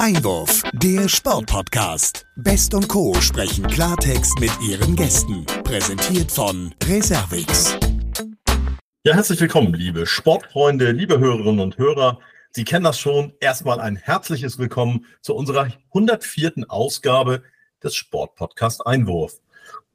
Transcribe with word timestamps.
Einwurf, 0.00 0.62
der 0.72 1.10
Sportpodcast. 1.10 2.24
Best 2.36 2.72
und 2.72 2.88
Co. 2.88 3.12
sprechen 3.20 3.66
Klartext 3.66 4.40
mit 4.40 4.50
ihren 4.66 4.96
Gästen. 4.96 5.44
Präsentiert 5.62 6.32
von 6.32 6.74
Reservix. 6.84 7.76
Ja, 9.04 9.12
herzlich 9.12 9.38
willkommen, 9.42 9.74
liebe 9.74 10.06
Sportfreunde, 10.06 10.92
liebe 10.92 11.18
Hörerinnen 11.18 11.60
und 11.60 11.76
Hörer. 11.76 12.18
Sie 12.50 12.64
kennen 12.64 12.84
das 12.84 12.98
schon. 12.98 13.34
Erstmal 13.40 13.78
ein 13.78 13.96
herzliches 13.96 14.58
Willkommen 14.58 15.04
zu 15.20 15.34
unserer 15.34 15.68
104. 15.88 16.64
Ausgabe 16.68 17.42
des 17.84 17.94
Sportpodcast 17.94 18.86
Einwurf. 18.86 19.38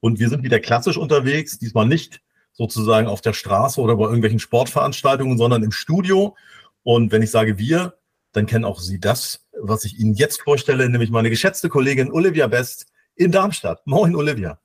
Und 0.01 0.19
wir 0.19 0.29
sind 0.29 0.43
wieder 0.43 0.59
klassisch 0.59 0.97
unterwegs, 0.97 1.57
diesmal 1.57 1.87
nicht 1.87 2.21
sozusagen 2.53 3.07
auf 3.07 3.21
der 3.21 3.33
Straße 3.33 3.81
oder 3.81 3.95
bei 3.95 4.03
irgendwelchen 4.03 4.39
Sportveranstaltungen, 4.39 5.39
sondern 5.39 5.63
im 5.63 5.71
Studio. 5.71 6.35
Und 6.83 7.11
wenn 7.11 7.23
ich 7.23 7.31
sage 7.31 7.57
wir, 7.57 7.97
dann 8.36 8.45
kennen 8.45 8.65
auch 8.65 8.79
Sie 8.79 8.99
das, 8.99 9.46
was 9.60 9.86
ich 9.86 10.00
Ihnen 10.00 10.14
jetzt 10.14 10.41
vorstelle, 10.41 10.89
nämlich 10.89 11.10
meine 11.10 11.29
geschätzte 11.29 11.69
Kollegin 11.69 12.11
Olivia 12.11 12.47
Best 12.47 12.87
in 13.15 13.32
Darmstadt. 13.32 13.86
Moin, 13.86 14.15
Olivia. 14.15 14.60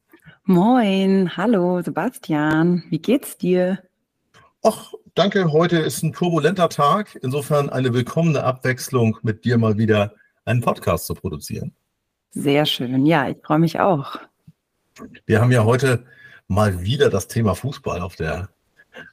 Moin, 0.45 1.37
hallo 1.37 1.81
Sebastian, 1.81 2.83
wie 2.91 2.99
geht's 2.99 3.39
dir? 3.39 3.79
Ach, 4.63 4.93
danke, 5.15 5.53
heute 5.53 5.79
ist 5.79 6.03
ein 6.03 6.13
turbulenter 6.13 6.69
Tag. 6.69 7.19
Insofern 7.23 7.71
eine 7.71 7.95
willkommene 7.95 8.43
Abwechslung, 8.43 9.19
mit 9.23 9.45
dir 9.45 9.59
mal 9.59 9.79
wieder 9.79 10.15
einen 10.45 10.61
Podcast 10.61 11.07
zu 11.07 11.15
produzieren. 11.15 11.73
Sehr 12.33 12.67
schön, 12.67 13.07
ja, 13.07 13.29
ich 13.29 13.37
freue 13.43 13.61
mich 13.61 13.79
auch. 13.79 14.19
Wir 15.27 15.41
haben 15.41 15.53
ja 15.53 15.65
heute 15.65 16.05
mal 16.49 16.81
wieder 16.83 17.11
das 17.11 17.29
Thema 17.29 17.55
Fußball 17.55 18.01
auf 18.01 18.17
der 18.17 18.49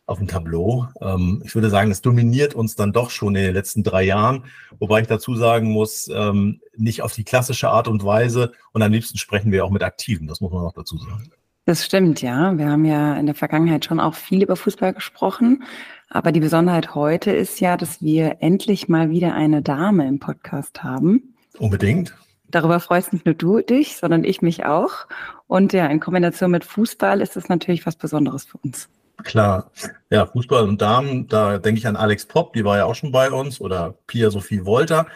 auf 0.06 0.18
dem 0.18 0.28
Tableau. 0.28 0.88
Ähm, 1.02 1.42
ich 1.46 1.56
würde 1.56 1.70
sagen, 1.70 1.92
es 1.92 2.02
dominiert 2.02 2.54
uns 2.54 2.76
dann 2.76 2.94
doch 2.94 3.10
schon 3.10 3.36
in 3.36 3.44
den 3.44 3.54
letzten 3.54 3.84
drei 3.84 4.04
Jahren, 4.04 4.46
wobei 4.80 5.02
ich 5.02 5.08
dazu 5.08 5.36
sagen 5.36 5.72
muss, 5.72 6.10
ähm, 6.14 6.62
nicht 6.76 7.02
auf 7.02 7.14
die 7.14 7.24
klassische 7.24 7.70
Art 7.70 7.88
und 7.88 8.04
Weise. 8.04 8.52
Und 8.74 8.82
am 8.82 8.92
liebsten 8.92 9.18
sprechen 9.18 9.52
wir 9.52 9.66
auch 9.66 9.72
mit 9.72 9.84
Aktiven, 9.84 10.28
das 10.28 10.42
muss 10.42 10.52
man 10.52 10.66
auch 10.66 10.74
dazu 10.74 10.98
sagen. 10.98 11.32
Das 11.66 11.84
stimmt, 11.84 12.22
ja. 12.22 12.58
Wir 12.58 12.70
haben 12.70 12.86
ja 12.86 13.16
in 13.16 13.26
der 13.26 13.36
Vergangenheit 13.36 13.84
schon 13.84 14.00
auch 14.00 14.16
viel 14.16 14.42
über 14.42 14.56
Fußball 14.56 14.94
gesprochen. 14.94 15.64
Aber 16.10 16.32
die 16.32 16.40
Besonderheit 16.40 16.96
heute 16.96 17.32
ist 17.32 17.60
ja, 17.60 17.76
dass 17.76 18.02
wir 18.02 18.38
endlich 18.40 18.88
mal 18.88 19.10
wieder 19.10 19.34
eine 19.34 19.62
Dame 19.62 20.08
im 20.08 20.20
Podcast 20.20 20.82
haben. 20.84 21.36
Unbedingt. 21.58 22.16
Darüber 22.50 22.80
freust 22.80 23.12
nicht 23.12 23.26
nur 23.26 23.36
du 23.36 23.60
dich, 23.60 23.98
sondern 23.98 24.24
ich 24.24 24.42
mich 24.42 24.64
auch. 24.64 25.08
Und 25.48 25.74
ja, 25.74 25.88
in 25.88 26.00
Kombination 26.00 26.52
mit 26.52 26.64
Fußball 26.64 27.20
ist 27.20 27.36
es 27.36 27.50
natürlich 27.50 27.86
was 27.86 27.98
Besonderes 27.98 28.46
für 28.46 28.58
uns. 28.60 28.88
Klar. 29.24 29.72
Ja, 30.10 30.26
Fußball 30.26 30.64
und 30.68 30.82
Damen, 30.82 31.28
da 31.28 31.58
denke 31.58 31.80
ich 31.80 31.88
an 31.88 31.96
Alex 31.96 32.26
Popp, 32.26 32.54
die 32.54 32.64
war 32.64 32.78
ja 32.78 32.86
auch 32.86 32.96
schon 32.96 33.12
bei 33.12 33.32
uns, 33.32 33.60
oder 33.60 33.96
Pia 34.08 34.30
Sophie 34.30 34.66
Wolter. 34.66 35.08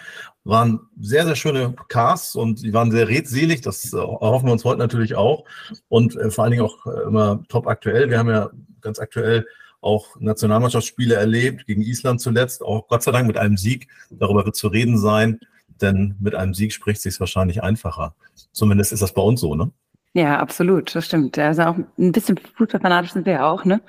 Waren 0.44 0.80
sehr, 1.00 1.26
sehr 1.26 1.36
schöne 1.36 1.76
Casts 1.88 2.36
und 2.36 2.64
die 2.64 2.74
waren 2.74 2.92
sehr 2.92 3.08
redselig. 3.08 3.62
Das 3.62 3.94
äh, 3.94 3.98
erhoffen 3.98 4.48
wir 4.48 4.54
uns 4.54 4.66
heute 4.66 4.80
natürlich 4.80 5.16
auch. 5.16 5.46
Und 5.88 6.16
äh, 6.16 6.32
vor 6.32 6.44
allen 6.44 6.52
Dingen 6.52 6.64
auch 6.64 6.86
äh, 6.88 7.04
immer 7.04 7.44
top 7.48 7.68
aktuell. 7.68 8.10
Wir 8.10 8.18
haben 8.18 8.30
ja 8.30 8.50
ganz 8.82 8.98
aktuell 9.00 9.46
auch 9.82 10.20
Nationalmannschaftsspiele 10.20 11.16
erlebt, 11.16 11.66
gegen 11.66 11.82
Island 11.82 12.22
zuletzt, 12.22 12.64
auch 12.64 12.88
Gott 12.88 13.04
sei 13.04 13.12
Dank 13.12 13.28
mit 13.28 13.38
einem 13.38 13.58
Sieg. 13.58 13.88
Darüber 14.10 14.46
wird 14.46 14.56
zu 14.56 14.68
reden 14.68 14.98
sein, 14.98 15.40
denn 15.82 16.16
mit 16.20 16.36
einem 16.36 16.54
Sieg 16.54 16.74
spricht 16.74 17.02
sich 17.02 17.20
wahrscheinlich 17.20 17.64
einfacher. 17.64 18.16
Zumindest 18.52 18.94
ist 18.94 19.02
das 19.02 19.14
bei 19.14 19.22
uns 19.22 19.42
so, 19.42 19.56
ne? 19.56 19.72
Ja, 20.14 20.40
absolut, 20.40 20.94
das 20.94 21.06
stimmt. 21.06 21.38
Also 21.38 21.62
auch 21.64 21.76
ein 21.98 22.12
bisschen 22.12 22.38
fußballfanatisch 22.38 23.14
sind 23.14 23.26
wir 23.26 23.34
ja 23.34 23.50
auch, 23.50 23.64
ne? 23.64 23.82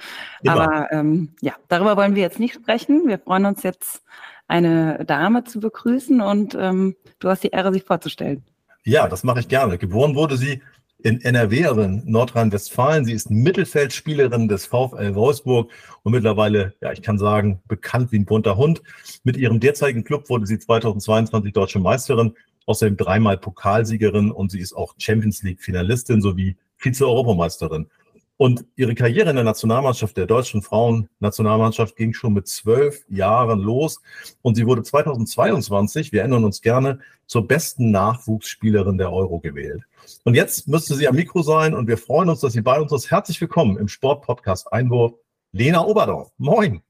Immer. 0.43 0.53
Aber 0.53 0.93
ähm, 0.93 1.31
ja, 1.41 1.55
darüber 1.69 1.97
wollen 1.97 2.15
wir 2.15 2.23
jetzt 2.23 2.39
nicht 2.39 2.55
sprechen. 2.55 3.09
Wir 3.09 3.19
freuen 3.19 3.47
uns 3.47 3.65
jetzt, 3.65 4.03
eine 4.47 5.05
Dame 5.05 5.45
zu 5.45 5.61
begrüßen 5.61 6.21
und 6.21 6.55
ähm, 6.55 6.95
du 7.19 7.29
hast 7.29 7.43
die 7.43 7.49
Ehre, 7.49 7.73
sich 7.73 7.85
vorzustellen. 7.85 8.45
Ja, 8.85 9.09
das 9.09 9.25
mache 9.25 9.41
ich 9.41 9.49
gerne. 9.49 9.79
Geboren 9.79 10.15
wurde 10.15 10.37
sie 10.37 10.61
in 10.99 11.21
NRW, 11.21 11.67
also 11.67 11.81
in 11.83 12.03
Nordrhein-Westfalen. 12.05 13.05
Sie 13.05 13.13
ist 13.13 13.31
Mittelfeldspielerin 13.31 14.49
des 14.49 14.67
VfL 14.67 15.15
Wolfsburg 15.15 15.71
und 16.03 16.13
mittlerweile, 16.13 16.75
ja, 16.81 16.93
ich 16.93 17.03
kann 17.03 17.19
sagen, 17.19 17.61
bekannt 17.67 18.13
wie 18.13 18.19
ein 18.19 18.25
bunter 18.25 18.57
Hund. 18.57 18.83
Mit 19.25 19.37
ihrem 19.37 19.59
derzeitigen 19.59 20.05
Club 20.05 20.29
wurde 20.29 20.47
sie 20.47 20.59
2022 20.59 21.53
deutsche 21.53 21.79
Meisterin 21.79 22.35
außerdem 22.67 22.97
dreimal 22.97 23.39
Pokalsiegerin 23.39 24.31
und 24.31 24.51
sie 24.51 24.61
ist 24.61 24.73
auch 24.73 24.95
Champions 24.99 25.43
League-Finalistin 25.43 26.21
sowie 26.21 26.57
Vize-Europameisterin. 26.77 27.89
Und 28.37 28.65
ihre 28.75 28.97
Karriere 28.97 29.31
in 29.31 29.37
der 29.37 29.45
Nationalmannschaft 29.45 30.17
der 30.17 30.27
deutschen 30.27 30.63
Frauen-Nationalmannschaft 30.63 31.95
ging 31.95 32.13
schon 32.13 32.33
mit 32.33 32.49
zwölf 32.49 33.05
Jahren 33.09 33.61
los. 33.61 34.01
Und 34.41 34.57
sie 34.57 34.67
wurde 34.67 34.83
2022, 34.83 36.11
wir 36.11 36.23
erinnern 36.23 36.45
uns 36.45 36.61
gerne, 36.61 36.99
zur 37.27 37.47
besten 37.47 37.93
Nachwuchsspielerin 37.93 38.99
der 38.99 39.13
Euro 39.13 39.39
gewählt. 39.39 39.85
Und 40.25 40.35
jetzt 40.35 40.67
müsste 40.67 40.95
sie 40.95 41.07
am 41.07 41.15
Mikro 41.15 41.43
sein 41.43 41.73
und 41.73 41.87
wir 41.87 41.99
freuen 41.99 42.29
uns, 42.31 42.41
dass 42.41 42.55
sie 42.55 42.63
bei 42.63 42.81
uns 42.81 42.91
ist. 42.93 43.11
Herzlich 43.13 43.41
willkommen 43.41 43.77
im 43.79 43.87
Sportpodcast 43.87 44.73
Einwurf, 44.73 45.15
Lena 45.53 45.87
Oberdorf. 45.87 46.33
Moin. 46.39 46.83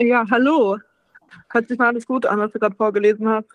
Ja, 0.00 0.24
hallo. 0.30 0.78
Hört 1.50 1.68
sich 1.68 1.78
mal 1.78 1.88
alles 1.88 2.06
gut 2.06 2.26
an, 2.26 2.38
was 2.38 2.52
du 2.52 2.58
gerade 2.58 2.76
vorgelesen 2.76 3.28
hast. 3.28 3.48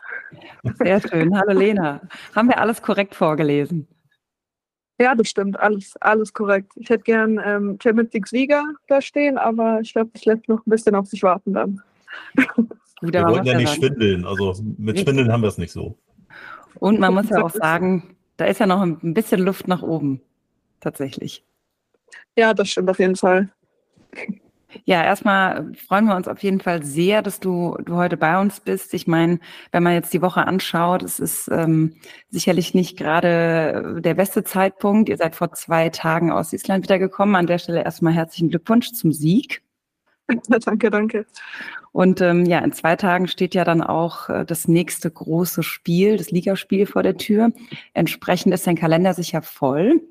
Sehr 0.80 1.02
schön. 1.02 1.38
Hallo 1.38 1.58
Lena. 1.58 2.02
Haben 2.36 2.50
wir 2.50 2.59
alles 2.59 2.82
korrekt 2.82 3.16
vorgelesen? 3.16 3.88
Ja, 5.00 5.16
das 5.16 5.30
stimmt. 5.30 5.59
Alles, 5.59 5.96
alles 6.00 6.32
korrekt. 6.32 6.74
Ich 6.76 6.90
hätte 6.90 7.04
gern 7.04 7.42
ähm, 7.44 7.80
Champions 7.82 8.14
League 8.14 8.28
Sieger 8.28 8.64
da 8.88 9.02
stehen, 9.02 9.38
aber 9.38 9.80
ich 9.82 9.94
glaube, 9.94 10.12
das 10.14 10.26
lässt 10.26 10.48
noch 10.48 10.66
ein 10.66 10.70
bisschen 10.70 10.96
auf 10.96 11.08
sich 11.08 11.24
warten 11.24 11.54
dann. 11.54 11.82
Gut, 13.02 13.14
wir 13.14 13.26
wollten 13.26 13.48
ja 13.48 13.58
nicht 13.58 13.74
schwindeln. 13.74 14.26
Also 14.26 14.56
mit 14.78 15.00
Schwindeln 15.00 15.32
haben 15.32 15.42
wir 15.42 15.50
es 15.50 15.58
nicht 15.58 15.72
so. 15.72 15.98
Und 16.76 17.00
man 17.00 17.14
muss 17.14 17.30
ja 17.30 17.42
auch 17.42 17.50
sagen, 17.50 18.16
da 18.38 18.46
ist 18.46 18.59
ja 18.59 18.68
noch 18.68 18.82
ein 18.82 19.14
bisschen 19.14 19.42
Luft 19.42 19.68
nach 19.68 19.82
oben. 19.82 20.22
Tatsächlich. 20.80 21.44
Ja, 22.36 22.53
das 22.53 22.70
stimmt 22.70 22.90
auf 22.90 23.00
jeden 23.00 23.16
Fall. 23.16 23.50
Ja, 24.86 25.04
erstmal 25.04 25.74
freuen 25.76 26.06
wir 26.06 26.16
uns 26.16 26.28
auf 26.28 26.42
jeden 26.44 26.59
Fall 26.59 26.84
sehr, 26.84 27.22
dass 27.22 27.40
du, 27.40 27.78
du 27.86 27.96
heute 27.96 28.18
bei 28.18 28.40
uns 28.40 28.59
bist. 28.59 28.94
Ich 28.94 29.08
meine, 29.08 29.40
wenn 29.72 29.84
man 29.84 29.94
jetzt 29.94 30.14
die 30.14 30.22
Woche 30.22 30.46
anschaut, 30.48 31.04
es 31.04 31.20
ist 31.20 31.50
ähm, 31.52 31.96
sicherlich 32.30 32.74
nicht 32.74 32.98
gerade 32.98 34.02
der 34.02 34.14
beste 34.14 34.44
Zeitpunkt. 34.44 35.09
Ihr 35.09 35.18
seid 35.18 35.36
vor 35.36 35.54
zwei 35.54 35.90
Tagen 35.90 36.32
aus 36.32 36.54
Island 36.54 36.84
wiedergekommen. 36.84 37.36
An 37.36 37.48
der 37.48 37.58
Stelle 37.58 37.84
erstmal 37.84 38.14
herzlichen 38.14 38.50
Glückwunsch 38.50 38.92
zum 38.92 39.12
Sieg. 39.12 39.62
danke, 40.66 40.90
danke. 40.90 41.26
Und 41.92 42.22
ähm, 42.22 42.46
ja, 42.46 42.59
in 42.59 42.72
zwei 42.72 42.96
Tagen 42.96 43.28
steht 43.28 43.53
ja 43.53 43.66
dann 43.66 43.82
auch 43.82 44.30
äh, 44.30 44.46
das 44.46 44.68
nächste 44.68 45.12
große 45.12 45.64
Spiel, 45.64 46.18
das 46.18 46.32
Ligaspiel 46.32 46.86
vor 46.86 47.03
der 47.03 47.18
Tür. 47.18 47.52
Entsprechend 47.94 48.53
ist 48.53 48.66
dein 48.66 48.78
Kalender 48.78 49.14
sicher 49.14 49.42
voll. 49.42 50.02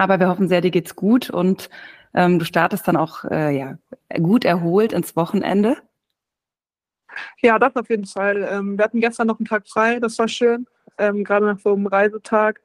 Aber 0.00 0.18
wir 0.18 0.28
hoffen 0.28 0.48
sehr, 0.48 0.62
dir 0.62 0.70
geht's 0.70 0.96
gut 0.96 1.28
und 1.28 1.68
ähm, 2.14 2.38
du 2.38 2.46
startest 2.46 2.88
dann 2.88 2.96
auch 2.96 3.22
äh, 3.24 3.54
ja, 3.54 3.76
gut 4.16 4.46
erholt 4.46 4.94
ins 4.94 5.14
Wochenende. 5.14 5.76
Ja, 7.42 7.58
das 7.58 7.76
auf 7.76 7.90
jeden 7.90 8.06
Fall. 8.06 8.48
Ähm, 8.50 8.78
wir 8.78 8.84
hatten 8.86 9.02
gestern 9.02 9.26
noch 9.26 9.38
einen 9.38 9.44
Tag 9.46 9.68
frei, 9.68 10.00
das 10.00 10.18
war 10.18 10.26
schön, 10.26 10.66
ähm, 10.96 11.22
gerade 11.22 11.44
nach 11.44 11.58
so 11.58 11.74
einem 11.74 11.86
Reisetag. 11.86 12.62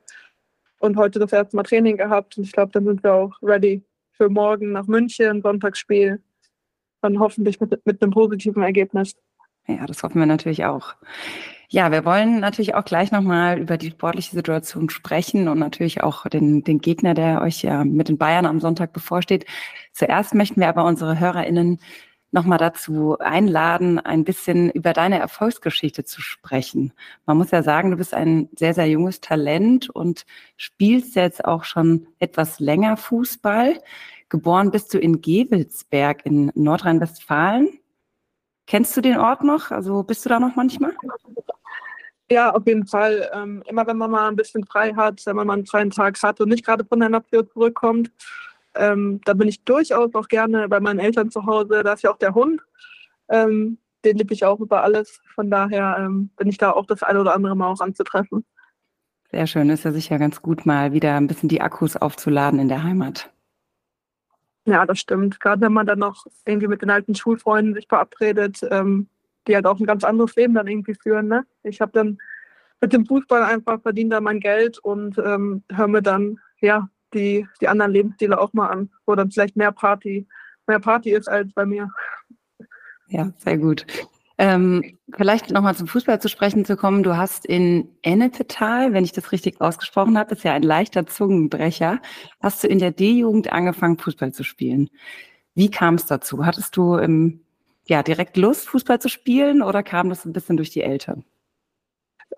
Und 0.79 0.95
heute 0.95 1.19
das 1.19 1.33
erste 1.33 1.57
Mal 1.57 1.63
Training 1.63 1.97
gehabt. 1.97 2.37
Und 2.37 2.45
ich 2.45 2.53
glaube, 2.53 2.71
dann 2.71 2.85
sind 2.85 3.03
wir 3.03 3.13
auch 3.13 3.33
ready 3.41 3.83
für 4.11 4.29
morgen 4.29 4.71
nach 4.71 4.87
München, 4.87 5.41
Sonntagsspiel. 5.41 6.23
Dann 7.01 7.19
hoffentlich 7.19 7.59
mit, 7.59 7.85
mit 7.85 8.01
einem 8.01 8.13
positiven 8.13 8.63
Ergebnis. 8.63 9.13
Ja, 9.67 9.85
das 9.85 10.03
hoffen 10.03 10.19
wir 10.19 10.25
natürlich 10.25 10.63
auch. 10.63 10.95
Ja, 11.69 11.91
wir 11.91 12.05
wollen 12.05 12.39
natürlich 12.39 12.75
auch 12.75 12.85
gleich 12.85 13.11
nochmal 13.11 13.59
über 13.59 13.77
die 13.77 13.89
sportliche 13.89 14.35
Situation 14.35 14.89
sprechen 14.89 15.47
und 15.47 15.59
natürlich 15.59 16.03
auch 16.03 16.25
den, 16.27 16.63
den 16.63 16.79
Gegner, 16.79 17.13
der 17.13 17.41
euch 17.41 17.63
ja 17.63 17.83
mit 17.83 18.07
den 18.09 18.17
Bayern 18.17 18.45
am 18.45 18.59
Sonntag 18.59 18.93
bevorsteht. 18.93 19.45
Zuerst 19.91 20.35
möchten 20.35 20.61
wir 20.61 20.69
aber 20.69 20.85
unsere 20.85 21.19
HörerInnen 21.19 21.79
nochmal 22.31 22.57
dazu 22.57 23.17
einladen, 23.17 23.97
ein 23.97 24.25
bisschen 24.25 24.69
über 24.69 24.93
deine 24.93 25.19
Erfolgsgeschichte 25.19 26.03
zu 26.03 26.21
sprechen. 26.21 26.93
Man 27.25 27.37
muss 27.37 27.51
ja 27.51 27.63
sagen, 27.63 27.91
du 27.91 27.97
bist 27.97 28.13
ein 28.13 28.49
sehr, 28.55 28.73
sehr 28.73 28.87
junges 28.87 29.21
Talent 29.21 29.89
und 29.89 30.25
spielst 30.57 31.15
jetzt 31.15 31.45
auch 31.45 31.63
schon 31.63 32.07
etwas 32.19 32.59
länger 32.59 32.97
Fußball. 32.97 33.81
Geboren 34.29 34.69
bist 34.69 34.93
du 34.93 34.99
in 34.99 35.21
Gewelsberg 35.21 36.25
in 36.25 36.51
Nordrhein-Westfalen. 36.55 37.79
Kennst 38.67 38.97
du 38.97 39.01
den 39.01 39.17
Ort 39.17 39.43
noch? 39.43 39.71
Also 39.71 40.03
bist 40.03 40.25
du 40.25 40.29
da 40.29 40.39
noch 40.39 40.55
manchmal? 40.55 40.93
Ja, 42.31 42.51
auf 42.51 42.65
jeden 42.65 42.87
Fall. 42.87 43.29
Ähm, 43.33 43.63
immer 43.67 43.85
wenn 43.85 43.97
man 43.97 44.09
mal 44.09 44.27
ein 44.27 44.35
bisschen 44.35 44.65
frei 44.65 44.93
hat, 44.93 45.21
wenn 45.25 45.35
man 45.35 45.47
mal 45.47 45.53
einen 45.53 45.65
freien 45.65 45.91
Tag 45.91 46.21
hat 46.23 46.41
und 46.41 46.49
nicht 46.49 46.65
gerade 46.65 46.83
von 46.83 46.99
der 46.99 47.09
Nation 47.09 47.47
zurückkommt, 47.49 48.11
ähm, 48.75 49.21
da 49.25 49.33
bin 49.33 49.47
ich 49.47 49.63
durchaus 49.63 50.13
auch 50.15 50.27
gerne 50.27 50.67
bei 50.67 50.79
meinen 50.79 50.99
Eltern 50.99 51.29
zu 51.29 51.45
Hause. 51.45 51.83
Da 51.83 51.93
ist 51.93 52.03
ja 52.03 52.11
auch 52.11 52.17
der 52.17 52.33
Hund. 52.33 52.61
Ähm, 53.29 53.77
den 54.03 54.17
liebe 54.17 54.33
ich 54.33 54.45
auch 54.45 54.59
über 54.59 54.83
alles. 54.83 55.21
Von 55.33 55.49
daher 55.49 55.97
ähm, 55.99 56.29
bin 56.37 56.47
ich 56.47 56.57
da 56.57 56.71
auch 56.71 56.85
das 56.85 57.03
eine 57.03 57.21
oder 57.21 57.33
andere 57.33 57.55
Mal 57.55 57.71
auch 57.71 57.81
anzutreffen. 57.81 58.45
Sehr 59.31 59.47
schön. 59.47 59.69
Ist 59.69 59.83
ja 59.83 59.91
sicher 59.91 60.19
ganz 60.19 60.41
gut, 60.41 60.65
mal 60.65 60.93
wieder 60.93 61.15
ein 61.15 61.27
bisschen 61.27 61.49
die 61.49 61.61
Akkus 61.61 61.97
aufzuladen 61.97 62.59
in 62.59 62.69
der 62.69 62.83
Heimat. 62.83 63.31
Ja, 64.65 64.85
das 64.85 64.99
stimmt. 64.99 65.39
Gerade 65.39 65.61
wenn 65.61 65.73
man 65.73 65.85
dann 65.85 65.99
noch 65.99 66.25
irgendwie 66.45 66.67
mit 66.67 66.81
den 66.81 66.89
alten 66.89 67.15
Schulfreunden 67.15 67.75
sich 67.75 67.87
verabredet, 67.87 68.61
ähm, 68.71 69.09
die 69.47 69.55
halt 69.55 69.65
auch 69.65 69.79
ein 69.79 69.85
ganz 69.85 70.03
anderes 70.03 70.35
Leben 70.35 70.53
dann 70.53 70.67
irgendwie 70.67 70.95
führen. 70.95 71.27
Ne? 71.27 71.45
Ich 71.63 71.81
habe 71.81 71.91
dann 71.93 72.17
mit 72.81 72.93
dem 72.93 73.05
Fußball 73.05 73.43
einfach 73.43 73.81
verdient 73.81 74.13
da 74.13 74.21
mein 74.21 74.39
Geld 74.39 74.79
und 74.79 75.17
ähm, 75.17 75.63
höre 75.71 75.87
mir 75.87 76.01
dann 76.01 76.39
ja 76.61 76.89
die, 77.13 77.47
die 77.61 77.67
anderen 77.67 77.91
Lebensstile 77.91 78.39
auch 78.39 78.53
mal 78.53 78.67
an, 78.67 78.89
wo 79.05 79.15
dann 79.15 79.31
vielleicht 79.31 79.55
mehr 79.55 79.71
Party, 79.71 80.27
mehr 80.67 80.79
Party 80.79 81.11
ist 81.11 81.27
als 81.27 81.53
bei 81.53 81.65
mir. 81.65 81.89
Ja, 83.07 83.31
sehr 83.37 83.57
gut. 83.57 83.85
Ähm, 84.37 84.97
vielleicht 85.15 85.51
nochmal 85.51 85.75
zum 85.75 85.87
Fußball 85.87 86.19
zu 86.19 86.27
sprechen 86.27 86.65
zu 86.65 86.75
kommen. 86.75 87.03
Du 87.03 87.15
hast 87.15 87.45
in 87.45 87.87
Ennepetal, 88.01 88.91
wenn 88.91 89.05
ich 89.05 89.13
das 89.13 89.31
richtig 89.31 89.61
ausgesprochen 89.61 90.17
habe, 90.17 90.35
ist 90.35 90.43
ja 90.43 90.53
ein 90.53 90.63
leichter 90.63 91.07
Zungenbrecher, 91.07 92.01
hast 92.41 92.63
du 92.63 92.67
in 92.67 92.79
der 92.79 92.91
D-Jugend 92.91 93.53
angefangen, 93.53 93.97
Fußball 93.97 94.33
zu 94.33 94.43
spielen. 94.43 94.89
Wie 95.53 95.71
kam 95.71 95.95
es 95.95 96.05
dazu? 96.05 96.45
Hattest 96.45 96.75
du 96.75 96.97
ähm, 96.97 97.44
ja, 97.87 98.03
direkt 98.03 98.37
Lust, 98.37 98.67
Fußball 98.69 98.99
zu 98.99 99.09
spielen 99.09 99.61
oder 99.61 99.83
kam 99.83 100.09
das 100.09 100.25
ein 100.25 100.33
bisschen 100.33 100.57
durch 100.57 100.71
die 100.71 100.81
Eltern? 100.81 101.23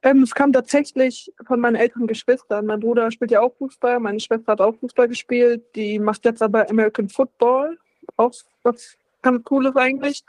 Ähm, 0.03 0.23
es 0.23 0.35
kam 0.35 0.53
tatsächlich 0.53 1.33
von 1.45 1.59
meinen 1.59 1.75
älteren 1.75 2.07
Geschwistern. 2.07 2.65
Mein 2.65 2.79
Bruder 2.79 3.09
spielt 3.11 3.31
ja 3.31 3.41
auch 3.41 3.55
Fußball, 3.57 3.99
meine 3.99 4.19
Schwester 4.19 4.51
hat 4.51 4.61
auch 4.61 4.75
Fußball 4.75 5.07
gespielt. 5.07 5.63
Die 5.75 5.99
macht 5.99 6.25
jetzt 6.25 6.41
aber 6.41 6.69
American 6.69 7.09
Football, 7.09 7.77
auch 8.17 8.33
was 8.63 8.97
ganz 9.21 9.43
Cooles 9.43 9.75
eigentlich. 9.75 10.23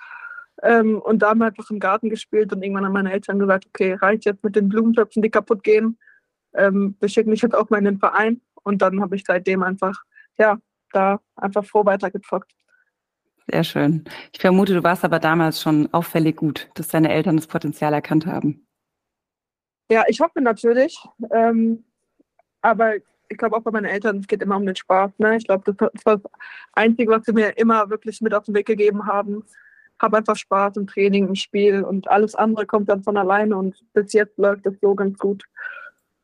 Ähm, 0.63 1.01
und 1.01 1.21
da 1.21 1.31
haben 1.31 1.39
wir 1.39 1.47
einfach 1.47 1.71
im 1.71 1.79
Garten 1.79 2.11
gespielt 2.11 2.53
und 2.53 2.63
irgendwann 2.63 2.85
haben 2.85 2.93
meine 2.93 3.13
Eltern 3.13 3.39
gesagt, 3.39 3.67
okay, 3.67 3.95
reicht 3.95 4.25
jetzt 4.25 4.43
mit 4.43 4.57
den 4.57 4.69
Blumentöpfen, 4.69 5.23
die 5.23 5.31
kaputt 5.31 5.63
gehen. 5.63 5.99
Ähm, 6.55 6.97
wir 6.99 7.09
schicken 7.09 7.31
dich 7.31 7.43
jetzt 7.43 7.55
auch 7.55 7.71
mal 7.71 7.79
in 7.79 7.85
den 7.85 7.99
Verein. 7.99 8.41
Und 8.65 8.83
dann 8.83 9.01
habe 9.01 9.17
ich 9.17 9.25
seitdem 9.27 9.63
einfach, 9.63 10.03
ja, 10.37 10.59
da 10.93 11.21
einfach 11.37 11.65
froh 11.65 11.85
weitergezockt. 11.85 12.53
Sehr 13.51 13.65
schön. 13.65 14.05
Ich 14.33 14.41
vermute, 14.41 14.75
du 14.75 14.83
warst 14.83 15.05
aber 15.05 15.19
damals 15.19 15.63
schon 15.63 15.93
auffällig 15.93 16.37
gut, 16.37 16.69
dass 16.75 16.89
deine 16.89 17.11
Eltern 17.11 17.37
das 17.37 17.47
Potenzial 17.47 17.95
erkannt 17.95 18.27
haben. 18.27 18.67
Ja, 19.91 20.05
ich 20.07 20.21
hoffe 20.21 20.41
natürlich. 20.41 20.99
Ähm, 21.31 21.85
aber 22.61 22.97
ich 22.97 23.39
glaube 23.39 23.57
auch 23.57 23.63
bei 23.63 23.71
meinen 23.71 23.87
Eltern, 23.87 24.19
es 24.19 24.27
geht 24.27 24.43
immer 24.43 24.57
um 24.57 24.67
den 24.67 24.77
Spaß. 24.77 25.13
Ne? 25.19 25.37
Ich 25.37 25.47
glaube, 25.47 25.73
das 25.73 25.91
ist 25.95 26.07
das 26.07 26.21
Einzige, 26.73 27.11
was 27.11 27.25
sie 27.25 27.33
mir 27.33 27.57
immer 27.57 27.89
wirklich 27.89 28.21
mit 28.21 28.35
auf 28.35 28.45
den 28.45 28.55
Weg 28.55 28.67
gegeben 28.67 29.07
haben 29.07 29.45
habe 30.01 30.19
einfach 30.19 30.37
Spaß 30.37 30.77
im 30.77 30.87
Training, 30.87 31.29
im 31.29 31.35
Spiel 31.35 31.83
und 31.83 32.09
alles 32.09 32.35
andere 32.35 32.67
kommt 32.67 32.89
dann 32.89 33.03
von 33.03 33.17
alleine 33.17 33.57
und 33.57 33.77
bis 33.93 34.13
jetzt 34.13 34.39
läuft 34.39 34.67
das 34.67 34.75
so 34.81 34.95
ganz 34.95 35.19
gut. 35.19 35.45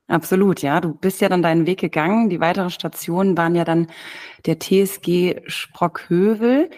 Absolut, 0.06 0.60
ja. 0.60 0.80
Du 0.80 0.94
bist 0.94 1.20
ja 1.20 1.28
dann 1.30 1.42
deinen 1.42 1.66
Weg 1.66 1.80
gegangen. 1.80 2.28
Die 2.28 2.40
weiteren 2.40 2.70
Stationen 2.70 3.38
waren 3.38 3.54
ja 3.54 3.64
dann 3.64 3.86
der 4.44 4.60
TSG 4.60 5.40
Sprockhövel. 5.46 6.68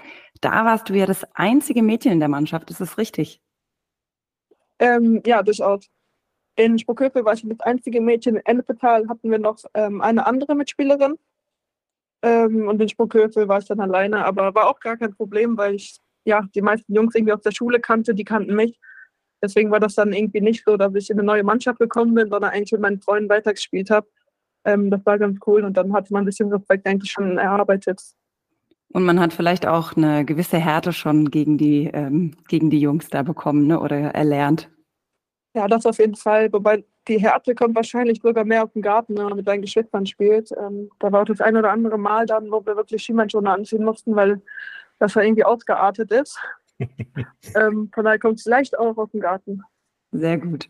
Da 0.41 0.65
warst 0.65 0.89
du 0.89 0.95
ja 0.95 1.07
das 1.07 1.25
einzige 1.35 1.83
Mädchen 1.83 2.13
in 2.13 2.21
der 2.21 2.29
Mannschaft, 2.29 2.71
ist 2.71 2.81
das 2.81 2.99
richtig? 2.99 3.41
Ähm, 4.79 5.23
ja, 5.25 5.43
durchaus. 5.43 5.89
In 6.57 6.79
Sprockhövel 6.79 7.25
war 7.25 7.35
ich 7.35 7.47
das 7.47 7.61
einzige 7.61 8.01
Mädchen. 8.01 8.37
In 8.37 8.47
Ennepetal 8.47 9.09
hatten 9.09 9.31
wir 9.31 9.39
noch 9.39 9.59
ähm, 9.75 10.01
eine 10.01 10.27
andere 10.27 10.55
Mitspielerin. 10.55 11.17
Ähm, 12.23 12.69
und 12.69 12.81
in 12.81 12.89
Sprockhövel 12.89 13.47
war 13.49 13.59
ich 13.59 13.67
dann 13.67 13.81
alleine, 13.81 14.25
aber 14.25 14.55
war 14.55 14.69
auch 14.69 14.81
gar 14.81 14.97
kein 14.97 15.15
Problem, 15.15 15.57
weil 15.57 15.75
ich 15.75 15.99
ja, 16.27 16.43
die 16.55 16.63
meisten 16.63 16.93
Jungs 16.95 17.15
irgendwie 17.15 17.33
aus 17.33 17.43
der 17.43 17.53
Schule 17.53 17.81
kannte, 17.81 18.15
die 18.15 18.25
kannten 18.25 18.55
mich. 18.55 18.79
Deswegen 19.43 19.71
war 19.71 19.81
das 19.81 19.95
dann 19.95 20.13
irgendwie 20.13 20.41
nicht 20.41 20.65
so, 20.65 20.77
dass 20.77 20.95
ich 20.95 21.11
in 21.11 21.19
eine 21.19 21.27
neue 21.27 21.45
Mannschaft 21.45 21.79
gekommen 21.79 22.15
bin, 22.15 22.29
sondern 22.29 22.51
eigentlich 22.51 22.73
mit 22.73 22.81
meinen 22.81 23.01
Freunden 23.01 23.29
weitergespielt 23.29 23.91
habe. 23.91 24.09
Ähm, 24.65 24.91
das 24.91 25.05
war 25.07 25.19
ganz 25.19 25.39
cool 25.47 25.65
und 25.65 25.77
dann 25.77 25.93
hatte 25.93 26.13
man 26.13 26.23
ein 26.23 26.27
bisschen 26.27 26.53
Respekt 26.53 26.87
eigentlich 26.87 27.13
schon 27.13 27.39
erarbeitet. 27.39 28.03
Und 28.93 29.05
man 29.05 29.21
hat 29.21 29.33
vielleicht 29.33 29.67
auch 29.67 29.97
eine 29.97 30.25
gewisse 30.25 30.59
Härte 30.59 30.93
schon 30.93 31.31
gegen 31.31 31.59
die, 31.59 31.91
ähm, 31.93 32.37
gegen 32.49 32.71
die 32.71 32.81
Jungs 32.81 33.09
da 33.09 33.23
bekommen 33.23 33.67
ne? 33.67 33.81
oder 33.81 33.97
erlernt. 34.15 34.71
Ja, 35.55 35.69
das 35.69 35.87
auf 35.87 35.99
jeden 35.99 36.17
Fall. 36.17 36.53
Wobei 36.53 36.85
die 37.09 37.19
Härte 37.19 37.55
kommt 37.55 37.75
wahrscheinlich 37.75 38.21
sogar 38.23 38.45
mehr 38.45 38.63
auf 38.65 38.73
den 38.73 38.83
Garten, 38.83 39.17
wenn 39.17 39.25
man 39.25 39.37
mit 39.37 39.47
seinen 39.47 39.63
Geschwistern 39.63 40.07
spielt. 40.07 40.51
Ähm, 40.53 40.91
da 40.99 41.11
war 41.11 41.23
auch 41.23 41.27
das 41.27 41.41
ein 41.41 41.57
oder 41.57 41.71
andere 41.71 41.99
Mal 41.99 42.27
dann, 42.27 42.51
wo 42.51 42.65
wir 42.65 42.77
wirklich 42.77 43.03
Schienbeinschoner 43.03 43.53
anziehen 43.53 43.85
mussten, 43.85 44.15
weil 44.15 44.41
dass 44.99 45.17
er 45.17 45.25
irgendwie 45.25 45.45
ausgeartet 45.45 46.11
ist. 46.11 46.39
ähm, 46.79 47.91
von 47.95 48.05
daher 48.05 48.19
kommt 48.19 48.39
es 48.39 48.47
leicht 48.47 48.79
auch 48.79 48.97
auf 48.97 49.11
den 49.11 49.21
Garten. 49.21 49.63
Sehr 50.13 50.39
gut. 50.39 50.69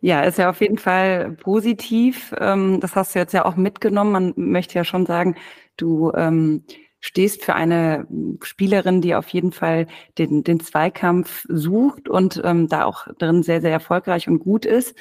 Ja, 0.00 0.22
ist 0.22 0.38
ja 0.38 0.50
auf 0.50 0.60
jeden 0.60 0.78
Fall 0.78 1.32
positiv. 1.32 2.34
Ähm, 2.38 2.80
das 2.80 2.94
hast 2.94 3.14
du 3.14 3.18
jetzt 3.18 3.32
ja 3.32 3.44
auch 3.44 3.56
mitgenommen. 3.56 4.12
Man 4.12 4.34
möchte 4.36 4.74
ja 4.74 4.84
schon 4.84 5.06
sagen, 5.06 5.36
du 5.76 6.12
ähm, 6.14 6.64
stehst 7.04 7.44
für 7.44 7.54
eine 7.54 8.06
Spielerin, 8.42 9.02
die 9.02 9.14
auf 9.14 9.28
jeden 9.28 9.52
Fall 9.52 9.86
den, 10.16 10.42
den 10.42 10.58
Zweikampf 10.60 11.44
sucht 11.50 12.08
und 12.08 12.40
ähm, 12.42 12.66
da 12.66 12.86
auch 12.86 13.06
drin 13.18 13.42
sehr, 13.42 13.60
sehr 13.60 13.72
erfolgreich 13.72 14.26
und 14.26 14.38
gut 14.38 14.64
ist. 14.64 14.96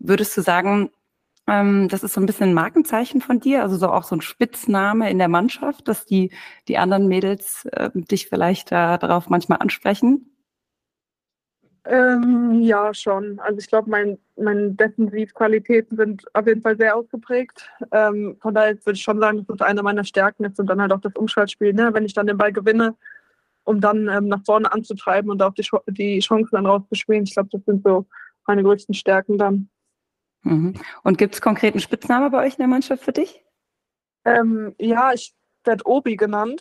Würdest 0.00 0.36
du 0.36 0.40
sagen, 0.42 0.90
ähm, 1.46 1.88
das 1.88 2.02
ist 2.02 2.14
so 2.14 2.20
ein 2.20 2.26
bisschen 2.26 2.48
ein 2.48 2.54
Markenzeichen 2.54 3.20
von 3.20 3.38
dir, 3.38 3.62
also 3.62 3.76
so 3.76 3.88
auch 3.88 4.02
so 4.02 4.16
ein 4.16 4.20
Spitzname 4.20 5.08
in 5.10 5.18
der 5.18 5.28
Mannschaft, 5.28 5.86
dass 5.86 6.06
die, 6.06 6.32
die 6.66 6.76
anderen 6.76 7.06
Mädels 7.06 7.66
äh, 7.66 7.90
dich 7.94 8.26
vielleicht 8.26 8.72
da 8.72 8.98
darauf 8.98 9.28
manchmal 9.28 9.58
ansprechen? 9.60 10.37
Ähm, 11.90 12.60
ja, 12.60 12.92
schon. 12.92 13.38
Also 13.38 13.58
ich 13.58 13.66
glaube, 13.66 13.88
mein, 13.88 14.18
meine 14.36 14.72
Defensivqualitäten 14.72 15.96
sind 15.96 16.22
auf 16.34 16.46
jeden 16.46 16.60
Fall 16.60 16.76
sehr 16.76 16.94
ausgeprägt. 16.94 17.70
Ähm, 17.92 18.36
von 18.42 18.52
daher 18.52 18.74
würde 18.84 18.92
ich 18.96 19.02
schon 19.02 19.18
sagen, 19.18 19.38
das 19.38 19.56
ist 19.56 19.62
eine 19.62 19.82
meiner 19.82 20.04
Stärken 20.04 20.44
ist 20.44 20.60
und 20.60 20.66
dann 20.66 20.82
halt 20.82 20.92
auch 20.92 21.00
das 21.00 21.14
Umschaltspiel. 21.16 21.72
Ne? 21.72 21.94
Wenn 21.94 22.04
ich 22.04 22.12
dann 22.12 22.26
den 22.26 22.36
Ball 22.36 22.52
gewinne, 22.52 22.94
um 23.64 23.80
dann 23.80 24.06
ähm, 24.08 24.28
nach 24.28 24.44
vorne 24.44 24.70
anzutreiben 24.70 25.30
und 25.30 25.42
auch 25.42 25.54
die, 25.54 25.66
die 25.88 26.18
Chancen 26.18 26.50
dann 26.52 26.66
rauszuspielen. 26.66 27.24
Ich 27.24 27.32
glaube, 27.32 27.48
das 27.50 27.62
sind 27.64 27.82
so 27.82 28.04
meine 28.46 28.62
größten 28.62 28.94
Stärken 28.94 29.38
dann. 29.38 29.70
Mhm. 30.42 30.74
Und 31.04 31.16
gibt 31.16 31.34
es 31.34 31.40
konkreten 31.40 31.80
Spitznamen 31.80 32.30
bei 32.30 32.44
euch 32.46 32.54
in 32.54 32.58
der 32.58 32.68
Mannschaft 32.68 33.02
für 33.02 33.12
dich? 33.12 33.42
Ähm, 34.26 34.74
ja, 34.78 35.12
ich 35.14 35.34
werde 35.64 35.86
Obi 35.86 36.16
genannt. 36.16 36.60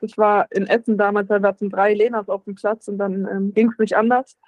Ich 0.00 0.16
war 0.16 0.46
in 0.50 0.66
Essen 0.66 0.96
damals, 0.96 1.28
da 1.28 1.40
hatten 1.42 1.68
drei 1.68 1.92
Lenas 1.92 2.28
auf 2.30 2.44
dem 2.44 2.54
Platz 2.54 2.88
und 2.88 2.96
dann 2.96 3.28
ähm, 3.30 3.52
ging 3.52 3.70
es 3.70 3.78
nicht 3.78 3.96
anders. 3.96 4.38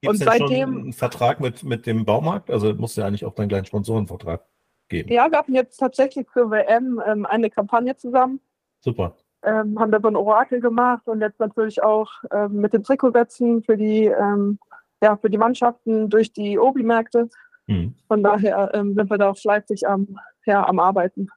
Gibt 0.00 0.14
es 0.14 0.20
seitdem 0.20 0.78
einen 0.78 0.92
Vertrag 0.92 1.40
mit, 1.40 1.62
mit 1.62 1.86
dem 1.86 2.04
Baumarkt? 2.04 2.50
Also 2.50 2.72
muss 2.74 2.96
ja 2.96 3.06
eigentlich 3.06 3.24
auch 3.24 3.34
deinen 3.34 3.48
kleinen 3.48 3.66
Sponsorenvertrag 3.66 4.44
geben. 4.88 5.12
Ja, 5.12 5.30
wir 5.30 5.38
hatten 5.38 5.54
jetzt 5.54 5.76
tatsächlich 5.76 6.26
für 6.30 6.50
WM 6.50 7.00
ähm, 7.06 7.26
eine 7.26 7.50
Kampagne 7.50 7.96
zusammen. 7.96 8.40
Super. 8.80 9.16
Ähm, 9.42 9.78
haben 9.78 9.90
da 9.90 10.00
so 10.00 10.08
ein 10.08 10.16
Orakel 10.16 10.60
gemacht 10.60 11.06
und 11.06 11.20
jetzt 11.20 11.40
natürlich 11.40 11.82
auch 11.82 12.10
ähm, 12.30 12.60
mit 12.60 12.72
den 12.72 12.82
Trikotsätzen 12.82 13.62
für 13.62 13.76
die, 13.76 14.06
ähm, 14.06 14.58
ja, 15.02 15.16
für 15.16 15.30
die 15.30 15.38
Mannschaften 15.38 16.10
durch 16.10 16.32
die 16.32 16.58
Obi-Märkte. 16.58 17.28
Mhm. 17.66 17.94
Von 18.08 18.22
daher 18.22 18.70
ähm, 18.74 18.94
sind 18.94 19.10
wir 19.10 19.18
da 19.18 19.30
auch 19.30 19.38
fleißig 19.38 19.86
am, 19.86 20.18
ja, 20.44 20.66
am 20.66 20.78
Arbeiten. 20.78 21.28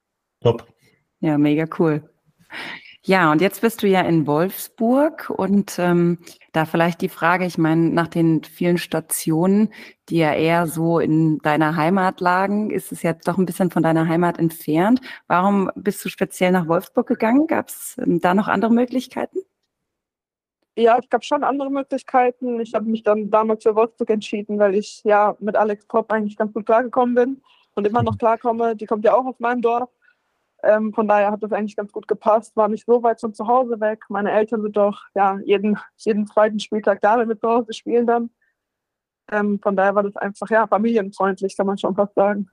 Top. 0.41 0.65
Ja, 1.20 1.38
mega 1.38 1.65
cool. 1.79 2.03
Ja, 3.05 3.33
und 3.33 3.41
jetzt 3.41 3.60
bist 3.60 3.83
du 3.83 3.88
ja 3.88 4.00
in 4.00 4.25
Wolfsburg 4.27 5.29
und 5.29 5.77
ähm, 5.77 6.19
da 6.53 6.63
vielleicht 6.63 7.01
die 7.01 7.10
Frage, 7.10 7.45
ich 7.45 7.57
meine, 7.57 7.89
nach 7.89 8.07
den 8.07 8.45
vielen 8.45 8.77
Stationen, 8.77 9.74
die 10.07 10.19
ja 10.19 10.33
eher 10.33 10.67
so 10.67 11.00
in 11.00 11.39
deiner 11.39 11.75
Heimat 11.75 12.22
lagen, 12.22 12.69
ist 12.72 12.93
es 12.93 13.03
jetzt 13.03 13.27
doch 13.27 13.38
ein 13.38 13.45
bisschen 13.45 13.72
von 13.72 13.83
deiner 13.83 14.07
Heimat 14.07 14.39
entfernt. 14.39 15.01
Warum 15.27 15.69
bist 15.75 16.03
du 16.05 16.07
speziell 16.07 16.53
nach 16.53 16.69
Wolfsburg 16.69 17.05
gegangen? 17.05 17.45
Gab 17.48 17.67
es 17.67 17.98
ähm, 17.98 18.22
da 18.22 18.33
noch 18.33 18.48
andere 18.48 18.72
Möglichkeiten? 18.72 19.39
Ja, 20.77 20.98
es 20.98 21.10
gab 21.10 21.25
schon 21.25 21.43
andere 21.43 21.69
Möglichkeiten. 21.69 22.62
Ich 22.62 22.74
habe 22.74 22.86
mich 22.86 23.03
dann 23.03 23.29
damals 23.29 23.63
für 23.63 23.75
Wolfsburg 23.75 24.12
entschieden, 24.12 24.60
weil 24.60 24.75
ich 24.75 25.03
ja 25.03 25.36
mit 25.39 25.57
Alex 25.57 25.86
Pop 25.88 26.10
eigentlich 26.10 26.38
ganz 26.38 26.53
gut 26.53 26.65
klargekommen 26.65 27.15
bin 27.15 27.41
und 27.75 27.86
immer 27.86 28.01
noch 28.01 28.17
klarkomme. 28.17 28.77
Die 28.77 28.86
kommt 28.86 29.03
ja 29.03 29.13
auch 29.13 29.25
aus 29.25 29.39
meinem 29.39 29.62
Dorf. 29.62 29.89
Ähm, 30.63 30.93
von 30.93 31.08
daher 31.08 31.32
hat 31.32 31.43
das 31.43 31.51
eigentlich 31.51 31.75
ganz 31.75 31.91
gut 31.91 32.08
gepasst. 32.08 32.55
War 32.55 32.70
nicht 32.70 32.86
so 32.86 33.03
weit 33.03 33.20
von 33.20 33.34
zu 33.34 33.48
Hause 33.48 33.79
weg. 33.82 34.05
Meine 34.10 34.32
Eltern 34.32 34.62
sind 34.62 34.77
doch 34.77 35.01
ja 35.13 35.39
jeden, 35.46 35.77
jeden 35.98 36.25
zweiten 36.25 36.60
Spieltag 36.60 37.01
da, 37.01 37.20
wenn 37.20 37.27
wir 37.27 37.39
zu 37.39 37.50
Hause 37.50 37.74
spielen 37.74 38.08
dann. 38.08 38.29
Ähm, 39.32 39.60
von 39.62 39.75
daher 39.75 39.96
war 39.96 40.03
das 40.03 40.15
einfach 40.15 40.50
ja 40.50 40.67
familienfreundlich, 40.67 41.58
kann 41.58 41.67
man 41.67 41.77
schon 41.77 41.96
fast 41.96 42.15
sagen. 42.15 42.50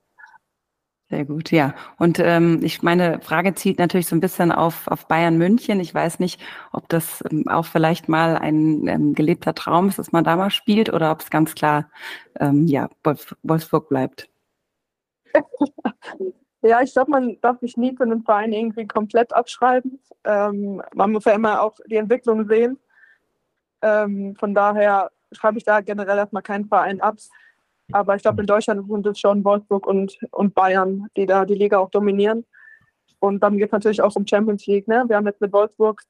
Sehr 1.08 1.24
gut, 1.24 1.50
ja. 1.50 1.74
Und 1.98 2.20
ähm, 2.20 2.60
ich 2.62 2.82
meine 2.82 3.20
Frage 3.20 3.54
zielt 3.54 3.80
natürlich 3.80 4.06
so 4.06 4.14
ein 4.14 4.20
bisschen 4.20 4.52
auf, 4.52 4.86
auf 4.86 5.08
Bayern 5.08 5.38
München. 5.38 5.80
Ich 5.80 5.92
weiß 5.92 6.20
nicht, 6.20 6.40
ob 6.72 6.88
das 6.88 7.24
ähm, 7.30 7.48
auch 7.48 7.66
vielleicht 7.66 8.08
mal 8.08 8.36
ein 8.36 8.86
ähm, 8.86 9.14
gelebter 9.14 9.54
Traum 9.54 9.88
ist, 9.88 9.98
dass 9.98 10.12
man 10.12 10.22
da 10.22 10.36
mal 10.36 10.50
spielt 10.50 10.92
oder 10.92 11.10
ob 11.10 11.20
es 11.20 11.30
ganz 11.30 11.54
klar 11.56 11.90
ähm, 12.38 12.66
ja, 12.68 12.88
Wolf, 13.02 13.36
Wolfsburg 13.42 13.88
bleibt. 13.88 14.28
ja, 16.62 16.82
ich 16.82 16.92
glaube, 16.92 17.10
man 17.10 17.38
darf 17.40 17.58
sich 17.60 17.76
nie 17.76 17.96
für 17.96 18.02
einen 18.02 18.22
Verein 18.22 18.52
irgendwie 18.52 18.86
komplett 18.86 19.32
abschreiben. 19.32 20.00
Ähm, 20.24 20.82
man 20.94 21.12
muss 21.12 21.24
ja 21.24 21.32
immer 21.32 21.62
auch 21.62 21.76
die 21.86 21.96
Entwicklung 21.96 22.46
sehen. 22.48 22.78
Ähm, 23.82 24.36
von 24.36 24.54
daher 24.54 25.10
schreibe 25.32 25.58
ich 25.58 25.64
da 25.64 25.80
generell 25.80 26.18
erstmal 26.18 26.42
keinen 26.42 26.66
Verein 26.66 27.00
ab. 27.00 27.16
Aber 27.92 28.14
ich 28.14 28.22
glaube, 28.22 28.42
in 28.42 28.46
Deutschland 28.46 28.86
sind 28.88 29.06
es 29.06 29.18
schon 29.18 29.44
Wolfsburg 29.44 29.86
und, 29.86 30.18
und 30.30 30.54
Bayern, 30.54 31.06
die 31.16 31.26
da 31.26 31.44
die 31.44 31.54
Liga 31.54 31.78
auch 31.78 31.90
dominieren. 31.90 32.44
Und 33.20 33.40
dann 33.42 33.56
geht 33.56 33.66
es 33.66 33.72
natürlich 33.72 34.02
auch 34.02 34.14
um 34.16 34.26
Champions 34.26 34.66
League. 34.66 34.86
Ne? 34.86 35.04
Wir 35.08 35.16
haben 35.16 35.26
jetzt 35.26 35.40
mit 35.40 35.52
Wolfsburg 35.52 36.02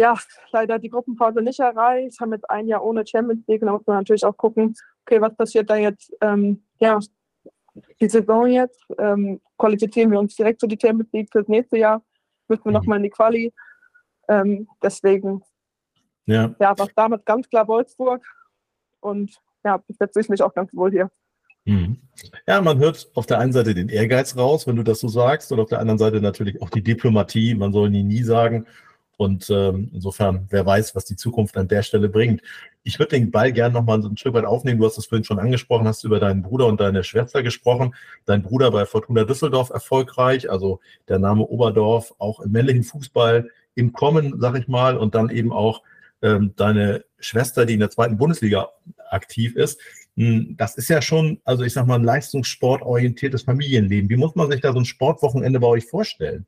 ja, 0.00 0.16
leider 0.52 0.78
die 0.78 0.88
Gruppenphase 0.88 1.42
nicht 1.42 1.60
erreicht, 1.60 2.18
haben 2.20 2.32
jetzt 2.32 2.48
ein 2.48 2.66
Jahr 2.66 2.82
ohne 2.82 3.06
Champions 3.06 3.46
League. 3.46 3.60
Da 3.60 3.72
muss 3.72 3.86
man 3.86 3.98
natürlich 3.98 4.24
auch 4.24 4.36
gucken, 4.36 4.74
okay, 5.04 5.20
was 5.20 5.36
passiert 5.36 5.68
da 5.68 5.76
jetzt, 5.76 6.10
ähm, 6.22 6.64
ja, 6.78 6.98
die 8.00 8.08
Saison 8.08 8.46
jetzt. 8.46 8.82
Ähm, 8.98 9.40
qualifizieren 9.58 10.10
wir 10.10 10.18
uns 10.18 10.34
direkt 10.34 10.60
für 10.60 10.68
die 10.68 10.78
Champions 10.80 11.12
League 11.12 11.28
fürs 11.30 11.48
nächste 11.48 11.78
Jahr, 11.78 12.02
müssen 12.48 12.64
wir 12.64 12.70
mhm. 12.70 12.76
nochmal 12.76 12.96
in 12.98 13.04
die 13.04 13.10
Quali. 13.10 13.52
Ähm, 14.28 14.68
deswegen, 14.82 15.42
ja, 16.26 16.54
ja 16.58 16.78
war 16.78 16.88
damit 16.94 17.26
ganz 17.26 17.48
klar 17.48 17.66
Wolfsburg. 17.68 18.24
Und 19.00 19.36
ja, 19.64 19.78
bis 19.78 19.96
jetzt 19.98 20.12
fühle 20.12 20.24
ich 20.24 20.30
mich 20.30 20.42
auch 20.42 20.54
ganz 20.54 20.74
wohl 20.74 20.90
hier. 20.90 21.10
Mhm. 21.64 21.98
Ja, 22.46 22.60
man 22.60 22.78
hört 22.78 23.10
auf 23.14 23.26
der 23.26 23.38
einen 23.38 23.52
Seite 23.52 23.74
den 23.74 23.88
Ehrgeiz 23.88 24.36
raus, 24.36 24.66
wenn 24.66 24.76
du 24.76 24.82
das 24.82 25.00
so 25.00 25.08
sagst, 25.08 25.52
und 25.52 25.60
auf 25.60 25.68
der 25.68 25.80
anderen 25.80 25.98
Seite 25.98 26.20
natürlich 26.20 26.60
auch 26.62 26.70
die 26.70 26.82
Diplomatie. 26.82 27.54
Man 27.54 27.72
soll 27.72 27.90
nie, 27.90 28.02
nie 28.02 28.22
sagen. 28.22 28.66
Und 29.20 29.50
ähm, 29.50 29.90
insofern, 29.92 30.46
wer 30.48 30.64
weiß, 30.64 30.96
was 30.96 31.04
die 31.04 31.14
Zukunft 31.14 31.54
an 31.58 31.68
der 31.68 31.82
Stelle 31.82 32.08
bringt. 32.08 32.40
Ich 32.84 32.98
würde 32.98 33.16
den 33.16 33.30
Ball 33.30 33.52
gerne 33.52 33.74
nochmal 33.74 34.02
ein 34.02 34.16
Stück 34.16 34.32
weit 34.32 34.46
aufnehmen. 34.46 34.80
Du 34.80 34.86
hast 34.86 34.96
es 34.96 35.04
vorhin 35.04 35.24
schon 35.24 35.38
angesprochen, 35.38 35.86
hast 35.86 36.04
über 36.04 36.18
deinen 36.20 36.40
Bruder 36.40 36.64
und 36.64 36.80
deine 36.80 37.04
Schwester 37.04 37.42
gesprochen. 37.42 37.94
Dein 38.24 38.42
Bruder 38.42 38.70
bei 38.70 38.86
Fortuna 38.86 39.24
Düsseldorf 39.24 39.68
erfolgreich, 39.68 40.50
also 40.50 40.80
der 41.06 41.18
Name 41.18 41.42
Oberdorf 41.42 42.14
auch 42.16 42.40
im 42.40 42.52
männlichen 42.52 42.82
Fußball 42.82 43.50
im 43.74 43.92
Kommen, 43.92 44.40
sag 44.40 44.56
ich 44.56 44.68
mal, 44.68 44.96
und 44.96 45.14
dann 45.14 45.28
eben 45.28 45.52
auch 45.52 45.82
ähm, 46.22 46.54
deine 46.56 47.04
Schwester, 47.18 47.66
die 47.66 47.74
in 47.74 47.80
der 47.80 47.90
zweiten 47.90 48.16
Bundesliga 48.16 48.70
aktiv 49.10 49.54
ist. 49.54 49.78
Hm, 50.16 50.56
das 50.56 50.78
ist 50.78 50.88
ja 50.88 51.02
schon, 51.02 51.42
also 51.44 51.62
ich 51.62 51.74
sag 51.74 51.86
mal, 51.86 51.96
ein 51.96 52.04
leistungssportorientiertes 52.04 53.42
Familienleben. 53.42 54.08
Wie 54.08 54.16
muss 54.16 54.34
man 54.34 54.50
sich 54.50 54.62
da 54.62 54.72
so 54.72 54.78
ein 54.78 54.86
Sportwochenende 54.86 55.60
bei 55.60 55.66
euch 55.66 55.84
vorstellen? 55.84 56.46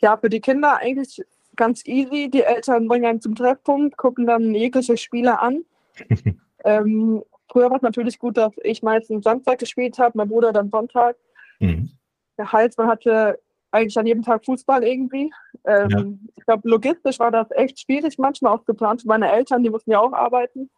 Ja, 0.00 0.16
für 0.16 0.28
die 0.28 0.40
Kinder 0.40 0.78
eigentlich 0.78 1.22
ganz 1.56 1.84
easy. 1.86 2.30
Die 2.30 2.42
Eltern 2.42 2.88
bringen 2.88 3.06
einen 3.06 3.20
zum 3.20 3.34
Treffpunkt, 3.34 3.96
gucken 3.96 4.26
dann 4.26 4.54
jegliche 4.54 4.96
Spiele 4.96 5.40
an. 5.40 5.64
ähm, 6.64 7.22
früher 7.50 7.70
war 7.70 7.76
es 7.76 7.82
natürlich 7.82 8.18
gut, 8.18 8.36
dass 8.36 8.52
ich 8.62 8.82
meistens 8.82 9.24
Samstag 9.24 9.58
gespielt 9.58 9.98
habe, 9.98 10.16
mein 10.16 10.28
Bruder 10.28 10.52
dann 10.52 10.70
Sonntag. 10.70 11.16
Mhm. 11.58 11.90
Der 12.38 12.52
Hals, 12.52 12.76
man 12.76 12.88
hatte 12.88 13.38
eigentlich 13.70 13.98
an 13.98 14.06
jedem 14.06 14.22
Tag 14.22 14.44
Fußball 14.44 14.84
irgendwie. 14.84 15.30
Ähm, 15.66 15.90
ja. 15.90 16.04
Ich 16.36 16.46
glaube, 16.46 16.68
logistisch 16.68 17.18
war 17.18 17.30
das 17.30 17.50
echt 17.50 17.80
schwierig, 17.80 18.16
manchmal 18.18 18.54
auch 18.54 18.64
geplant 18.64 19.02
für 19.02 19.08
meine 19.08 19.30
Eltern, 19.30 19.62
die 19.62 19.70
mussten 19.70 19.90
ja 19.90 20.00
auch 20.00 20.12
arbeiten. 20.12 20.70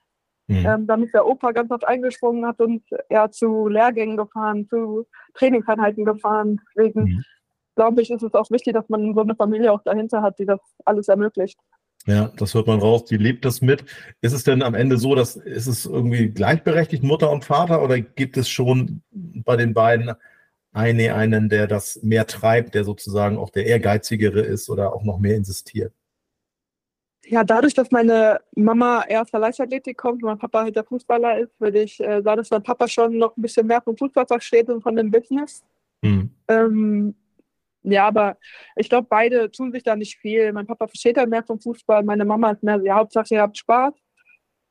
Mhm. 0.49 0.67
Ähm, 0.67 0.87
dann 0.87 1.05
ist 1.05 1.15
der 1.15 1.27
Opa 1.27 1.53
ganz 1.53 1.71
oft 1.71 1.87
eingesprungen, 1.87 2.45
hat 2.47 2.61
uns 2.61 2.83
ja 3.09 3.31
zu 3.31 3.69
Lehrgängen 3.69 4.17
gefahren, 4.17 4.67
zu 4.69 5.07
Trainingseinheiten 5.35 6.05
gefahren. 6.05 6.61
Deswegen 6.75 7.03
mhm. 7.03 7.25
Glaube 7.81 8.03
ich, 8.03 8.11
ist 8.11 8.23
es 8.23 8.35
auch 8.35 8.51
wichtig, 8.51 8.75
dass 8.75 8.91
man 8.91 9.15
so 9.15 9.23
eine 9.23 9.35
Familie 9.35 9.73
auch 9.73 9.83
dahinter 9.83 10.21
hat, 10.21 10.39
die 10.39 10.45
das 10.45 10.61
alles 10.85 11.09
ermöglicht. 11.09 11.59
Ja, 12.07 12.31
das 12.37 12.53
hört 12.53 12.67
man 12.67 12.79
raus, 12.79 13.07
die 13.07 13.17
lebt 13.17 13.47
das 13.47 13.63
mit. 13.63 13.87
Ist 14.21 14.35
es 14.35 14.45
denn 14.45 14.63
am 14.63 14.75
Ende 14.75 14.99
so, 14.99 15.15
dass 15.15 15.37
ist 15.37 15.67
es 15.67 15.87
irgendwie 15.87 16.29
gleichberechtigt, 16.29 17.03
Mutter 17.03 17.31
und 17.31 17.47
Vater, 17.47 17.83
oder 17.83 17.99
gibt 17.99 18.37
es 18.37 18.51
schon 18.51 19.03
bei 19.11 19.57
den 19.57 19.73
beiden 19.73 20.13
eine, 20.73 21.15
einen, 21.15 21.49
der 21.49 21.67
das 21.67 22.03
mehr 22.03 22.27
treibt, 22.27 22.75
der 22.75 22.85
sozusagen 22.85 23.39
auch 23.39 23.49
der 23.49 23.65
ehrgeizigere 23.65 24.41
ist 24.41 24.69
oder 24.69 24.93
auch 24.93 25.03
noch 25.03 25.19
mehr 25.19 25.37
insistiert? 25.37 25.95
ja, 27.31 27.45
dadurch, 27.45 27.75
dass 27.75 27.91
meine 27.91 28.41
Mama 28.57 29.05
eher 29.09 29.23
aus 29.23 29.31
der 29.31 29.41
Leichtathletik 29.41 29.97
kommt 29.97 30.23
und 30.23 30.29
mein 30.29 30.39
Papa 30.39 30.63
halt 30.63 30.77
der 30.77 30.85
Fußballer 30.85 31.39
ist, 31.39 31.61
würde 31.61 31.83
ich 31.83 32.01
äh, 32.01 32.23
sagen, 32.23 32.39
dass 32.39 32.51
mein 32.51 32.63
Papa 32.63 32.89
schon 32.89 33.19
noch 33.19 33.37
ein 33.37 33.43
bisschen 33.43 33.67
mehr 33.67 33.81
vom 33.81 33.97
Fußball 33.97 34.27
versteht 34.27 34.69
und 34.69 34.83
von 34.83 34.97
dem 34.97 35.11
Business. 35.11 35.63
Mhm. 36.03 36.31
Ähm, 36.49 37.15
ja, 37.83 38.07
aber 38.07 38.37
ich 38.77 38.89
glaube, 38.89 39.07
beide 39.09 39.51
tun 39.51 39.73
sich 39.73 39.83
da 39.83 39.97
nicht 39.97 40.19
viel. 40.19 40.53
Mein 40.53 40.67
Papa 40.67 40.87
versteht 40.87 41.17
halt 41.17 41.31
mehr 41.31 41.43
vom 41.43 41.61
Fußball, 41.61 42.03
meine 42.03 42.25
Mama 42.25 42.51
ist 42.51 42.63
mehr, 42.63 42.81
ja, 42.83 42.97
Hauptsache 42.97 43.35
ihr 43.35 43.43
habt 43.43 43.59
Spaß. 43.59 43.95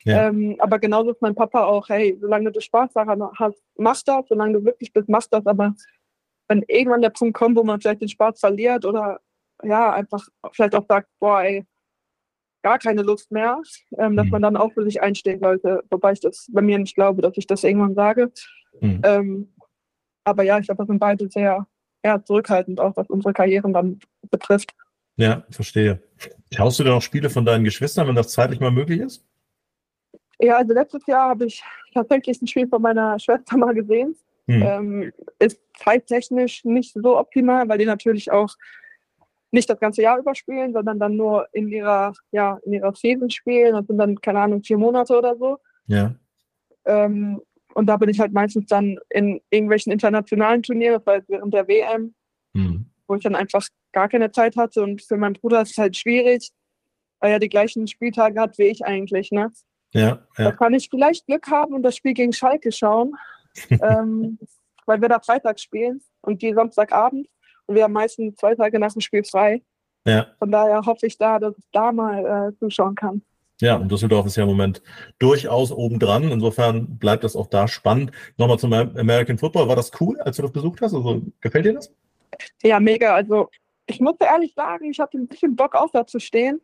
Ja. 0.04 0.28
Ähm, 0.28 0.56
aber 0.60 0.80
genauso 0.80 1.12
ist 1.12 1.22
mein 1.22 1.36
Papa 1.36 1.66
auch, 1.66 1.90
hey, 1.90 2.18
solange 2.22 2.52
du 2.52 2.62
Spaß 2.62 2.94
daran 2.94 3.22
hast, 3.38 3.62
mach 3.76 4.02
das, 4.04 4.26
solange 4.30 4.54
du 4.54 4.66
wirklich 4.66 4.94
bist, 4.94 5.10
mach 5.10 5.26
das. 5.30 5.46
Aber 5.46 5.74
wenn 6.48 6.64
irgendwann 6.68 7.02
der 7.02 7.10
Punkt 7.10 7.38
kommt, 7.38 7.58
wo 7.58 7.64
man 7.64 7.82
vielleicht 7.82 8.02
den 8.02 8.10
Spaß 8.10 8.40
verliert 8.40 8.86
oder 8.86 9.20
ja, 9.64 9.92
einfach 9.92 10.26
vielleicht 10.54 10.76
auch 10.76 10.86
sagt, 10.88 11.10
boah, 11.20 11.42
ey, 11.42 11.66
gar 12.64 12.80
keine 12.80 13.02
Lust 13.02 13.32
mehr, 13.32 13.62
ähm, 13.98 14.16
dass 14.16 14.26
mhm. 14.26 14.32
man 14.32 14.42
dann 14.42 14.58
auch 14.58 14.74
für 14.74 14.84
sich 14.84 15.02
einstehen 15.02 15.40
sollte. 15.40 15.84
Wobei 15.90 16.14
ich 16.14 16.22
das 16.22 16.48
bei 16.52 16.62
mir 16.62 16.78
nicht 16.78 16.96
glaube, 16.96 17.22
dass 17.22 17.38
ich 17.38 17.48
das 17.48 17.64
irgendwann 17.64 17.96
sage. 17.96 18.32
Mhm. 18.80 19.02
Ähm, 19.04 19.54
aber 20.24 20.44
ja, 20.44 20.60
ich 20.60 20.66
glaube, 20.66 20.84
wir 20.84 20.88
sind 20.88 21.00
beide 21.00 21.30
sehr 21.30 21.68
eher 22.02 22.24
zurückhaltend, 22.24 22.80
auch 22.80 22.96
was 22.96 23.10
unsere 23.10 23.34
Karrieren 23.34 23.74
dann 23.74 24.00
betrifft. 24.30 24.74
Ja, 25.16 25.44
verstehe. 25.50 26.02
Schaust 26.54 26.80
du 26.80 26.84
denn 26.84 26.94
auch 26.94 27.02
Spiele 27.02 27.30
von 27.30 27.46
deinen 27.46 27.64
Geschwistern, 27.64 28.08
wenn 28.08 28.16
das 28.16 28.30
zeitlich 28.30 28.60
mal 28.60 28.72
möglich 28.72 29.02
ist? 29.02 29.26
Ja, 30.40 30.58
also 30.58 30.74
letztes 30.74 31.06
Jahr 31.08 31.30
habe 31.30 31.46
ich 31.46 31.62
tatsächlich 31.94 32.42
ein 32.42 32.48
Spiel 32.48 32.68
von 32.68 32.82
meiner 32.82 33.20
Schwester 33.20 33.58
mal 33.58 33.74
gesehen. 33.74 34.16
Mhm. 34.48 34.64
Ähm, 34.64 35.14
ist 35.38 35.60
zeittechnisch 35.78 36.64
nicht 36.66 36.94
so 36.94 37.20
optimal, 37.20 37.68
weil 37.70 37.78
die 37.78 37.86
natürlich 37.86 38.32
auch 38.32 38.56
nicht 39.52 39.70
das 39.70 39.80
ganze 39.80 40.02
Jahr 40.02 40.20
überspielen, 40.20 40.74
sondern 40.74 41.00
dann 41.00 41.16
nur 41.16 41.48
in 41.52 41.68
ihrer, 41.68 42.14
ja, 42.32 42.60
in 42.64 42.74
ihrer 42.74 42.96
Season 42.96 43.30
spielen. 43.30 43.74
Das 43.74 43.86
sind 43.88 43.98
dann, 43.98 44.20
keine 44.22 44.40
Ahnung, 44.40 44.64
vier 44.64 44.78
Monate 44.78 45.18
oder 45.18 45.36
so. 45.38 45.58
Ja. 45.88 46.16
Ähm, 46.86 47.42
und 47.74 47.86
da 47.88 47.98
bin 47.98 48.10
ich 48.10 48.20
halt 48.20 48.34
meistens 48.34 48.66
dann 48.68 48.98
in 49.10 49.42
irgendwelchen 49.50 49.92
internationalen 49.92 50.64
Turnieren, 50.64 51.02
weil 51.06 51.24
während 51.28 51.54
der 51.54 51.68
WM, 51.68 52.14
mhm. 52.54 52.86
wo 53.08 53.16
ich 53.16 53.24
dann 53.24 53.36
einfach 53.36 53.66
gar 53.92 54.10
keine 54.10 54.32
Zeit 54.32 54.56
hatte. 54.56 54.82
Und 54.82 55.02
für 55.02 55.18
meinen 55.18 55.34
Bruder 55.34 55.62
ist 55.62 55.72
es 55.72 55.78
halt 55.78 55.98
schwierig, 55.98 56.50
weil 57.20 57.32
er 57.32 57.40
die 57.40 57.50
gleichen 57.50 57.88
Spieltage 57.88 58.40
hat 58.40 58.58
wie 58.58 58.64
ich 58.64 58.86
eigentlich. 58.86 59.32
Ne? 59.32 59.52
Ja, 59.94 60.26
ja. 60.38 60.46
Da 60.46 60.52
kann 60.52 60.74
ich 60.74 60.90
vielleicht 60.90 61.26
Glück 61.28 61.50
haben 61.50 61.74
und 61.74 61.84
das 61.84 61.96
Spiel 61.96 62.14
gegen 62.14 62.34
Schalke 62.34 62.72
schauen, 62.72 63.16
ähm, 63.70 64.40
weil 64.86 65.02
wir 65.02 65.10
da 65.10 65.20
Freitag 65.20 65.60
spielen 65.60 66.02
und 66.22 66.42
die 66.42 66.54
Samstagabend. 66.54 67.28
Und 67.66 67.76
wir 67.76 67.84
haben 67.84 67.94
meistens 67.94 68.36
zwei 68.38 68.56
Tage 68.56 68.80
nach 68.80 68.94
dem 68.94 69.02
Spiel 69.02 69.24
frei. 69.24 69.62
Ja. 70.08 70.28
Von 70.40 70.52
daher 70.52 70.82
hoffe 70.86 71.06
ich 71.06 71.18
da, 71.18 71.38
dass 71.38 71.56
ich 71.58 71.66
da 71.72 71.92
mal 71.92 72.26
äh, 72.26 72.58
zuschauen 72.58 72.96
kann. 72.96 73.22
Ja, 73.62 73.76
und 73.76 73.92
Düsseldorf 73.92 74.26
ist 74.26 74.38
ja 74.38 74.44
im 74.44 74.50
Moment 74.50 74.82
durchaus 75.20 75.72
obendran. 75.72 76.32
Insofern 76.32 76.98
bleibt 76.98 77.24
das 77.24 77.36
auch 77.36 77.48
da 77.48 77.68
spannend. 77.68 78.12
Nochmal 78.38 78.58
zum 78.58 78.72
American 78.72 79.38
Football. 79.38 79.68
War 79.68 79.76
das 79.76 79.92
cool, 80.00 80.20
als 80.22 80.38
du 80.38 80.44
das 80.44 80.52
besucht 80.52 80.82
hast? 80.82 80.94
Also 80.94 81.22
gefällt 81.42 81.66
dir 81.66 81.74
das? 81.74 81.94
Ja, 82.64 82.80
mega. 82.80 83.14
Also 83.14 83.50
ich 83.86 84.00
muss 84.00 84.16
ehrlich 84.20 84.54
sagen, 84.54 84.90
ich 84.90 85.00
hatte 85.00 85.18
ein 85.18 85.28
bisschen 85.28 85.56
Bock 85.56 85.76
auf 85.76 85.92
da 85.92 86.06
zu 86.06 86.20
stehen 86.20 86.62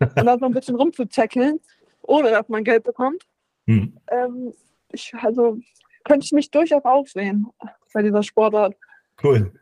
und 0.00 0.26
da 0.26 0.38
so 0.38 0.46
ein 0.46 0.52
bisschen 0.52 0.76
rumzutackeln, 0.76 1.60
ohne 2.02 2.30
dass 2.30 2.48
man 2.48 2.64
Geld 2.64 2.84
bekommt. 2.84 3.24
Hm. 3.66 3.98
Ähm, 4.10 4.54
ich, 4.92 5.12
also 5.20 5.58
könnte 6.04 6.24
ich 6.24 6.32
mich 6.32 6.50
durchaus 6.50 6.84
aufsehen 6.84 7.46
bei 7.92 8.02
dieser 8.02 8.22
Sportart. 8.22 8.74
Cool. 9.22 9.52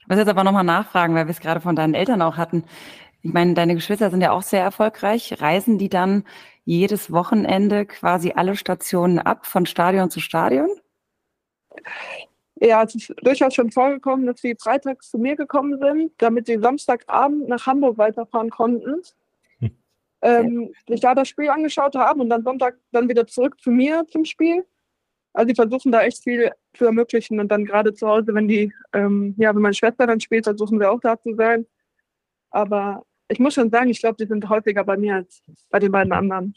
Ich 0.00 0.08
muss 0.08 0.18
jetzt 0.18 0.28
aber 0.28 0.42
nochmal 0.42 0.64
nachfragen, 0.64 1.14
weil 1.14 1.26
wir 1.26 1.30
es 1.30 1.40
gerade 1.40 1.60
von 1.60 1.76
deinen 1.76 1.94
Eltern 1.94 2.20
auch 2.22 2.36
hatten. 2.36 2.64
Ich 3.22 3.32
meine, 3.32 3.54
deine 3.54 3.74
Geschwister 3.74 4.10
sind 4.10 4.22
ja 4.22 4.32
auch 4.32 4.42
sehr 4.42 4.62
erfolgreich. 4.62 5.40
Reisen 5.40 5.78
die 5.78 5.88
dann 5.88 6.24
jedes 6.64 7.12
Wochenende 7.12 7.84
quasi 7.84 8.32
alle 8.34 8.56
Stationen 8.56 9.18
ab, 9.18 9.46
von 9.46 9.66
Stadion 9.66 10.10
zu 10.10 10.20
Stadion? 10.20 10.70
Ja, 12.56 12.82
es 12.82 12.94
ist 12.94 13.14
durchaus 13.22 13.54
schon 13.54 13.70
vorgekommen, 13.70 14.26
dass 14.26 14.40
sie 14.40 14.54
freitags 14.54 15.10
zu 15.10 15.18
mir 15.18 15.36
gekommen 15.36 15.78
sind, 15.78 16.12
damit 16.18 16.46
sie 16.46 16.58
Samstagabend 16.58 17.48
nach 17.48 17.66
Hamburg 17.66 17.98
weiterfahren 17.98 18.50
konnten. 18.50 19.02
Hm. 19.58 19.70
Ähm, 20.22 20.72
sich 20.86 21.00
da 21.00 21.14
das 21.14 21.28
Spiel 21.28 21.48
angeschaut 21.48 21.94
haben 21.94 22.20
und 22.20 22.28
dann 22.28 22.44
Sonntag 22.44 22.78
dann 22.92 23.08
wieder 23.08 23.26
zurück 23.26 23.58
zu 23.60 23.70
mir 23.70 24.06
zum 24.08 24.24
Spiel. 24.24 24.66
Also 25.32 25.48
die 25.48 25.54
versuchen 25.54 25.92
da 25.92 26.02
echt 26.02 26.22
viel 26.22 26.52
zu 26.74 26.84
ermöglichen 26.84 27.40
und 27.40 27.48
dann 27.48 27.64
gerade 27.64 27.94
zu 27.94 28.06
Hause, 28.06 28.34
wenn 28.34 28.48
die, 28.48 28.72
ähm, 28.92 29.34
ja, 29.38 29.54
wenn 29.54 29.62
meine 29.62 29.74
Schwester 29.74 30.06
dann 30.06 30.20
spielt, 30.20 30.44
versuchen 30.44 30.80
wir 30.80 30.90
auch 30.90 31.00
da 31.00 31.18
zu 31.18 31.34
sein. 31.34 31.66
Aber 32.50 33.04
ich 33.30 33.38
muss 33.38 33.54
schon 33.54 33.70
sagen, 33.70 33.88
ich 33.90 34.00
glaube, 34.00 34.16
die 34.18 34.26
sind 34.26 34.48
häufiger 34.48 34.84
bei 34.84 34.96
mir 34.96 35.16
als 35.16 35.42
bei 35.70 35.78
den 35.78 35.92
beiden 35.92 36.12
anderen. 36.12 36.54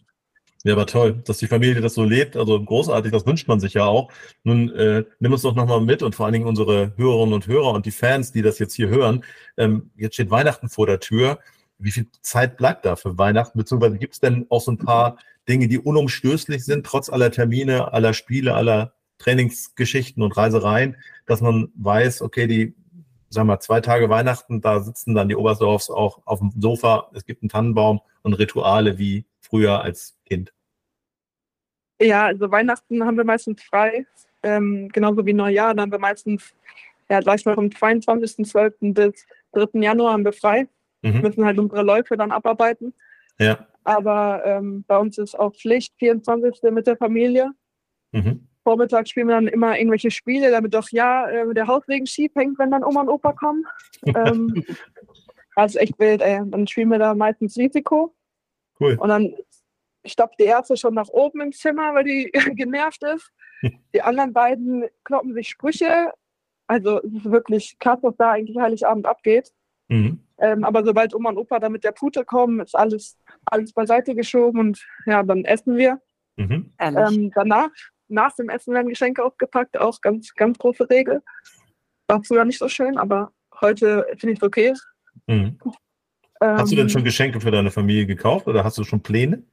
Ja, 0.66 0.74
aber 0.74 0.86
toll, 0.86 1.22
dass 1.26 1.40
die 1.40 1.48
Familie 1.48 1.82
das 1.82 1.94
so 1.94 2.04
lebt. 2.04 2.38
Also 2.38 2.64
großartig, 2.64 3.12
das 3.12 3.26
wünscht 3.26 3.50
man 3.50 3.60
sich 3.60 3.74
ja 3.74 3.86
auch. 3.86 4.12
Nun 4.44 4.74
äh, 4.74 5.04
nimm 5.20 5.34
uns 5.34 5.42
doch 5.42 5.56
nochmal 5.56 5.82
mit 5.82 6.02
und 6.02 6.16
vor 6.16 6.26
allen 6.26 6.34
Dingen 6.34 6.48
unsere 6.48 6.94
Hörerinnen 6.96 7.34
und 7.34 7.48
Hörer 7.48 7.72
und 7.72 7.86
die 7.86 7.92
Fans, 7.92 8.32
die 8.32 8.42
das 8.42 8.60
jetzt 8.60 8.74
hier 8.74 8.88
hören. 8.88 9.26
Ähm, 9.58 9.92
jetzt 9.98 10.14
steht 10.14 10.32
Weihnachten 10.32 10.70
vor 10.70 10.88
der 10.88 11.02
Tür. 11.02 11.40
Wie 11.80 11.92
viel 11.92 12.08
Zeit 12.22 12.56
bleibt 12.56 12.86
da 12.86 12.96
für 12.96 13.18
Weihnachten? 13.18 13.58
Beziehungsweise 13.58 13.98
gibt 13.98 14.14
es 14.14 14.20
denn 14.22 14.46
auch 14.50 14.62
so 14.62 14.72
ein 14.72 14.78
paar 14.78 15.18
Dinge, 15.50 15.68
die 15.68 15.80
unumstößlich 15.80 16.64
sind, 16.64 16.86
trotz 16.86 17.10
aller 17.10 17.30
Termine, 17.30 17.92
aller 17.92 18.14
Spiele, 18.14 18.56
aller 18.56 18.94
Trainingsgeschichten 19.18 20.24
und 20.24 20.38
Reisereien, 20.38 20.96
dass 21.26 21.42
man 21.42 21.74
weiß, 21.76 22.22
okay, 22.22 22.48
die, 22.48 22.74
sagen 23.34 23.48
wir, 23.48 23.60
zwei 23.60 23.82
Tage 23.82 24.10
Weihnachten, 24.10 24.62
da 24.62 24.80
sitzen 24.80 25.16
dann 25.16 25.30
die 25.30 25.36
Oberstdorfs 25.36 25.90
auch 25.90 26.22
auf 26.26 26.40
dem 26.40 26.52
Sofa, 26.60 27.10
es 27.14 27.26
gibt 27.26 27.44
einen 27.44 27.50
Tannenbaum 27.50 28.02
und 28.22 28.34
Rituale 28.34 28.98
wie 28.98 29.26
früher 29.42 29.82
als 29.82 30.18
Kind. 30.26 30.54
Ja, 32.02 32.26
also 32.26 32.52
Weihnachten 32.52 33.04
haben 33.06 33.18
wir 33.18 33.24
meistens 33.24 33.62
frei, 33.64 34.06
ähm, 34.42 34.90
genauso 34.90 35.26
wie 35.26 35.34
Neujahr, 35.34 35.74
dann 35.74 35.84
haben 35.84 35.92
wir 35.92 36.00
meistens, 36.00 36.54
ja, 37.10 37.20
gleich 37.20 37.46
mal 37.46 37.56
vom 37.56 37.68
22.12. 37.68 38.94
bis 38.94 39.26
3. 39.52 39.80
Januar 39.82 40.14
haben 40.14 40.26
wir 40.26 40.34
frei. 40.34 40.68
Mhm. 41.04 41.22
müssen 41.22 41.46
halt 41.46 41.60
unsere 41.60 41.84
Läufe 41.84 42.18
dann 42.18 42.32
abarbeiten. 42.32 42.94
Ja. 43.40 43.68
Aber 43.84 44.42
ähm, 44.46 44.86
bei 44.88 44.98
uns 44.98 45.18
ist 45.18 45.38
auch 45.38 45.54
Pflicht 45.54 45.94
24. 46.00 46.72
mit 46.72 46.88
der 46.88 46.98
Familie. 46.98 47.52
Mhm. 48.12 48.48
Vormittag 48.64 49.08
spielen 49.08 49.28
wir 49.28 49.36
dann 49.36 49.48
immer 49.48 49.78
irgendwelche 49.78 50.12
Spiele, 50.12 50.52
damit 50.52 50.74
doch 50.74 50.90
ja 50.90 51.28
äh, 51.30 51.54
der 51.54 51.68
Hauswegen 51.68 52.06
schief 52.06 52.32
hängt, 52.36 52.58
wenn 52.60 52.72
dann 52.72 52.84
Oma 52.84 53.02
und 53.02 53.10
Opa 53.10 53.34
kommen. 53.34 53.66
ähm, 54.06 54.64
also 55.56 55.80
echt 55.80 56.00
wild, 56.00 56.22
ey. 56.22 56.42
Dann 56.46 56.68
spielen 56.68 56.90
wir 56.90 57.00
da 57.00 57.14
meistens 57.14 57.58
Risiko. 57.58 58.16
Cool. 58.80 58.96
Und 59.00 59.10
dann 59.10 59.36
stoppt 60.06 60.40
die 60.40 60.46
erste 60.46 60.78
schon 60.78 60.94
nach 60.94 61.10
oben 61.10 61.42
im 61.42 61.52
Zimmer, 61.52 61.94
weil 61.94 62.04
die 62.04 62.32
genervt 62.56 63.04
ist. 63.04 63.32
Die 63.94 64.02
anderen 64.02 64.34
beiden 64.34 64.86
kloppen 65.06 65.34
sich 65.34 65.48
Sprüche. 65.48 66.12
Also 66.68 67.02
es 67.02 67.14
ist 67.14 67.32
wirklich 67.32 67.78
krass, 67.80 68.00
was 68.02 68.14
da 68.18 68.32
eigentlich 68.32 68.58
Heiligabend 68.58 69.06
abgeht. 69.06 69.54
Mhm. 69.88 70.20
Ähm, 70.38 70.64
aber 70.66 70.84
sobald 70.84 71.16
Oma 71.16 71.30
und 71.30 71.38
Opa 71.38 71.60
da 71.60 71.70
mit 71.70 71.86
der 71.86 71.94
Pute 71.94 72.26
kommen, 72.26 72.60
ist 72.60 72.76
alles, 72.76 73.18
alles 73.46 73.72
beiseite 73.72 74.16
geschoben 74.16 74.60
und 74.60 74.86
ja, 75.06 75.24
dann 75.24 75.46
essen 75.46 75.78
wir. 75.78 76.02
Mhm. 76.36 76.74
Ähm, 76.80 77.32
danach, 77.34 77.70
nach 78.14 78.36
dem 78.36 78.50
Essen 78.50 78.74
werden 78.74 78.90
Geschenke 78.90 79.24
aufgepackt, 79.24 79.78
auch 79.78 80.00
ganz, 80.02 80.34
ganz 80.36 80.58
große 80.58 80.90
Regel. 80.90 81.22
War 82.08 82.24
früher 82.24 82.46
nicht 82.46 82.60
so 82.60 82.68
schön, 82.68 82.98
aber 82.98 83.32
heute 83.62 84.06
finde 84.18 84.34
ich 84.34 84.40
es 84.40 84.44
okay. 84.44 84.74
Mhm. 85.28 85.58
Ähm, 86.42 86.58
hast 86.58 86.72
du 86.72 86.76
denn 86.76 86.90
schon 86.90 87.04
Geschenke 87.04 87.40
für 87.40 87.52
deine 87.52 87.72
Familie 87.72 88.06
gekauft 88.06 88.48
oder 88.48 88.64
hast 88.64 88.78
du 88.78 88.84
schon 88.84 89.02
Pläne? 89.02 89.44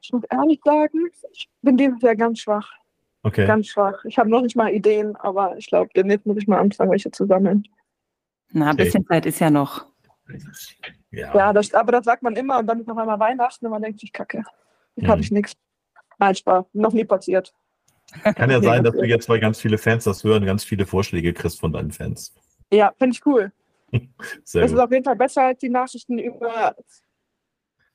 Ich 0.00 0.12
muss 0.12 0.24
ehrlich 0.30 0.60
sagen, 0.64 1.08
ich 1.32 1.48
bin 1.62 1.76
dieses 1.76 2.00
Jahr 2.02 2.16
ganz 2.16 2.40
schwach. 2.40 2.68
Okay. 3.22 3.46
Ganz 3.46 3.68
schwach. 3.68 4.04
Ich 4.04 4.18
habe 4.18 4.28
noch 4.28 4.42
nicht 4.42 4.56
mal 4.56 4.72
Ideen, 4.72 5.14
aber 5.16 5.56
ich 5.56 5.66
glaube, 5.66 5.90
demnächst 5.94 6.26
muss 6.26 6.38
ich 6.38 6.48
mal 6.48 6.58
anfangen, 6.58 6.90
welche 6.90 7.10
zu 7.12 7.26
sammeln. 7.26 7.64
Na, 8.50 8.70
ein 8.70 8.76
bisschen 8.76 9.06
Zeit 9.06 9.26
ist 9.26 9.38
ja 9.38 9.48
noch. 9.48 9.86
Ja, 11.12 11.34
ja 11.34 11.52
das, 11.52 11.72
aber 11.72 11.92
das 11.92 12.04
sagt 12.04 12.22
man 12.22 12.34
immer 12.34 12.58
und 12.58 12.66
dann 12.66 12.80
ist 12.80 12.88
noch 12.88 12.96
einmal 12.96 13.20
Weihnachten 13.20 13.64
und 13.66 13.72
man 13.72 13.82
denkt 13.82 14.00
sich, 14.00 14.12
kacke, 14.12 14.42
jetzt 14.96 15.06
mhm. 15.06 15.08
habe 15.08 15.20
ich 15.20 15.30
nichts. 15.30 15.52
Nein, 16.18 16.34
Spaß, 16.34 16.66
noch 16.72 16.92
nie 16.92 17.04
passiert. 17.04 17.54
Kann 18.22 18.50
ja 18.50 18.62
sein, 18.62 18.84
dass 18.84 18.94
du 18.94 19.04
jetzt, 19.04 19.28
weil 19.28 19.40
ganz 19.40 19.60
viele 19.60 19.78
Fans 19.78 20.04
das 20.04 20.24
hören, 20.24 20.44
ganz 20.44 20.64
viele 20.64 20.86
Vorschläge 20.86 21.32
kriegst 21.32 21.60
von 21.60 21.72
deinen 21.72 21.90
Fans. 21.90 22.34
Ja, 22.70 22.92
finde 22.98 23.16
ich 23.16 23.26
cool. 23.26 23.52
Sehr 24.44 24.62
das 24.62 24.70
gut. 24.70 24.78
ist 24.78 24.84
auf 24.84 24.92
jeden 24.92 25.04
Fall 25.04 25.16
besser 25.16 25.42
als 25.42 25.58
die 25.58 25.68
Nachrichten 25.68 26.18
über 26.18 26.74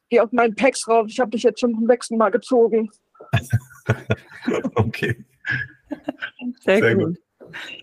geh 0.10 0.20
aus 0.20 0.32
meinen 0.32 0.56
Packs 0.56 0.88
raus, 0.88 1.08
ich 1.10 1.20
habe 1.20 1.32
dich 1.32 1.44
jetzt 1.44 1.60
schon 1.60 1.74
zum 1.74 1.88
sechsten 1.88 2.18
Mal 2.18 2.30
gezogen. 2.30 2.90
okay. 4.76 5.26
Sehr, 6.62 6.80
Sehr 6.80 6.96
gut. 6.96 7.06
gut. 7.06 7.18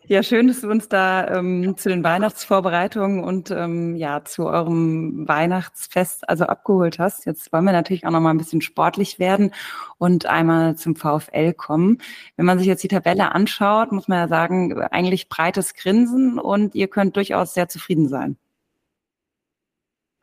Ja, 0.07 0.23
schön, 0.23 0.49
dass 0.49 0.61
du 0.61 0.71
uns 0.71 0.89
da 0.89 1.29
ähm, 1.29 1.77
zu 1.77 1.89
den 1.89 2.05
Weihnachtsvorbereitungen 2.05 3.25
und 3.25 3.51
ähm, 3.51 3.97
ja 3.97 4.25
zu 4.25 4.47
eurem 4.47 5.27
Weihnachtsfest 5.27 6.29
also 6.29 6.45
abgeholt 6.45 6.99
hast. 6.99 7.27
Jetzt 7.27 7.53
wollen 7.53 7.65
wir 7.65 7.73
natürlich 7.73 8.07
auch 8.07 8.11
noch 8.11 8.21
mal 8.21 8.31
ein 8.31 8.39
bisschen 8.39 8.61
sportlich 8.61 9.19
werden 9.19 9.53
und 9.99 10.27
einmal 10.27 10.77
zum 10.77 10.97
VfL 10.97 11.53
kommen. 11.55 11.99
Wenn 12.37 12.47
man 12.47 12.59
sich 12.59 12.67
jetzt 12.67 12.83
die 12.83 12.89
Tabelle 12.89 13.33
anschaut, 13.33 13.93
muss 13.93 14.09
man 14.09 14.19
ja 14.19 14.29
sagen, 14.29 14.81
eigentlich 14.91 15.29
breites 15.29 15.75
Grinsen 15.75 16.39
und 16.39 16.75
ihr 16.75 16.89
könnt 16.89 17.17
durchaus 17.17 17.55
sehr 17.55 17.69
zufrieden 17.69 18.09
sein. 18.09 18.37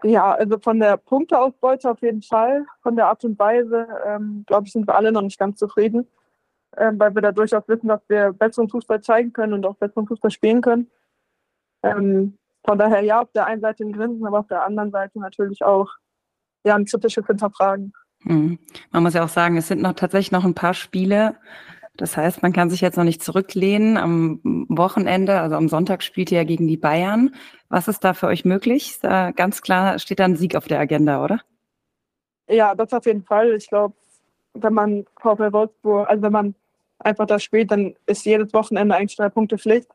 Ja, 0.03 0.31
also 0.31 0.57
von 0.57 0.79
der 0.79 0.97
Punkteausbeute 0.97 1.89
auf 1.89 2.01
jeden 2.01 2.23
Fall. 2.23 2.65
Von 2.81 2.95
der 2.95 3.07
Art 3.07 3.23
und 3.23 3.37
Weise, 3.37 3.87
ähm, 4.05 4.43
glaube 4.47 4.65
ich, 4.65 4.73
sind 4.73 4.87
wir 4.87 4.95
alle 4.95 5.11
noch 5.11 5.21
nicht 5.21 5.37
ganz 5.37 5.59
zufrieden 5.59 6.07
ähm, 6.77 6.99
weil 6.99 7.13
wir 7.13 7.21
da 7.21 7.31
durchaus 7.31 7.67
wissen, 7.67 7.87
dass 7.87 8.01
wir 8.07 8.31
besseren 8.33 8.69
Fußball 8.69 9.01
zeigen 9.01 9.33
können 9.33 9.53
und 9.53 9.65
auch 9.65 9.75
besseren 9.75 10.07
Fußball 10.07 10.31
spielen 10.31 10.61
können. 10.61 10.89
Ähm, 11.83 12.37
von 12.65 12.77
daher 12.77 13.01
ja, 13.01 13.21
auf 13.21 13.31
der 13.31 13.47
einen 13.47 13.61
Seite 13.61 13.83
ein 13.83 13.93
Grinsen, 13.93 14.25
aber 14.25 14.39
auf 14.39 14.47
der 14.47 14.65
anderen 14.65 14.91
Seite 14.91 15.19
natürlich 15.19 15.63
auch 15.63 15.89
ja, 16.63 16.75
ein 16.75 16.85
kritisches 16.85 17.25
Hinterfragen. 17.25 17.93
Mhm. 18.23 18.59
Man 18.91 19.03
muss 19.03 19.13
ja 19.13 19.23
auch 19.23 19.29
sagen, 19.29 19.57
es 19.57 19.67
sind 19.67 19.81
noch 19.81 19.93
tatsächlich 19.93 20.31
noch 20.31 20.45
ein 20.45 20.53
paar 20.53 20.73
Spiele. 20.73 21.35
Das 21.97 22.15
heißt, 22.15 22.41
man 22.41 22.53
kann 22.53 22.69
sich 22.69 22.81
jetzt 22.81 22.97
noch 22.97 23.03
nicht 23.03 23.23
zurücklehnen. 23.23 23.97
Am 23.97 24.39
Wochenende, 24.69 25.39
also 25.39 25.55
am 25.55 25.67
Sonntag 25.67 26.03
spielt 26.03 26.31
ihr 26.31 26.39
ja 26.39 26.43
gegen 26.43 26.67
die 26.67 26.77
Bayern. 26.77 27.35
Was 27.69 27.87
ist 27.87 28.03
da 28.03 28.13
für 28.13 28.27
euch 28.27 28.45
möglich? 28.45 28.99
Da 29.01 29.31
ganz 29.31 29.61
klar 29.61 29.99
steht 29.99 30.19
da 30.19 30.25
ein 30.25 30.35
Sieg 30.35 30.55
auf 30.55 30.67
der 30.67 30.79
Agenda, 30.79 31.23
oder? 31.23 31.41
Ja, 32.47 32.75
das 32.75 32.93
auf 32.93 33.05
jeden 33.05 33.23
Fall. 33.23 33.53
Ich 33.55 33.67
glaube, 33.67 33.95
wenn 34.53 34.73
man 34.73 35.05
VfL 35.19 35.51
Wolfsburg, 35.51 36.09
also 36.09 36.21
wenn 36.23 36.31
man 36.31 36.55
einfach 37.03 37.25
das 37.25 37.43
spielt, 37.43 37.71
dann 37.71 37.95
ist 38.05 38.25
jedes 38.25 38.53
Wochenende 38.53 38.95
eigentlich 38.95 39.17
drei 39.17 39.29
Punkte 39.29 39.57
Pflicht. 39.57 39.89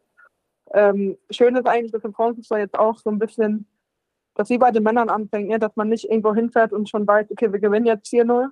Ähm, 0.73 1.17
schön 1.31 1.57
ist 1.57 1.67
eigentlich, 1.67 1.93
dass 1.93 2.05
im 2.05 2.15
Frauenfußball 2.15 2.61
jetzt 2.61 2.79
auch 2.79 2.99
so 2.99 3.11
ein 3.11 3.19
bisschen, 3.19 3.67
dass 4.35 4.51
wie 4.51 4.59
bei 4.59 4.71
den 4.71 4.83
Männern 4.83 5.09
anfängt, 5.09 5.51
ja, 5.51 5.59
dass 5.59 5.77
man 5.77 5.89
nicht 5.89 6.05
irgendwo 6.05 6.35
hinfährt 6.35 6.73
und 6.73 6.89
schon 6.89 7.07
weiß, 7.07 7.31
okay, 7.31 7.53
wir 7.53 7.61
gewinnen 7.61 7.87
jetzt 7.87 8.13
4-0, 8.13 8.49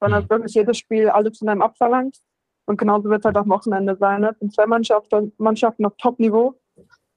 sondern 0.00 0.24
mhm. 0.24 0.30
wirklich 0.30 0.54
jedes 0.54 0.78
Spiel 0.78 1.08
alles 1.08 1.38
von 1.38 1.48
einem 1.48 1.62
abverlangt. 1.62 2.18
Und 2.64 2.76
genauso 2.78 3.08
wird 3.10 3.20
es 3.20 3.24
halt 3.24 3.36
auch 3.36 3.48
Wochenende 3.48 3.96
sein. 3.96 4.20
Ne? 4.20 4.36
sind 4.38 4.54
zwei 4.54 4.66
Mannschaften, 4.66 5.32
Mannschaften 5.38 5.84
auf 5.84 5.96
Top-Niveau. 5.96 6.54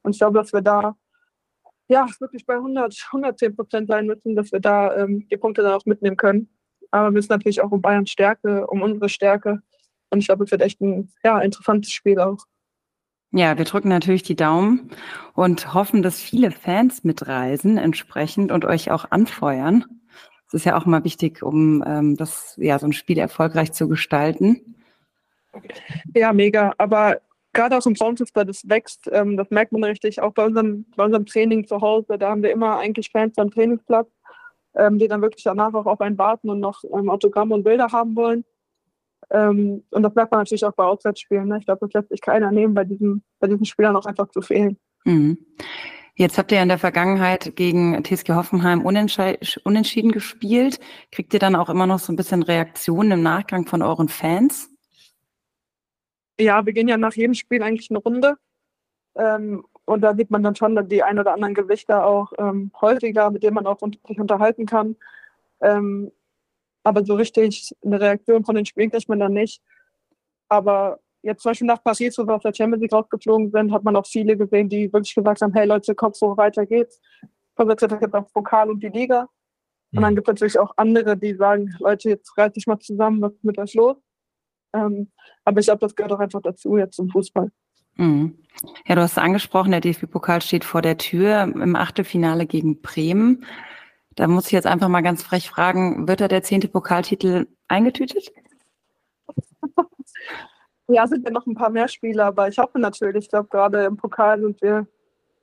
Und 0.02 0.12
ich 0.12 0.20
glaube, 0.20 0.40
dass 0.40 0.54
wir 0.54 0.62
da 0.62 0.96
ja, 1.88 2.08
wirklich 2.20 2.46
bei 2.46 2.56
100, 2.56 3.08
110 3.12 3.56
Prozent 3.56 3.88
sein 3.88 4.08
müssen, 4.08 4.36
dass 4.36 4.52
wir 4.52 4.60
da 4.60 4.96
ähm, 4.96 5.28
die 5.30 5.38
Punkte 5.38 5.62
dann 5.62 5.74
auch 5.74 5.86
mitnehmen 5.86 6.18
können. 6.18 6.50
Aber 6.92 7.12
wir 7.12 7.16
wissen 7.16 7.32
natürlich 7.32 7.62
auch 7.62 7.72
um 7.72 7.82
Bayerns 7.82 8.10
Stärke, 8.10 8.66
um 8.68 8.82
unsere 8.82 9.10
Stärke. 9.10 9.62
Und 10.10 10.20
ich 10.20 10.28
glaube, 10.28 10.44
es 10.44 10.52
wird 10.52 10.62
echt 10.62 10.82
ein 10.82 11.12
ja, 11.24 11.40
interessantes 11.40 11.92
Spiel 11.92 12.20
auch. 12.20 12.46
Ja, 13.32 13.58
wir 13.58 13.66
drücken 13.66 13.90
natürlich 13.90 14.24
die 14.24 14.36
Daumen 14.36 14.92
und 15.34 15.74
hoffen, 15.74 16.02
dass 16.02 16.22
viele 16.22 16.52
Fans 16.52 17.04
mitreisen 17.04 17.78
entsprechend 17.78 18.52
und 18.52 18.64
euch 18.64 18.92
auch 18.92 19.12
anfeuern. 19.12 19.84
Das 20.46 20.54
ist 20.54 20.66
ja 20.66 20.78
auch 20.78 20.86
mal 20.86 21.04
wichtig, 21.04 21.44
um 21.44 21.84
ähm, 21.86 22.16
das, 22.16 22.56
ja, 22.58 22.80
so 22.80 22.86
ein 22.86 22.94
Spiel 22.94 23.18
erfolgreich 23.18 23.74
zu 23.74 23.90
gestalten. 23.90 24.76
Ja, 26.14 26.32
mega. 26.32 26.74
Aber 26.78 27.20
gerade 27.52 27.76
aus 27.76 27.86
dem 27.86 27.96
Frauenfußball, 27.96 28.46
das 28.46 28.68
wächst, 28.70 29.10
ähm, 29.12 29.38
das 29.38 29.50
merkt 29.50 29.72
man 29.72 29.84
richtig. 29.84 30.22
Auch 30.22 30.34
bei 30.34 30.46
unserem, 30.46 30.86
bei 30.96 31.04
unserem 31.04 31.26
Training 31.26 31.66
zu 31.68 31.82
Hause, 31.82 32.18
da 32.18 32.30
haben 32.30 32.44
wir 32.44 32.52
immer 32.52 32.78
eigentlich 32.78 33.10
Fans 33.10 33.38
am 33.38 33.50
Trainingsplatz, 33.50 34.08
ähm, 34.76 35.00
die 35.00 35.08
dann 35.08 35.22
wirklich 35.22 35.44
danach 35.44 35.74
auch 35.74 35.88
auf 35.88 36.02
einen 36.02 36.18
warten 36.18 36.50
und 36.50 36.60
noch 36.60 36.84
ähm, 36.84 37.10
Autogramme 37.10 37.56
und 37.56 37.64
Bilder 37.64 37.88
haben 37.92 38.16
wollen. 38.16 38.46
Ähm, 39.32 39.84
und 39.92 40.04
das 40.04 40.14
merkt 40.16 40.32
man 40.32 40.42
natürlich 40.42 40.66
auch 40.66 40.74
bei 40.74 40.84
Auswärtsspielen. 40.84 41.48
Ne? 41.48 41.58
Ich 41.60 41.66
glaube, 41.66 41.80
das 41.82 41.94
lässt 41.94 42.10
sich 42.10 42.22
keiner 42.22 42.52
nehmen, 42.52 42.74
bei 42.74 42.84
diesen, 42.84 43.24
bei 43.40 43.48
diesen 43.48 43.66
Spielern 43.66 43.96
auch 43.96 44.06
einfach 44.06 44.30
zu 44.30 44.42
fehlen. 44.42 44.78
Mhm. 45.06 45.38
Jetzt 46.18 46.38
habt 46.38 46.52
ihr 46.54 46.62
in 46.62 46.70
der 46.70 46.78
Vergangenheit 46.78 47.58
gegen 47.58 48.02
TSG 48.02 48.36
Hoffenheim 48.36 48.82
unentschieden 48.86 50.12
gespielt. 50.14 50.80
Kriegt 51.12 51.34
ihr 51.34 51.40
dann 51.40 51.58
auch 51.58 51.70
immer 51.70 51.88
noch 51.88 52.00
so 52.00 52.14
ein 52.14 52.16
bisschen 52.16 52.42
Reaktionen 52.42 53.12
im 53.12 53.24
Nachgang 53.24 53.68
von 53.68 53.82
euren 53.82 54.08
Fans? 54.08 54.70
Ja, 56.40 56.66
wir 56.66 56.72
gehen 56.72 56.88
ja 56.88 56.98
nach 56.98 57.14
jedem 57.14 57.34
Spiel 57.34 57.62
eigentlich 57.62 57.90
eine 57.90 58.00
Runde. 58.00 58.36
Ähm, 59.16 59.66
und 59.86 60.02
da 60.02 60.16
sieht 60.16 60.32
man 60.32 60.42
dann 60.42 60.56
schon 60.56 60.88
die 60.88 61.04
ein 61.04 61.20
oder 61.20 61.34
anderen 61.34 61.54
Gesichter 61.54 62.06
auch 62.06 62.32
ähm, 62.38 62.72
häufiger, 62.80 63.30
mit 63.30 63.44
denen 63.44 63.56
man 63.56 63.68
auch 63.68 63.80
sich 63.80 64.20
unterhalten 64.20 64.66
kann. 64.66 64.96
Ähm, 65.62 66.12
aber 66.86 67.04
so 67.04 67.16
richtig 67.16 67.76
eine 67.84 68.00
Reaktion 68.00 68.46
von 68.46 68.56
den 68.56 68.66
Spielen 68.66 68.92
kriegt 68.92 69.10
man 69.10 69.20
dann 69.20 69.34
nicht. 69.34 69.62
Aber 70.48 71.00
jetzt 71.24 71.42
zum 71.42 71.50
Beispiel 71.50 71.68
nach 71.68 71.84
Paris, 71.84 72.18
wo 72.18 72.28
wir 72.28 72.36
aus 72.36 72.44
der 72.44 72.54
Champions 72.54 72.84
League 72.84 72.94
rausgeflogen 72.94 73.52
sind, 73.52 73.74
hat 73.74 73.84
man 73.84 73.96
auch 73.96 74.06
viele 74.06 74.38
gesehen, 74.38 74.70
die 74.70 74.94
wirklich 74.94 75.16
gesagt 75.16 75.42
haben, 75.42 75.54
hey 75.54 75.66
Leute, 75.66 75.96
Kopf 75.96 76.22
hoch, 76.22 76.38
weiter 76.38 76.66
geht's. 76.66 77.02
Versetzt 77.56 77.82
jetzt 77.82 78.14
auf 78.14 78.32
Pokal 78.32 78.70
und 78.70 78.84
die 78.84 78.90
Liga. 78.90 79.28
Und 79.94 80.04
dann 80.04 80.14
mhm. 80.14 80.18
gibt 80.18 80.28
es 80.28 80.34
natürlich 80.34 80.60
auch 80.60 80.74
andere, 80.78 81.18
die 81.18 81.34
sagen, 81.34 81.74
Leute, 81.80 82.10
jetzt 82.10 82.38
reiß 82.38 82.54
dich 82.54 82.68
mal 82.68 82.80
zusammen, 82.80 83.22
was 83.22 83.34
ist 83.34 83.44
mit 83.44 83.58
euch 83.58 83.74
los? 83.74 83.98
Ähm, 84.74 85.12
aber 85.44 85.60
ich 85.60 85.66
glaube, 85.66 85.80
das 85.80 85.96
gehört 85.96 86.14
auch 86.14 86.20
einfach 86.20 86.42
dazu 86.42 86.78
jetzt 86.78 86.98
zum 86.98 87.10
Fußball. 87.10 87.50
Mhm. 87.96 88.38
Ja, 88.86 88.94
du 88.94 89.02
hast 89.02 89.18
angesprochen, 89.18 89.72
der 89.72 89.82
DFB-Pokal 89.82 90.42
steht 90.42 90.66
vor 90.66 90.84
der 90.84 90.98
Tür 90.98 91.44
im 91.44 91.76
Achtelfinale 91.76 92.46
gegen 92.46 92.82
Bremen. 92.82 93.44
Da 94.16 94.28
muss 94.28 94.46
ich 94.48 94.54
jetzt 94.54 94.68
einfach 94.68 94.88
mal 94.88 95.02
ganz 95.02 95.24
frech 95.24 95.50
fragen, 95.50 96.08
wird 96.08 96.22
da 96.22 96.28
der 96.28 96.44
zehnte 96.44 96.68
Pokaltitel 96.68 97.48
eingetütet? 97.68 98.32
Ja, 100.88 101.08
sind 101.08 101.26
ja 101.26 101.32
noch 101.32 101.48
ein 101.48 101.56
paar 101.56 101.72
mehr 101.72 101.88
Spiele, 101.88 102.24
aber 102.24 102.48
ich 102.48 102.60
hoffe 102.60 102.78
natürlich, 102.78 103.26
ich 103.26 103.30
glaube, 103.32 103.50
gerade 103.50 103.86
im 103.86 103.98
Pokal 103.98 104.40
sind 104.40 104.62
wir, 104.62 104.86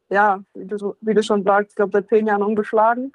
ja, 0.08 0.40
wie 0.54 0.66
du, 0.66 0.94
wie 1.00 1.14
du 1.14 1.22
schon 1.24 1.42
sagst, 1.42 1.70
ich 1.70 1.74
glaube, 1.76 1.90
seit 1.92 2.08
zehn 2.08 2.28
Jahren 2.28 2.44
ungeschlagen. 2.44 3.12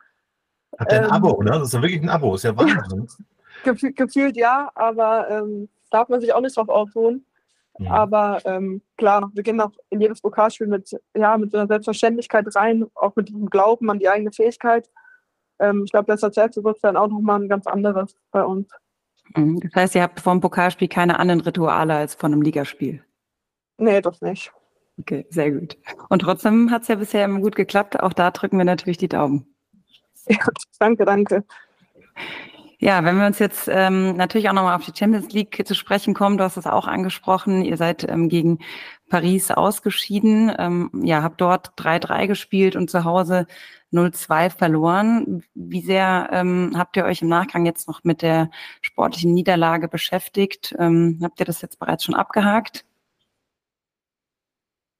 Hat 0.77 0.91
der 0.91 0.99
ein 0.99 1.05
ähm, 1.05 1.11
Abo, 1.11 1.41
ne? 1.41 1.51
Das 1.51 1.69
ist 1.69 1.73
ja 1.73 1.81
wirklich 1.81 2.01
ein 2.01 2.09
Abo, 2.09 2.35
ist 2.35 2.43
ja 2.43 2.57
Wahnsinn. 2.57 3.07
Gefühl, 3.63 3.93
gefühlt 3.93 4.35
ja, 4.35 4.69
aber 4.75 5.29
ähm, 5.29 5.69
darf 5.89 6.09
man 6.09 6.19
sich 6.19 6.33
auch 6.33 6.41
nicht 6.41 6.57
drauf 6.57 6.67
ausruhen. 6.67 7.25
Ja. 7.79 7.91
Aber 7.91 8.39
ähm, 8.43 8.81
klar, 8.97 9.31
wir 9.33 9.43
gehen 9.43 9.61
auch 9.61 9.71
in 9.89 10.01
jedes 10.01 10.19
Pokalspiel 10.19 10.67
mit, 10.67 10.99
ja, 11.15 11.37
mit 11.37 11.51
so 11.51 11.57
einer 11.57 11.67
Selbstverständlichkeit 11.67 12.45
rein, 12.55 12.87
auch 12.95 13.15
mit 13.15 13.29
diesem 13.29 13.49
Glauben 13.49 13.89
an 13.89 13.99
die 13.99 14.09
eigene 14.09 14.33
Fähigkeit 14.33 14.89
ähm, 15.59 15.83
ich 15.85 15.91
glaube, 15.91 16.07
das 16.07 16.17
ist 16.17 16.23
das 16.23 16.35
Selbstbewusstsein 16.35 16.97
auch 16.97 17.07
nochmal 17.07 17.41
ein 17.41 17.49
ganz 17.49 17.67
anderes 17.67 18.15
bei 18.31 18.43
uns. 18.43 18.67
Mhm. 19.35 19.59
Das 19.59 19.73
heißt, 19.75 19.95
ihr 19.95 20.03
habt 20.03 20.19
vor 20.19 20.33
dem 20.33 20.41
Pokalspiel 20.41 20.87
keine 20.87 21.19
anderen 21.19 21.41
Rituale 21.41 21.95
als 21.95 22.15
von 22.15 22.33
einem 22.33 22.41
Ligaspiel? 22.41 23.03
Nee, 23.77 24.01
das 24.01 24.21
nicht. 24.21 24.51
Okay, 24.99 25.25
sehr 25.29 25.51
gut. 25.51 25.77
Und 26.09 26.19
trotzdem 26.19 26.71
hat 26.71 26.81
es 26.83 26.87
ja 26.87 26.95
bisher 26.95 27.25
immer 27.25 27.39
gut 27.39 27.55
geklappt. 27.55 27.99
Auch 27.99 28.13
da 28.13 28.31
drücken 28.31 28.57
wir 28.57 28.65
natürlich 28.65 28.97
die 28.97 29.09
Daumen. 29.09 29.47
Ja, 30.29 30.39
danke, 30.79 31.05
danke. 31.05 31.45
Ja, 32.79 33.03
wenn 33.05 33.17
wir 33.17 33.25
uns 33.25 33.39
jetzt 33.39 33.69
ähm, 33.71 34.17
natürlich 34.17 34.49
auch 34.49 34.53
nochmal 34.53 34.75
auf 34.75 34.85
die 34.85 34.91
Champions 34.93 35.31
League 35.31 35.65
zu 35.65 35.73
sprechen 35.73 36.13
kommen, 36.13 36.37
du 36.37 36.43
hast 36.43 36.57
es 36.57 36.67
auch 36.67 36.85
angesprochen, 36.85 37.63
ihr 37.63 37.77
seid 37.77 38.03
ähm, 38.07 38.27
gegen 38.27 38.59
Paris 39.09 39.51
ausgeschieden, 39.51 40.51
ähm, 40.59 40.91
ja, 41.01 41.23
habt 41.23 41.39
dort 41.39 41.71
3-3 41.79 42.27
gespielt 42.27 42.75
und 42.75 42.91
zu 42.91 43.05
Hause 43.05 43.47
0-2 43.93 44.49
verloren. 44.49 45.43
Wie 45.53 45.81
sehr 45.81 46.29
ähm, 46.31 46.73
habt 46.75 46.97
ihr 46.97 47.05
euch 47.05 47.21
im 47.21 47.29
Nachgang 47.29 47.65
jetzt 47.65 47.87
noch 47.87 48.03
mit 48.03 48.21
der 48.21 48.49
sportlichen 48.81 49.33
Niederlage 49.33 49.87
beschäftigt? 49.87 50.75
Ähm, 50.77 51.19
habt 51.23 51.39
ihr 51.39 51.45
das 51.45 51.61
jetzt 51.61 51.79
bereits 51.79 52.03
schon 52.03 52.15
abgehakt? 52.15 52.85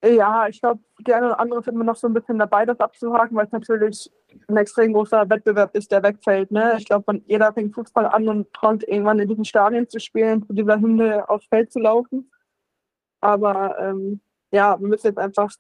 Ja, 0.04 0.47
ich 0.47 0.62
glaube, 0.62 0.80
die 1.00 1.13
eine 1.13 1.28
oder 1.28 1.39
andere 1.39 1.63
sind 1.63 1.73
immer 1.73 1.84
noch 1.84 1.95
so 1.95 2.08
ein 2.08 2.13
bisschen 2.13 2.38
dabei, 2.38 2.65
das 2.65 2.80
abzuhaken, 2.80 3.36
weil 3.36 3.47
es 3.47 3.52
natürlich 3.52 4.12
ein 4.47 4.56
extrem 4.58 4.93
großer 4.93 5.28
Wettbewerb 5.30 5.76
ist, 5.76 5.91
der 5.91 6.04
wegfällt. 6.04 6.52
Ne? 6.52 6.76
Ich 6.78 6.86
glaube, 6.86 7.19
jeder 7.26 7.52
fängt 7.52 7.73
Fußball 7.73 8.06
an 8.06 8.30
und 8.30 8.54
träumt 8.54 8.88
irgendwann 8.88 9.19
in 9.19 9.28
diesen 9.28 9.45
Stadien 9.45 9.89
zu 9.89 10.00
spielen, 10.00 10.45
zu 10.45 10.54
dieser 10.54 10.80
Hymne 10.80 11.28
aufs 11.28 11.47
Feld 11.47 11.71
zu 11.71 11.80
laufen. 11.80 12.32
Aber 13.21 13.78
ähm, 13.80 14.21
ja, 14.52 14.80
wir 14.80 14.88
müssen 14.88 15.08
jetzt 15.08 15.17
einfach 15.17 15.52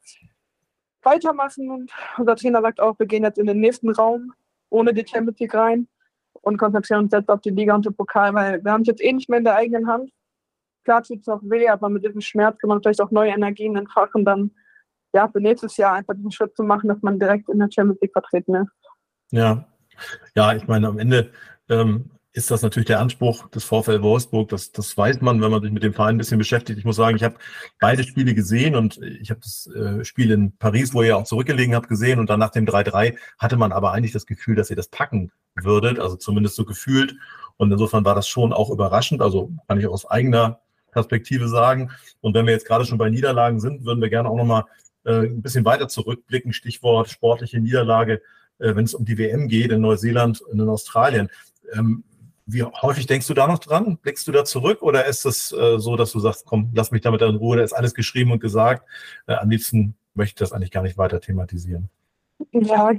weitermachen. 1.07 1.69
Und 1.71 1.91
unser 2.17 2.35
Trainer 2.35 2.61
sagt 2.61 2.79
auch, 2.79 2.97
wir 2.99 3.07
gehen 3.07 3.23
jetzt 3.23 3.37
in 3.37 3.47
den 3.47 3.59
nächsten 3.59 3.89
Raum 3.89 4.33
ohne 4.69 4.93
die 4.93 5.05
Champions 5.07 5.39
League 5.39 5.53
rein 5.53 5.87
und 6.41 6.57
konzentrieren 6.57 7.03
uns 7.03 7.13
jetzt 7.13 7.29
auf 7.29 7.41
die 7.41 7.49
Liga 7.49 7.75
und 7.75 7.85
den 7.85 7.95
Pokal, 7.95 8.33
weil 8.33 8.63
wir 8.63 8.71
haben 8.71 8.81
es 8.81 8.87
jetzt 8.87 9.03
eh 9.03 9.13
nicht 9.13 9.29
mehr 9.29 9.39
in 9.39 9.45
der 9.45 9.55
eigenen 9.55 9.87
Hand. 9.87 10.11
Klar 10.83 11.03
tut 11.03 11.21
es 11.21 11.27
auch 11.27 11.41
weh, 11.43 11.67
aber 11.67 11.89
mit 11.89 12.05
diesem 12.05 12.21
Schmerz 12.21 12.57
kann 12.59 12.69
man 12.69 12.81
vielleicht 12.81 13.01
auch 13.01 13.11
neue 13.11 13.31
Energien 13.31 13.75
entfachen, 13.75 14.25
dann 14.25 14.51
ja, 15.13 15.27
für 15.27 15.39
nächstes 15.39 15.77
Jahr 15.77 15.93
einfach 15.93 16.13
diesen 16.15 16.31
Schritt 16.31 16.55
zu 16.55 16.63
machen, 16.63 16.89
dass 16.89 17.01
man 17.01 17.19
direkt 17.19 17.49
in 17.49 17.59
der 17.59 17.69
Champions 17.71 17.99
League 18.01 18.13
vertreten 18.13 18.55
ist. 18.55 18.71
Ja, 19.31 19.65
ja, 20.35 20.53
ich 20.53 20.67
meine, 20.67 20.87
am 20.87 20.99
Ende 20.99 21.31
ähm, 21.69 22.11
ist 22.37 22.51
das 22.51 22.61
natürlich 22.61 22.85
der 22.85 22.99
Anspruch 22.99 23.49
des 23.49 23.63
VfL 23.63 24.03
Wolfsburg. 24.03 24.49
Das, 24.49 24.71
das 24.71 24.95
weiß 24.95 25.21
man, 25.21 25.41
wenn 25.41 25.49
man 25.49 25.63
sich 25.63 25.71
mit 25.71 25.81
dem 25.81 25.93
Verein 25.93 26.15
ein 26.15 26.17
bisschen 26.19 26.37
beschäftigt. 26.37 26.77
Ich 26.77 26.85
muss 26.85 26.95
sagen, 26.95 27.17
ich 27.17 27.23
habe 27.23 27.35
beide 27.79 28.03
Spiele 28.03 28.35
gesehen 28.35 28.75
und 28.75 29.01
ich 29.01 29.31
habe 29.31 29.39
das 29.39 29.67
äh, 29.75 30.05
Spiel 30.05 30.29
in 30.29 30.55
Paris, 30.55 30.93
wo 30.93 31.01
ihr 31.01 31.17
auch 31.17 31.23
zurückgelegen 31.23 31.73
habt, 31.73 31.89
gesehen 31.89 32.19
und 32.19 32.29
dann 32.29 32.39
nach 32.39 32.51
dem 32.51 32.67
3-3 32.67 33.17
hatte 33.39 33.57
man 33.57 33.71
aber 33.71 33.91
eigentlich 33.91 34.11
das 34.11 34.27
Gefühl, 34.27 34.55
dass 34.55 34.69
ihr 34.69 34.75
das 34.75 34.89
packen 34.89 35.31
würdet, 35.55 35.99
also 35.99 36.15
zumindest 36.15 36.55
so 36.55 36.63
gefühlt. 36.63 37.15
Und 37.57 37.71
insofern 37.71 38.05
war 38.05 38.13
das 38.13 38.27
schon 38.27 38.53
auch 38.53 38.69
überraschend. 38.69 39.19
Also 39.21 39.51
kann 39.67 39.79
ich 39.79 39.87
auch 39.87 39.93
aus 39.93 40.05
eigener 40.05 40.59
Perspektive 40.91 41.47
sagen. 41.47 41.89
Und 42.21 42.35
wenn 42.35 42.45
wir 42.45 42.53
jetzt 42.53 42.67
gerade 42.67 42.85
schon 42.85 42.99
bei 42.99 43.09
Niederlagen 43.09 43.59
sind, 43.59 43.83
würden 43.83 43.99
wir 43.99 44.09
gerne 44.09 44.29
auch 44.29 44.37
nochmal 44.37 44.65
äh, 45.05 45.25
ein 45.25 45.41
bisschen 45.41 45.65
weiter 45.65 45.87
zurückblicken. 45.87 46.53
Stichwort 46.53 47.09
sportliche 47.09 47.59
Niederlage, 47.59 48.21
äh, 48.59 48.75
wenn 48.75 48.85
es 48.85 48.93
um 48.93 49.05
die 49.05 49.17
WM 49.17 49.47
geht 49.47 49.71
in 49.71 49.81
Neuseeland 49.81 50.39
und 50.41 50.59
in 50.59 50.69
Australien. 50.69 51.29
Ähm, 51.73 52.03
wie 52.47 52.63
häufig 52.63 53.05
denkst 53.05 53.27
du 53.27 53.33
da 53.33 53.47
noch 53.47 53.59
dran? 53.59 53.97
Blickst 53.97 54.27
du 54.27 54.31
da 54.31 54.45
zurück 54.45 54.81
oder 54.81 55.05
ist 55.05 55.25
es 55.25 55.51
äh, 55.51 55.79
so, 55.79 55.95
dass 55.95 56.11
du 56.13 56.19
sagst, 56.19 56.45
komm, 56.45 56.71
lass 56.73 56.91
mich 56.91 57.01
damit 57.01 57.21
in 57.21 57.35
Ruhe, 57.35 57.57
da 57.57 57.63
ist 57.63 57.73
alles 57.73 57.93
geschrieben 57.93 58.31
und 58.31 58.39
gesagt. 58.39 58.87
Äh, 59.27 59.35
am 59.35 59.49
liebsten 59.49 59.95
möchte 60.13 60.31
ich 60.31 60.35
das 60.35 60.53
eigentlich 60.53 60.71
gar 60.71 60.83
nicht 60.83 60.97
weiter 60.97 61.19
thematisieren. 61.19 61.89
Ja, 62.51 62.91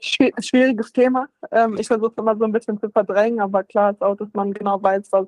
schwieriges 0.00 0.92
Thema. 0.92 1.28
Ähm, 1.50 1.76
ich 1.78 1.86
versuche 1.86 2.10
es 2.10 2.18
immer 2.18 2.36
so 2.36 2.44
ein 2.44 2.52
bisschen 2.52 2.78
zu 2.80 2.90
verdrängen, 2.90 3.40
aber 3.40 3.62
klar 3.62 3.92
ist 3.92 4.02
auch, 4.02 4.16
dass 4.16 4.28
man 4.34 4.52
genau 4.52 4.82
weiß, 4.82 5.08
was 5.12 5.26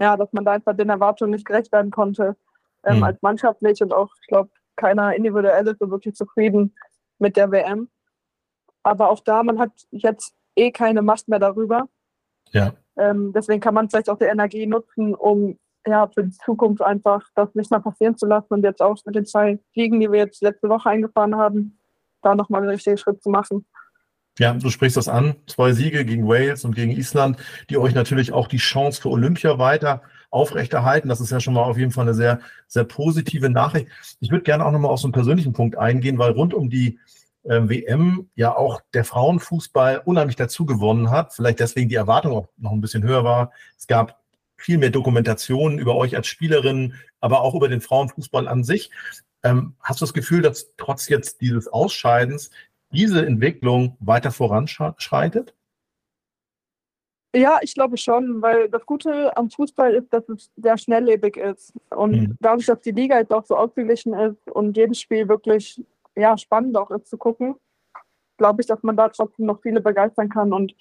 ja, 0.00 0.16
dass 0.16 0.32
man 0.32 0.44
da 0.44 0.52
einfach 0.52 0.76
den 0.76 0.88
Erwartungen 0.88 1.30
nicht 1.30 1.44
gerecht 1.44 1.70
werden 1.72 1.90
konnte 1.90 2.36
ähm, 2.84 2.98
mhm. 2.98 3.04
als 3.04 3.22
Mannschaft 3.22 3.62
nicht 3.62 3.80
und 3.82 3.92
auch, 3.92 4.10
ich 4.20 4.26
glaube, 4.26 4.50
keiner 4.76 5.14
individuell 5.14 5.66
ist 5.68 5.78
so 5.78 5.90
wirklich 5.90 6.14
zufrieden 6.14 6.74
mit 7.18 7.36
der 7.36 7.50
WM. 7.50 7.88
Aber 8.82 9.10
auch 9.10 9.20
da, 9.20 9.42
man 9.42 9.58
hat 9.58 9.70
jetzt 9.90 10.34
eh 10.56 10.72
keine 10.72 11.02
Macht 11.02 11.28
mehr 11.28 11.38
darüber. 11.38 11.88
Ja. 12.52 12.74
Ähm, 12.96 13.32
deswegen 13.34 13.60
kann 13.60 13.74
man 13.74 13.88
vielleicht 13.88 14.10
auch 14.10 14.18
die 14.18 14.24
Energie 14.24 14.66
nutzen, 14.66 15.14
um 15.14 15.58
ja 15.86 16.08
für 16.08 16.24
die 16.24 16.36
Zukunft 16.44 16.82
einfach 16.82 17.26
das 17.34 17.54
nicht 17.54 17.70
mehr 17.70 17.80
passieren 17.80 18.16
zu 18.16 18.26
lassen 18.26 18.54
und 18.54 18.62
jetzt 18.62 18.80
auch 18.80 18.96
mit 19.04 19.14
den 19.14 19.26
zwei 19.26 19.58
Fliegen, 19.72 20.00
die 20.00 20.10
wir 20.10 20.20
jetzt 20.20 20.42
letzte 20.42 20.68
Woche 20.68 20.90
eingefahren 20.90 21.36
haben, 21.36 21.78
da 22.22 22.34
nochmal 22.34 22.62
einen 22.62 22.70
richtigen 22.70 22.96
Schritt 22.96 23.22
zu 23.22 23.30
machen. 23.30 23.66
Ja, 24.38 24.54
du 24.54 24.70
sprichst 24.70 24.96
das 24.96 25.08
an. 25.08 25.34
Zwei 25.46 25.72
Siege 25.72 26.06
gegen 26.06 26.26
Wales 26.26 26.64
und 26.64 26.74
gegen 26.74 26.92
Island, 26.92 27.36
die 27.68 27.76
euch 27.76 27.94
natürlich 27.94 28.32
auch 28.32 28.48
die 28.48 28.56
Chance 28.56 29.02
für 29.02 29.10
Olympia 29.10 29.58
weiter 29.58 30.02
aufrechterhalten. 30.30 31.10
Das 31.10 31.20
ist 31.20 31.30
ja 31.30 31.40
schon 31.40 31.52
mal 31.52 31.64
auf 31.64 31.76
jeden 31.76 31.90
Fall 31.90 32.04
eine 32.04 32.14
sehr, 32.14 32.40
sehr 32.66 32.84
positive 32.84 33.50
Nachricht. 33.50 33.88
Ich 34.20 34.30
würde 34.30 34.44
gerne 34.44 34.64
auch 34.64 34.72
nochmal 34.72 34.90
auf 34.90 35.00
so 35.00 35.06
einen 35.06 35.12
persönlichen 35.12 35.52
Punkt 35.52 35.76
eingehen, 35.76 36.18
weil 36.18 36.32
rund 36.32 36.54
um 36.54 36.70
die 36.70 36.98
WM 37.44 38.30
ja 38.34 38.56
auch 38.56 38.80
der 38.94 39.04
Frauenfußball 39.04 40.02
unheimlich 40.04 40.36
dazu 40.36 40.64
gewonnen 40.64 41.10
hat. 41.10 41.34
Vielleicht 41.34 41.60
deswegen 41.60 41.88
die 41.88 41.96
Erwartung 41.96 42.32
auch 42.32 42.48
noch 42.56 42.72
ein 42.72 42.80
bisschen 42.80 43.02
höher 43.02 43.24
war. 43.24 43.52
Es 43.76 43.86
gab 43.86 44.20
viel 44.56 44.78
mehr 44.78 44.90
Dokumentationen 44.90 45.78
über 45.78 45.96
euch 45.96 46.16
als 46.16 46.28
Spielerin, 46.28 46.94
aber 47.20 47.40
auch 47.40 47.54
über 47.54 47.68
den 47.68 47.80
Frauenfußball 47.80 48.46
an 48.46 48.62
sich. 48.62 48.90
Ähm, 49.42 49.74
hast 49.80 50.00
du 50.00 50.04
das 50.04 50.14
Gefühl, 50.14 50.42
dass 50.42 50.74
trotz 50.76 51.08
jetzt 51.08 51.40
dieses 51.40 51.66
Ausscheidens 51.66 52.50
diese 52.92 53.26
Entwicklung 53.26 53.96
weiter 53.98 54.30
voranschreitet? 54.30 55.54
Ja, 57.34 57.58
ich 57.62 57.74
glaube 57.74 57.96
schon, 57.96 58.42
weil 58.42 58.68
das 58.68 58.84
Gute 58.84 59.34
am 59.36 59.50
Fußball 59.50 59.94
ist, 59.94 60.12
dass 60.12 60.28
es 60.28 60.50
sehr 60.56 60.76
schnelllebig 60.76 61.38
ist. 61.38 61.72
Und 61.90 62.12
mhm. 62.12 62.36
dadurch, 62.40 62.66
dass 62.66 62.80
die 62.82 62.90
Liga 62.90 63.18
jetzt 63.18 63.32
auch 63.32 63.46
so 63.46 63.56
ausgeglichen 63.56 64.12
ist 64.12 64.50
und 64.50 64.76
jedes 64.76 65.00
Spiel 65.00 65.28
wirklich 65.28 65.82
ja, 66.16 66.36
spannend 66.36 66.76
auch 66.76 66.90
ist 66.90 67.08
zu 67.08 67.16
gucken, 67.16 67.56
glaube 68.38 68.62
ich, 68.62 68.66
dass 68.66 68.82
man 68.82 68.96
da 68.96 69.08
trotzdem 69.08 69.46
noch 69.46 69.60
viele 69.62 69.80
begeistern 69.80 70.28
kann. 70.28 70.52
Und 70.52 70.74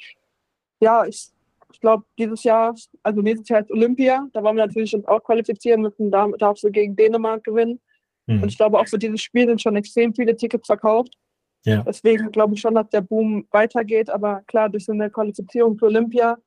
ja, 0.81 1.05
ich, 1.05 1.31
ich 1.71 1.79
glaube, 1.79 2.03
dieses 2.17 2.43
Jahr, 2.43 2.75
also 3.03 3.21
nächstes 3.21 3.49
Jahr 3.49 3.61
ist 3.61 3.71
Olympia, 3.71 4.27
da 4.33 4.43
wollen 4.43 4.57
wir 4.57 4.65
natürlich 4.65 4.95
uns 4.95 5.05
auch 5.05 5.23
qualifizieren 5.23 5.81
müssen, 5.81 6.11
da 6.11 6.27
darfst 6.37 6.63
du 6.63 6.71
gegen 6.71 6.95
Dänemark 6.95 7.43
gewinnen. 7.43 7.79
Mhm. 8.27 8.43
Und 8.43 8.49
ich 8.49 8.57
glaube, 8.57 8.79
auch 8.79 8.87
für 8.87 8.97
dieses 8.97 9.21
Spiel 9.21 9.47
sind 9.47 9.61
schon 9.61 9.75
extrem 9.75 10.13
viele 10.13 10.35
Tickets 10.35 10.67
verkauft. 10.67 11.17
Ja. 11.63 11.83
Deswegen 11.83 12.31
glaube 12.31 12.55
ich 12.55 12.61
schon, 12.61 12.75
dass 12.75 12.89
der 12.89 13.01
Boom 13.01 13.47
weitergeht. 13.51 14.09
Aber 14.09 14.41
klar, 14.47 14.69
durch 14.69 14.85
so 14.85 14.91
eine 14.91 15.09
Qualifizierung 15.09 15.77
für 15.77 15.85
Olympia, 15.85 16.37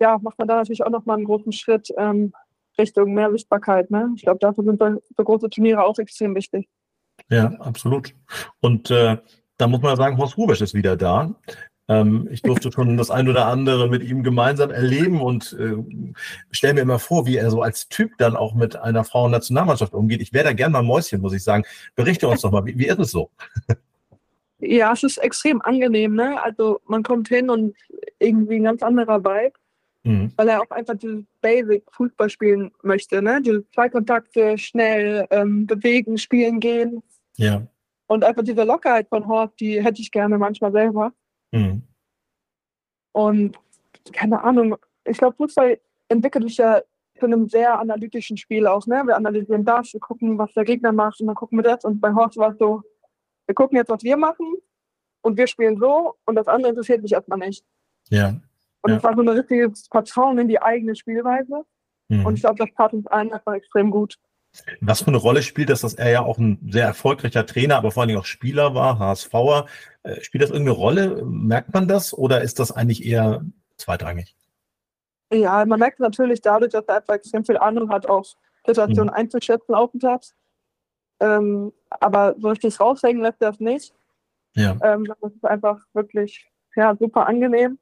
ja, 0.00 0.18
macht 0.18 0.38
man 0.38 0.48
da 0.48 0.56
natürlich 0.56 0.82
auch 0.82 0.90
nochmal 0.90 1.16
einen 1.16 1.26
großen 1.26 1.52
Schritt 1.52 1.88
ähm, 1.96 2.32
Richtung 2.78 3.12
mehr 3.14 3.30
Sichtbarkeit. 3.30 3.90
Ne? 3.90 4.10
Ich 4.16 4.22
glaube, 4.22 4.38
dafür 4.38 4.64
sind 4.64 4.80
so 4.80 5.24
große 5.24 5.50
Turniere 5.50 5.84
auch 5.84 5.98
extrem 5.98 6.34
wichtig. 6.34 6.68
Ja, 7.28 7.46
absolut. 7.58 8.14
Und 8.60 8.90
äh, 8.90 9.18
da 9.56 9.66
muss 9.66 9.82
man 9.82 9.96
sagen, 9.96 10.16
Horst 10.16 10.36
Rubesch 10.36 10.60
ist 10.60 10.74
wieder 10.74 10.96
da. 10.96 11.34
Ähm, 11.88 12.28
ich 12.30 12.42
durfte 12.42 12.70
schon 12.70 12.96
das 12.96 13.10
ein 13.10 13.28
oder 13.28 13.46
andere 13.46 13.88
mit 13.88 14.04
ihm 14.04 14.22
gemeinsam 14.22 14.70
erleben 14.70 15.20
und 15.20 15.56
äh, 15.58 15.76
stelle 16.52 16.74
mir 16.74 16.80
immer 16.82 17.00
vor, 17.00 17.26
wie 17.26 17.36
er 17.36 17.50
so 17.50 17.62
als 17.62 17.88
Typ 17.88 18.12
dann 18.18 18.36
auch 18.36 18.54
mit 18.54 18.76
einer 18.76 19.04
Frauennationalmannschaft 19.04 19.92
umgeht. 19.92 20.22
Ich 20.22 20.32
wäre 20.32 20.44
da 20.44 20.52
gern 20.52 20.72
mal 20.72 20.82
Mäuschen, 20.82 21.20
muss 21.20 21.32
ich 21.32 21.42
sagen. 21.42 21.64
Berichte 21.96 22.28
uns 22.28 22.42
doch 22.42 22.52
mal, 22.52 22.64
wie, 22.64 22.78
wie 22.78 22.86
ist 22.86 23.00
es 23.00 23.10
so? 23.10 23.30
Ja, 24.62 24.92
es 24.92 25.02
ist 25.02 25.18
extrem 25.18 25.62
angenehm, 25.62 26.14
ne? 26.14 26.40
Also 26.42 26.80
man 26.86 27.02
kommt 27.02 27.28
hin 27.28 27.48
und 27.48 27.74
irgendwie 28.18 28.56
ein 28.56 28.64
ganz 28.64 28.82
anderer 28.82 29.24
Vibe, 29.24 29.54
mhm. 30.04 30.32
weil 30.36 30.48
er 30.48 30.62
auch 30.62 30.70
einfach 30.70 30.94
dieses 30.96 31.24
Basic 31.40 31.84
Fußball 31.92 32.30
spielen 32.30 32.70
möchte, 32.82 33.22
ne? 33.22 33.40
Diese 33.42 33.68
zwei 33.70 33.88
Kontakte, 33.88 34.58
schnell 34.58 35.26
ähm, 35.30 35.66
bewegen, 35.66 36.18
spielen 36.18 36.60
gehen. 36.60 37.02
Ja. 37.36 37.66
Und 38.06 38.24
einfach 38.24 38.42
diese 38.42 38.64
Lockerheit 38.64 39.08
von 39.08 39.26
Horst, 39.26 39.60
die 39.60 39.82
hätte 39.82 40.02
ich 40.02 40.10
gerne 40.10 40.38
manchmal 40.38 40.72
selber. 40.72 41.12
Mhm. 41.52 41.82
Und 43.12 43.58
keine 44.12 44.42
Ahnung, 44.42 44.76
ich 45.04 45.18
glaube, 45.18 45.36
Fußball 45.36 45.78
entwickelt 46.08 46.48
sich 46.48 46.56
ja 46.56 46.82
zu 47.18 47.26
einem 47.26 47.48
sehr 47.48 47.78
analytischen 47.78 48.36
Spiel 48.36 48.66
aus. 48.66 48.86
Ne? 48.86 49.02
Wir 49.06 49.16
analysieren 49.16 49.64
das, 49.64 49.92
wir 49.92 50.00
gucken, 50.00 50.38
was 50.38 50.52
der 50.54 50.64
Gegner 50.64 50.92
macht 50.92 51.20
und 51.20 51.26
dann 51.26 51.36
gucken 51.36 51.58
wir 51.58 51.62
das. 51.62 51.84
Und 51.84 52.00
bei 52.00 52.12
Horst 52.12 52.36
war 52.36 52.52
es 52.52 52.58
so, 52.58 52.82
wir 53.46 53.54
gucken 53.54 53.76
jetzt, 53.76 53.90
was 53.90 54.02
wir 54.02 54.16
machen 54.16 54.46
und 55.22 55.36
wir 55.36 55.46
spielen 55.46 55.78
so 55.78 56.16
und 56.24 56.34
das 56.34 56.48
andere 56.48 56.70
interessiert 56.70 57.02
mich 57.02 57.12
erstmal 57.12 57.38
nicht. 57.38 57.64
Ja. 58.08 58.40
Und 58.82 58.92
es 58.92 59.02
ja. 59.02 59.08
war 59.08 59.14
so 59.14 59.22
ein 59.22 59.28
richtiges 59.28 59.88
Vertrauen 59.90 60.38
in 60.38 60.48
die 60.48 60.60
eigene 60.60 60.96
Spielweise. 60.96 61.64
Mhm. 62.08 62.26
Und 62.26 62.34
ich 62.34 62.40
glaube, 62.40 62.56
das 62.58 62.74
tat 62.76 62.92
uns 62.92 63.06
allen 63.06 63.32
einfach 63.32 63.54
extrem 63.54 63.90
gut. 63.90 64.16
Was 64.80 65.02
für 65.02 65.08
eine 65.08 65.16
Rolle 65.16 65.42
spielt 65.42 65.70
das, 65.70 65.82
dass 65.82 65.94
er 65.94 66.10
ja 66.10 66.22
auch 66.22 66.38
ein 66.38 66.58
sehr 66.70 66.84
erfolgreicher 66.84 67.46
Trainer, 67.46 67.76
aber 67.76 67.92
vor 67.92 68.02
allen 68.02 68.08
Dingen 68.08 68.20
auch 68.20 68.24
Spieler 68.26 68.74
war, 68.74 68.98
HSVer? 68.98 69.66
Äh, 70.02 70.20
spielt 70.22 70.42
das 70.42 70.50
irgendeine 70.50 70.76
Rolle? 70.76 71.24
Merkt 71.24 71.72
man 71.72 71.86
das 71.86 72.12
oder 72.12 72.40
ist 72.42 72.58
das 72.58 72.72
eigentlich 72.72 73.04
eher 73.04 73.44
zweitrangig? 73.76 74.34
Ja, 75.32 75.64
man 75.64 75.78
merkt 75.78 76.00
natürlich 76.00 76.40
dadurch, 76.40 76.72
dass 76.72 76.84
er 76.86 76.96
einfach 76.96 77.14
extrem 77.14 77.44
viel 77.44 77.58
Ahnung 77.58 77.90
hat, 77.90 78.06
auch 78.06 78.26
Situationen 78.66 79.10
mhm. 79.10 79.14
einzuschätzen 79.14 79.74
auf 79.74 79.92
dem 79.92 80.00
Platz. 80.00 80.34
Ähm, 81.20 81.72
aber 81.88 82.34
so 82.38 82.48
richtig 82.48 82.80
raushängen 82.80 83.22
lässt 83.22 83.40
er 83.40 83.50
das 83.50 83.60
nicht. 83.60 83.94
Ja. 84.54 84.76
Ähm, 84.82 85.04
das 85.04 85.32
ist 85.32 85.44
einfach 85.44 85.78
wirklich 85.92 86.50
ja, 86.74 86.96
super 86.96 87.26
angenehm, 87.26 87.78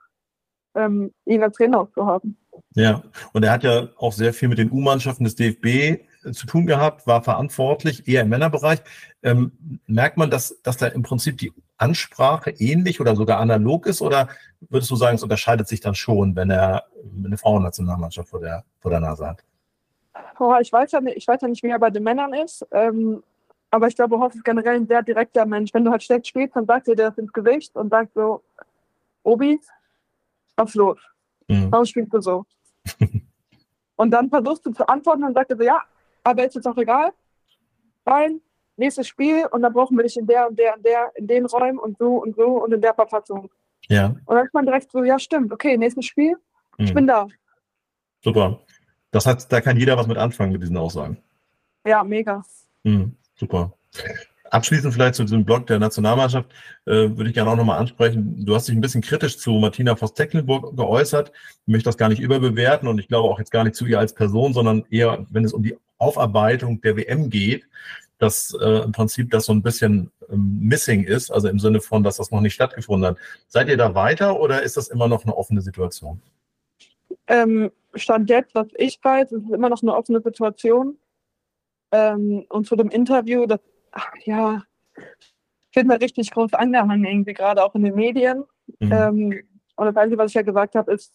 ähm, 0.74 1.12
ihn 1.26 1.42
als 1.42 1.57
Trainer 1.57 1.81
auch 1.81 1.90
zu 1.92 2.07
haben. 2.07 2.37
Ja, 2.74 3.02
und 3.33 3.44
er 3.44 3.52
hat 3.52 3.64
ja 3.64 3.88
auch 3.96 4.12
sehr 4.12 4.33
viel 4.33 4.48
mit 4.48 4.59
den 4.59 4.70
U-Mannschaften 4.70 5.24
des 5.24 5.35
DFB 5.35 6.00
zu 6.33 6.46
tun 6.46 6.66
gehabt, 6.66 7.07
war 7.07 7.22
verantwortlich, 7.22 8.09
eher 8.09 8.22
im 8.22 8.28
Männerbereich. 8.28 8.81
Ähm, 9.22 9.52
merkt 9.87 10.16
man, 10.16 10.31
dass, 10.31 10.61
dass 10.62 10.76
da 10.76 10.88
im 10.88 11.02
Prinzip 11.02 11.38
die 11.38 11.52
Ansprache 11.76 12.50
ähnlich 12.50 13.00
oder 13.00 13.16
sogar 13.16 13.38
analog 13.38 13.87
ist? 13.87 14.02
Oder 14.02 14.28
würdest 14.68 14.90
du 14.90 14.96
sagen, 14.96 15.14
es 15.14 15.22
unterscheidet 15.22 15.68
sich 15.68 15.81
dann 15.81 15.94
schon, 15.94 16.37
wenn 16.37 16.50
er 16.50 16.85
eine 17.24 17.38
Frauennationalmannschaft 17.38 18.28
vor 18.28 18.40
der, 18.40 18.64
vor 18.81 18.90
der 18.90 19.00
Nase 19.00 19.26
hat? 19.26 19.44
Oh, 20.38 20.54
ich, 20.61 20.72
weiß 20.72 20.92
ja 20.92 21.00
nicht, 21.00 21.16
ich 21.16 21.26
weiß 21.26 21.40
ja 21.40 21.48
nicht, 21.48 21.62
wie 21.62 21.68
er 21.68 21.78
bei 21.78 21.90
den 21.90 22.02
Männern 22.02 22.35
ist. 22.35 22.66
Ähm, 22.72 23.22
aber 23.70 23.88
ich 23.88 23.96
glaube, 23.96 24.18
Hoff 24.18 24.35
ist 24.35 24.44
generell 24.44 24.76
ein 24.76 24.87
sehr 24.87 25.02
direkter 25.02 25.46
Mensch. 25.46 25.72
Wenn 25.74 25.85
du 25.85 25.90
halt 25.90 26.02
schlecht 26.02 26.26
spielst, 26.26 26.57
dann 26.57 26.66
sagt 26.66 26.87
dir 26.87 26.96
das 26.96 27.18
ins 27.18 27.33
Gesicht 27.33 27.74
und 27.76 27.90
sagt 27.90 28.14
so, 28.14 28.42
Obi, 29.22 29.61
los? 30.75 30.99
Mhm. 31.49 31.71
Warum 31.71 31.85
spielst 31.85 32.12
du 32.12 32.21
so? 32.21 32.44
und 33.97 34.11
dann 34.11 34.29
versuchst 34.29 34.64
du 34.66 34.73
zu 34.73 34.87
antworten 34.88 35.25
und 35.25 35.35
sagt 35.35 35.51
er 35.51 35.57
so, 35.57 35.62
ja, 35.62 35.83
aber 36.25 36.44
ist 36.44 36.55
jetzt 36.55 36.66
auch 36.66 36.77
egal. 36.77 37.12
Rein, 38.07 38.40
nächstes 38.77 39.09
Spiel 39.09 39.47
und 39.51 39.62
dann 39.62 39.73
brauchen 39.73 39.97
wir 39.97 40.05
dich 40.05 40.16
in 40.16 40.27
der 40.27 40.49
und 40.49 40.59
der 40.59 40.77
und 40.77 40.85
der, 40.85 41.12
in 41.16 41.27
den 41.27 41.47
Räumen 41.47 41.79
und 41.79 41.99
so 41.99 42.23
und 42.23 42.37
so 42.37 42.62
und 42.62 42.73
in 42.73 42.81
der 42.81 42.94
Verfassung. 42.94 43.51
Ja. 43.88 44.07
Und 44.25 44.35
dann 44.35 44.47
ist 44.47 44.55
man 44.55 44.66
direkt 44.66 44.90
so, 44.90 45.03
ja, 45.03 45.18
stimmt, 45.18 45.53
okay, 45.53 45.77
nächstes 45.77 46.07
Spiel, 46.07 46.37
mhm. 46.79 46.85
ich 46.85 46.94
bin 46.94 47.07
da. 47.07 47.29
Super. 48.21 48.61
Das 49.11 49.27
hat, 49.27 49.51
da 49.51 49.61
kann 49.61 49.77
jeder 49.77 49.97
was 49.97 50.07
mit 50.07 50.18
anfangen 50.18 50.53
mit 50.53 50.62
diesen 50.62 50.77
Aussagen. 50.77 51.18
Ja, 51.87 52.05
mega. 52.05 52.42
Mhm. 52.83 53.16
Super. 53.35 53.73
Abschließend 54.50 54.94
vielleicht 54.94 55.14
zu 55.14 55.24
diesem 55.24 55.44
Blog 55.44 55.66
der 55.66 55.78
Nationalmannschaft 55.78 56.50
äh, 56.87 56.92
würde 56.92 57.28
ich 57.28 57.34
gerne 57.34 57.50
auch 57.50 57.56
nochmal 57.56 57.78
ansprechen. 57.78 58.44
Du 58.44 58.54
hast 58.54 58.68
dich 58.68 58.74
ein 58.74 58.80
bisschen 58.80 59.02
kritisch 59.02 59.38
zu 59.38 59.52
Martina 59.52 59.94
Voss-Tecklenburg 59.94 60.76
geäußert. 60.76 61.32
Ich 61.66 61.72
möchte 61.72 61.88
das 61.88 61.96
gar 61.96 62.08
nicht 62.08 62.20
überbewerten 62.20 62.88
und 62.88 62.98
ich 62.98 63.08
glaube 63.08 63.28
auch 63.28 63.38
jetzt 63.38 63.50
gar 63.50 63.64
nicht 63.64 63.76
zu 63.76 63.87
ihr 63.87 63.98
als 63.98 64.14
Person, 64.14 64.54
sondern 64.54 64.84
eher, 64.90 65.26
wenn 65.30 65.44
es 65.44 65.52
um 65.52 65.62
die 65.62 65.76
Aufarbeitung 65.98 66.80
der 66.80 66.96
WM 66.96 67.28
geht, 67.30 67.66
dass 68.18 68.56
äh, 68.61 68.84
im 68.84 68.92
Prinzip 68.92 69.30
das 69.30 69.46
so 69.46 69.52
ein 69.52 69.62
bisschen 69.62 70.11
ähm, 70.30 70.58
missing 70.61 71.04
ist, 71.04 71.30
also 71.30 71.48
im 71.48 71.58
Sinne 71.58 71.80
von, 71.80 72.02
dass 72.02 72.16
das 72.16 72.30
noch 72.30 72.40
nicht 72.40 72.54
stattgefunden 72.54 73.11
hat. 73.11 73.18
Seid 73.48 73.68
ihr 73.68 73.76
da 73.76 73.94
weiter 73.94 74.40
oder 74.40 74.62
ist 74.62 74.76
das 74.76 74.88
immer 74.88 75.08
noch 75.08 75.24
eine 75.24 75.37
offene 75.37 75.61
Situation? 75.61 76.20
Ähm, 77.26 77.70
Stand 77.94 78.28
jetzt, 78.30 78.54
was 78.54 78.68
ich 78.76 78.98
weiß, 79.02 79.32
ist 79.32 79.44
es 79.44 79.50
immer 79.50 79.68
noch 79.68 79.82
eine 79.82 79.94
offene 79.94 80.20
Situation. 80.20 80.98
Ähm, 81.92 82.44
und 82.48 82.66
zu 82.66 82.76
dem 82.76 82.90
Interview, 82.90 83.46
das, 83.46 83.61
ach, 83.92 84.12
ja, 84.24 84.62
wird 85.74 85.87
mir 85.87 86.01
richtig 86.01 86.31
groß 86.31 86.55
angehangen, 86.55 87.05
irgendwie 87.05 87.35
gerade 87.35 87.62
auch 87.62 87.74
in 87.74 87.85
den 87.85 87.94
Medien. 87.94 88.44
Mhm. 88.81 88.92
Ähm, 88.92 89.48
und 89.77 89.87
das 89.87 89.96
Einzige, 89.96 90.18
was 90.18 90.31
ich 90.31 90.35
ja 90.35 90.42
gesagt 90.42 90.74
habe, 90.74 90.92
ist, 90.92 91.14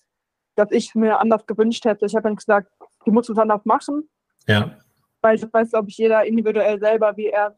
dass 0.55 0.71
ich 0.71 0.95
mir 0.95 1.19
anders 1.19 1.45
gewünscht 1.45 1.83
hätte. 1.85 2.05
Ich 2.05 2.15
habe 2.15 2.23
dann 2.23 2.35
gesagt, 2.35 2.71
du 3.05 3.11
musst 3.11 3.29
es 3.29 3.37
anders 3.37 3.65
machen. 3.65 4.09
Ja. 4.47 4.77
Weil 5.21 5.37
das 5.37 5.51
weiß, 5.51 5.71
glaube 5.71 5.89
ich, 5.89 5.97
jeder 5.97 6.25
individuell 6.25 6.79
selber, 6.79 7.17
wie 7.17 7.27
er 7.27 7.57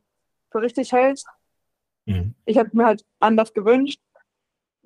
für 0.51 0.61
richtig 0.61 0.91
hält. 0.91 1.23
Mhm. 2.05 2.35
Ich 2.45 2.57
hätte 2.57 2.75
mir 2.75 2.85
halt 2.85 3.05
anders 3.19 3.53
gewünscht. 3.53 3.99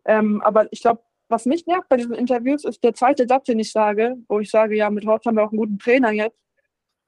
Ähm, 0.06 0.42
aber 0.42 0.72
ich 0.72 0.82
glaube, 0.82 1.04
was 1.28 1.46
mich 1.46 1.68
nervt 1.68 1.88
bei 1.90 1.98
diesen 1.98 2.16
Interviews, 2.16 2.66
ist 2.66 2.84
der 2.84 2.96
zweite 2.96 3.28
Satz, 3.28 3.46
den 3.46 3.60
ich 3.60 3.72
sage, 3.72 4.16
wo 4.28 4.40
ich 4.40 4.50
sage, 4.50 4.76
ja, 4.76 4.90
mit 4.90 5.06
Horst 5.06 5.26
haben 5.26 5.36
wir 5.36 5.44
auch 5.44 5.52
einen 5.52 5.60
guten 5.60 5.78
Trainer 5.78 6.12
jetzt. 6.12 6.38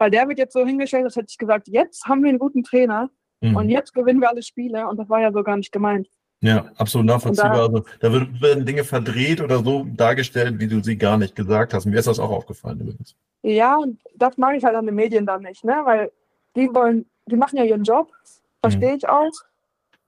Weil 0.01 0.09
der 0.09 0.27
wird 0.27 0.39
jetzt 0.39 0.53
so 0.53 0.65
hingestellt, 0.65 1.05
als 1.05 1.15
hätte 1.15 1.27
ich 1.29 1.37
gesagt, 1.37 1.67
jetzt 1.67 2.05
haben 2.05 2.23
wir 2.23 2.29
einen 2.29 2.39
guten 2.39 2.63
Trainer 2.63 3.11
mhm. 3.39 3.55
und 3.55 3.69
jetzt 3.69 3.93
gewinnen 3.93 4.19
wir 4.19 4.29
alle 4.29 4.41
Spiele. 4.41 4.87
Und 4.87 4.97
das 4.97 5.07
war 5.09 5.21
ja 5.21 5.31
so 5.31 5.43
gar 5.43 5.57
nicht 5.57 5.71
gemeint. 5.71 6.07
Ja, 6.39 6.71
absolut 6.77 7.05
nachvollziehbar. 7.05 7.53
Da, 7.53 7.61
also, 7.65 7.85
da 7.99 8.11
werden 8.11 8.65
Dinge 8.65 8.83
verdreht 8.83 9.41
oder 9.41 9.63
so 9.63 9.85
dargestellt, 9.95 10.59
wie 10.59 10.67
du 10.67 10.81
sie 10.81 10.97
gar 10.97 11.19
nicht 11.19 11.35
gesagt 11.35 11.75
hast. 11.75 11.85
Mir 11.85 11.99
ist 11.99 12.07
das 12.07 12.17
auch 12.17 12.31
aufgefallen 12.31 12.79
übrigens. 12.79 13.15
Ja, 13.43 13.75
und 13.75 13.99
das 14.15 14.39
mag 14.39 14.57
ich 14.57 14.63
halt 14.63 14.75
an 14.75 14.87
den 14.87 14.95
Medien 14.95 15.27
dann 15.27 15.43
nicht, 15.43 15.63
ne? 15.63 15.79
Weil 15.83 16.11
die 16.55 16.73
wollen, 16.73 17.05
die 17.27 17.35
machen 17.35 17.57
ja 17.57 17.63
ihren 17.63 17.83
Job, 17.83 18.11
verstehe 18.59 18.93
mhm. 18.93 18.97
ich 18.97 19.07
auch. 19.07 19.31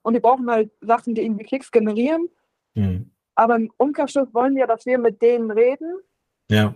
Und 0.02 0.16
die 0.16 0.20
brauchen 0.22 0.50
halt 0.50 0.72
Sachen, 0.82 1.14
die 1.14 1.22
irgendwie 1.22 1.46
Klicks 1.46 1.70
generieren. 1.72 2.30
Mhm. 2.74 3.12
Aber 3.36 3.58
im 3.58 3.72
Umkehrschluss 3.78 4.34
wollen 4.34 4.56
wir, 4.56 4.66
dass 4.66 4.88
wir 4.88 4.98
mit 4.98 5.22
denen 5.22 5.52
reden. 5.52 6.00
Ja. 6.50 6.74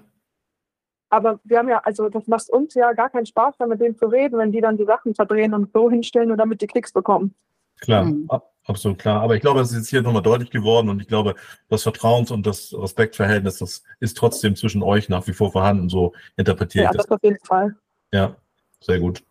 Aber 1.10 1.40
wir 1.44 1.60
haben 1.60 1.70
ja, 1.70 1.80
also 1.84 2.10
das 2.10 2.28
macht 2.28 2.50
uns 2.50 2.74
ja 2.74 2.94
gar 2.94 3.10
keinen 3.10 3.26
Spaß, 3.26 3.56
dann 3.58 3.70
mit 3.70 3.80
denen 3.80 3.98
zu 3.98 4.08
reden, 4.08 4.38
wenn 4.38 4.52
die 4.52 4.62
dann 4.62 4.78
die 4.78 4.86
Sachen 4.86 5.16
verdrehen 5.16 5.54
und 5.54 5.72
so 5.74 5.90
hinstellen 5.90 6.32
und 6.32 6.38
damit 6.38 6.62
die 6.62 6.68
Klicks 6.68 6.92
bekommen. 6.92 7.34
Klar, 7.80 8.06
mhm. 8.06 8.28
absolut 8.66 8.98
klar. 9.00 9.22
Aber 9.22 9.36
ich 9.36 9.42
glaube, 9.42 9.62
es 9.62 9.72
ist 9.72 9.78
jetzt 9.78 9.90
hier 9.90 10.02
nochmal 10.02 10.24
deutlich 10.24 10.50
geworden 10.50 10.90
und 10.90 11.02
ich 11.02 11.08
glaube, 11.08 11.36
das 11.70 11.84
Vertrauens- 11.84 12.32
und 12.32 12.46
das 12.46 12.74
Respektverhältnis, 12.78 13.60
das 13.60 13.84
ist 14.00 14.18
trotzdem 14.18 14.56
zwischen 14.56 14.84
euch 14.84 15.10
nach 15.10 15.26
wie 15.28 15.34
vor 15.34 15.52
vorhanden. 15.52 15.90
So 15.90 16.14
interpretiert 16.36 16.86
ja, 16.86 16.92
das. 16.92 16.98
Ja, 16.98 17.04
das 17.04 17.12
auf 17.12 17.24
jeden 17.24 17.46
Fall. 17.46 17.76
Ja, 18.12 18.36
sehr 18.82 19.00
gut. 19.00 19.24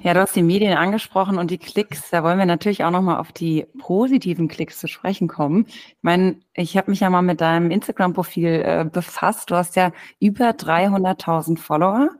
Ja, 0.00 0.14
du 0.14 0.20
hast 0.20 0.34
die 0.34 0.42
Medien 0.42 0.76
angesprochen 0.76 1.38
und 1.38 1.50
die 1.50 1.58
Klicks. 1.58 2.10
Da 2.10 2.24
wollen 2.24 2.38
wir 2.38 2.46
natürlich 2.46 2.82
auch 2.82 2.90
nochmal 2.90 3.18
auf 3.18 3.30
die 3.30 3.66
positiven 3.78 4.48
Klicks 4.48 4.78
zu 4.78 4.88
sprechen 4.88 5.28
kommen. 5.28 5.66
Ich 5.68 5.96
meine, 6.02 6.36
ich 6.54 6.76
habe 6.76 6.90
mich 6.90 7.00
ja 7.00 7.10
mal 7.10 7.22
mit 7.22 7.40
deinem 7.40 7.70
Instagram-Profil 7.70 8.46
äh, 8.46 8.84
befasst. 8.90 9.50
Du 9.50 9.54
hast 9.54 9.76
ja 9.76 9.92
über 10.18 10.50
300.000 10.50 11.58
Follower, 11.58 12.10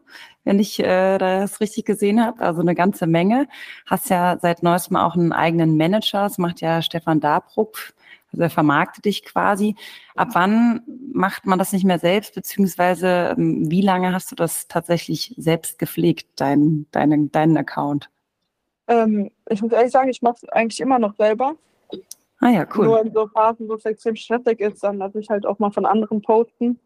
wenn 0.45 0.61
ich 0.61 0.79
äh, 0.81 1.19
das 1.19 1.61
richtig 1.61 1.85
gesehen 1.85 2.25
habe. 2.25 2.41
Also 2.41 2.61
eine 2.61 2.75
ganze 2.75 3.07
Menge. 3.07 3.49
Hast 3.87 4.11
ja 4.11 4.39
seit 4.41 4.63
neuestem 4.63 4.97
auch 4.97 5.17
einen 5.17 5.33
eigenen 5.33 5.77
Manager. 5.77 6.23
Das 6.23 6.39
macht 6.39 6.61
ja 6.61 6.83
Stefan 6.83 7.21
Dabruck. 7.21 7.95
Also 8.33 8.43
er 8.43 8.51
vermarktet 8.51 9.05
dich 9.05 9.25
quasi. 9.25 9.77
Ab 10.15 10.31
wann 10.33 10.83
macht 11.13 11.47
man 11.47 11.59
das 11.59 11.73
nicht 11.73 11.85
mehr 11.85 11.99
selbst, 11.99 12.35
beziehungsweise 12.35 13.35
ähm, 13.37 13.71
wie 13.71 13.83
lange 13.83 14.13
hast 14.13 14.31
du 14.31 14.35
das 14.35 14.69
tatsächlich 14.69 15.35
selbst 15.37 15.79
gepflegt, 15.79 16.41
deinen, 16.41 16.91
deinen, 16.93 17.31
deinen 17.31 17.57
Account? 17.57 18.11
Ähm, 18.89 19.31
ich 19.49 19.63
muss 19.63 19.73
ehrlich 19.73 19.93
sagen, 19.93 20.09
ich 20.09 20.23
mache 20.23 20.37
es 20.43 20.49
eigentlich 20.49 20.81
immer 20.81 20.99
noch 20.99 21.15
selber. 21.17 21.55
Ah 22.41 22.49
ja, 22.49 22.67
cool. 22.75 22.87
Nur 22.87 23.01
in 23.03 23.13
so 23.13 23.29
Phasen, 23.29 23.69
wo 23.69 23.75
es 23.75 23.85
extrem 23.85 24.17
stressig 24.17 24.61
ist, 24.61 24.83
dann 24.83 24.99
lasse 24.99 25.21
ich 25.21 25.31
halt 25.31 25.47
auch 25.47 25.59
mal 25.59 25.71
von 25.71 25.87
anderen 25.87 26.23
posten. 26.23 26.81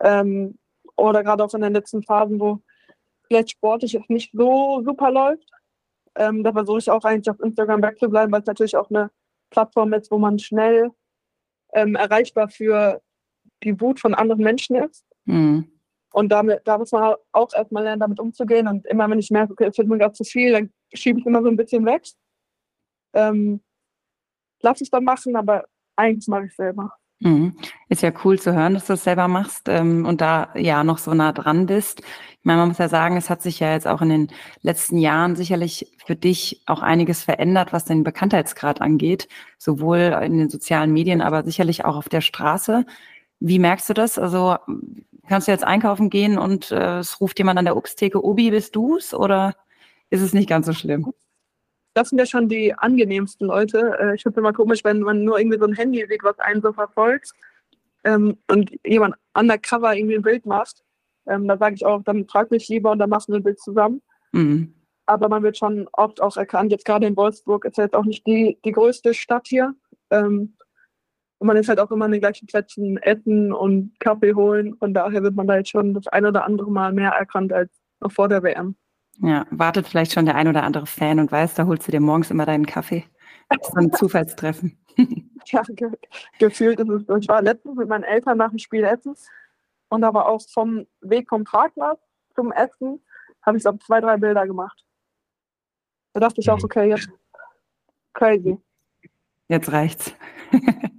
Ähm, 0.00 0.58
oder 0.96 1.22
gerade 1.22 1.44
auch 1.44 1.54
in 1.54 1.62
den 1.62 1.72
letzten 1.72 2.02
Phasen, 2.02 2.38
wo 2.38 2.60
vielleicht 3.26 3.52
sportlich 3.52 3.94
es 3.94 4.08
nicht 4.08 4.32
so 4.34 4.82
super 4.84 5.10
läuft. 5.10 5.48
Ähm, 6.16 6.42
da 6.42 6.52
versuche 6.52 6.78
ich 6.78 6.90
auch 6.90 7.04
eigentlich 7.04 7.30
auf 7.30 7.40
Instagram 7.40 7.82
wegzubleiben, 7.82 8.32
weil 8.32 8.40
es 8.40 8.46
natürlich 8.46 8.76
auch 8.76 8.90
eine 8.90 9.10
Plattform 9.50 9.92
ist, 9.92 10.10
wo 10.10 10.18
man 10.18 10.38
schnell 10.38 10.90
ähm, 11.74 11.94
erreichbar 11.94 12.48
für 12.48 13.00
die 13.62 13.80
Wut 13.80 14.00
von 14.00 14.14
anderen 14.14 14.42
Menschen 14.42 14.76
ist. 14.76 15.04
Mhm. 15.24 15.70
Und 16.12 16.30
damit, 16.30 16.62
da 16.64 16.78
muss 16.78 16.92
man 16.92 17.16
auch 17.32 17.52
erstmal 17.52 17.84
lernen, 17.84 18.00
damit 18.00 18.18
umzugehen. 18.18 18.66
Und 18.66 18.86
immer, 18.86 19.08
wenn 19.10 19.18
ich 19.18 19.30
merke, 19.30 19.52
okay, 19.52 19.66
es 19.66 19.78
wird 19.78 19.88
mir 19.88 19.98
gerade 19.98 20.14
zu 20.14 20.24
viel, 20.24 20.52
dann 20.52 20.72
schiebe 20.92 21.20
ich 21.20 21.26
immer 21.26 21.42
so 21.42 21.48
ein 21.48 21.56
bisschen 21.56 21.84
weg. 21.84 22.02
Ähm, 23.14 23.60
lass 24.60 24.80
es 24.80 24.90
dann 24.90 25.04
machen, 25.04 25.36
aber 25.36 25.66
eigentlich 25.96 26.28
mache 26.28 26.46
ich 26.46 26.54
selber. 26.54 26.92
Mhm. 27.20 27.56
Ist 27.88 28.02
ja 28.02 28.12
cool 28.24 28.38
zu 28.38 28.54
hören, 28.54 28.74
dass 28.74 28.86
du 28.86 28.92
das 28.92 29.02
selber 29.02 29.26
machst 29.26 29.68
ähm, 29.68 30.06
und 30.06 30.20
da 30.20 30.50
ja 30.54 30.84
noch 30.84 30.98
so 30.98 31.14
nah 31.14 31.32
dran 31.32 31.66
bist. 31.66 32.00
Ich 32.00 32.44
meine, 32.44 32.60
man 32.60 32.68
muss 32.68 32.78
ja 32.78 32.88
sagen, 32.88 33.16
es 33.16 33.28
hat 33.28 33.42
sich 33.42 33.58
ja 33.58 33.72
jetzt 33.72 33.88
auch 33.88 34.02
in 34.02 34.08
den 34.08 34.28
letzten 34.62 34.98
Jahren 34.98 35.34
sicherlich 35.34 35.92
für 36.06 36.14
dich 36.14 36.62
auch 36.66 36.80
einiges 36.80 37.24
verändert, 37.24 37.72
was 37.72 37.84
den 37.84 38.04
Bekanntheitsgrad 38.04 38.80
angeht, 38.80 39.28
sowohl 39.58 39.98
in 40.22 40.38
den 40.38 40.48
sozialen 40.48 40.92
Medien, 40.92 41.20
aber 41.20 41.42
sicherlich 41.42 41.84
auch 41.84 41.96
auf 41.96 42.08
der 42.08 42.20
Straße. 42.20 42.86
Wie 43.40 43.58
merkst 43.58 43.88
du 43.88 43.94
das? 43.94 44.18
Also 44.18 44.56
kannst 45.28 45.48
du 45.48 45.52
jetzt 45.52 45.64
einkaufen 45.64 46.10
gehen 46.10 46.38
und 46.38 46.70
äh, 46.70 46.98
es 46.98 47.20
ruft 47.20 47.38
jemand 47.38 47.58
an 47.58 47.64
der 47.64 47.76
Obsttheke, 47.76 48.24
Obi, 48.24 48.50
bist 48.52 48.76
du's? 48.76 49.12
Oder 49.12 49.54
ist 50.10 50.22
es 50.22 50.32
nicht 50.32 50.48
ganz 50.48 50.66
so 50.66 50.72
schlimm? 50.72 51.12
Das 51.98 52.10
sind 52.10 52.18
ja 52.18 52.26
schon 52.26 52.48
die 52.48 52.72
angenehmsten 52.72 53.48
Leute. 53.48 53.98
Äh, 53.98 54.14
ich 54.14 54.22
finde 54.22 54.38
es 54.38 54.42
immer 54.42 54.52
komisch, 54.52 54.84
wenn 54.84 55.00
man 55.00 55.24
nur 55.24 55.38
irgendwie 55.38 55.58
so 55.58 55.64
ein 55.64 55.74
Handy 55.74 56.06
sieht, 56.08 56.22
was 56.22 56.38
einen 56.38 56.62
so 56.62 56.72
verfolgt 56.72 57.32
ähm, 58.04 58.38
und 58.48 58.70
jemand 58.86 59.16
undercover 59.34 59.96
irgendwie 59.96 60.14
ein 60.14 60.22
Bild 60.22 60.46
macht. 60.46 60.84
Ähm, 61.26 61.48
da 61.48 61.58
sage 61.58 61.74
ich 61.74 61.84
auch, 61.84 62.02
dann 62.04 62.26
frag 62.28 62.52
mich 62.52 62.68
lieber 62.68 62.92
und 62.92 63.00
dann 63.00 63.10
machen 63.10 63.32
wir 63.32 63.40
ein 63.40 63.42
Bild 63.42 63.58
zusammen. 63.58 64.00
Mhm. 64.30 64.74
Aber 65.06 65.28
man 65.28 65.42
wird 65.42 65.58
schon 65.58 65.88
oft 65.92 66.20
auch 66.20 66.36
erkannt, 66.36 66.70
jetzt 66.70 66.84
gerade 66.84 67.06
in 67.06 67.16
Wolfsburg 67.16 67.64
ist 67.64 67.78
ja 67.78 67.84
jetzt 67.84 67.96
auch 67.96 68.04
nicht 68.04 68.24
die, 68.26 68.58
die 68.64 68.72
größte 68.72 69.12
Stadt 69.12 69.48
hier. 69.48 69.74
Ähm, 70.10 70.54
und 71.38 71.46
man 71.46 71.56
ist 71.56 71.68
halt 71.68 71.80
auch 71.80 71.90
immer 71.90 72.04
an 72.04 72.12
den 72.12 72.20
gleichen 72.20 72.46
Plätzen 72.46 72.96
essen 72.98 73.52
und 73.52 73.98
Kaffee 73.98 74.34
holen. 74.34 74.76
Von 74.76 74.94
daher 74.94 75.22
wird 75.24 75.34
man 75.34 75.48
da 75.48 75.56
jetzt 75.56 75.70
schon 75.70 75.94
das 75.94 76.06
ein 76.08 76.26
oder 76.26 76.44
andere 76.44 76.70
Mal 76.70 76.92
mehr 76.92 77.10
erkannt 77.10 77.52
als 77.52 77.70
noch 78.00 78.12
vor 78.12 78.28
der 78.28 78.42
WM. 78.44 78.76
Ja, 79.20 79.46
wartet 79.50 79.88
vielleicht 79.88 80.12
schon 80.12 80.26
der 80.26 80.36
ein 80.36 80.48
oder 80.48 80.62
andere 80.62 80.86
Fan 80.86 81.18
und 81.18 81.32
weiß, 81.32 81.54
da 81.54 81.66
holst 81.66 81.88
du 81.88 81.92
dir 81.92 82.00
morgens 82.00 82.30
immer 82.30 82.46
deinen 82.46 82.66
Kaffee. 82.66 83.04
Das 83.48 83.68
ist 83.68 83.76
ein 83.76 83.92
Zufallstreffen. 83.92 84.78
ja, 85.46 85.62
ge 85.62 85.90
gefühlt 86.38 86.78
ist 86.80 86.88
es 86.88 87.06
so. 87.06 87.16
Ich 87.16 87.28
war 87.28 87.42
letztens 87.42 87.76
mit 87.76 87.88
meinen 87.88 88.04
Eltern 88.04 88.38
nach 88.38 88.50
dem 88.50 88.58
Spiel 88.58 88.84
essen 88.84 89.14
und 89.88 90.02
da 90.02 90.14
war 90.14 90.26
auch 90.26 90.40
vom 90.48 90.86
Weg 91.00 91.28
vom 91.28 91.44
Parkplatz 91.44 92.00
zum 92.34 92.52
Essen, 92.52 93.02
habe 93.42 93.56
ich 93.56 93.62
so 93.62 93.72
zwei, 93.72 94.00
drei 94.00 94.16
Bilder 94.16 94.46
gemacht. 94.46 94.84
Da 96.12 96.20
dachte 96.20 96.40
ich 96.40 96.50
auch, 96.50 96.62
okay, 96.62 96.88
jetzt 96.88 97.08
crazy. 98.14 98.58
Jetzt 99.48 99.72
reicht's. 99.72 100.14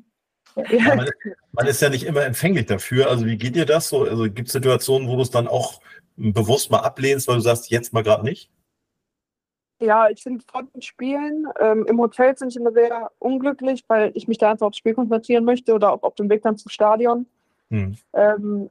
Ja, 0.67 0.95
man, 0.95 1.05
ist, 1.05 1.13
man, 1.53 1.67
ist, 1.67 1.82
ja 1.82 1.89
nicht 1.89 2.03
immer 2.03 2.25
empfänglich 2.25 2.65
dafür. 2.65 3.10
Also 3.10 3.25
wie 3.25 3.38
geht 3.38 3.55
dir 3.55 3.65
das 3.65 3.88
so? 3.88 4.03
Also 4.03 4.23
gibt 4.23 4.47
es 4.47 4.51
Situationen, 4.51 5.08
wo 5.08 5.15
du 5.15 5.21
es 5.21 5.29
dann 5.29 5.47
auch 5.47 5.79
bewusst 6.19 6.69
mal 6.69 6.79
ablehnst, 6.79 7.27
weil 7.27 7.36
du 7.36 7.41
sagst, 7.41 7.69
jetzt 7.69 7.93
mal 7.93 8.03
gerade 8.03 8.23
nicht? 8.23 8.51
Ja, 9.82 10.10
ich 10.10 10.21
finde 10.21 10.43
den 10.73 10.82
Spielen, 10.82 11.47
ähm, 11.60 11.86
im 11.88 11.99
Hotel 11.99 12.38
sind 12.38 12.49
ich 12.49 12.58
immer 12.58 12.73
sehr 12.73 13.12
unglücklich, 13.17 13.86
weil 13.88 14.12
ich 14.13 14.27
mich 14.27 14.38
da 14.38 14.51
einfach 14.51 14.67
aufs 14.67 14.77
Spiel 14.77 14.93
konzentrieren 14.93 15.45
möchte 15.45 15.73
oder 15.73 15.93
auf, 15.93 16.03
auf 16.03 16.15
dem 16.15 16.29
Weg 16.29 16.41
dann 16.41 16.58
zum 16.58 16.69
Stadion. 16.69 17.27
Hm. 17.69 17.95
Ähm, 18.13 18.69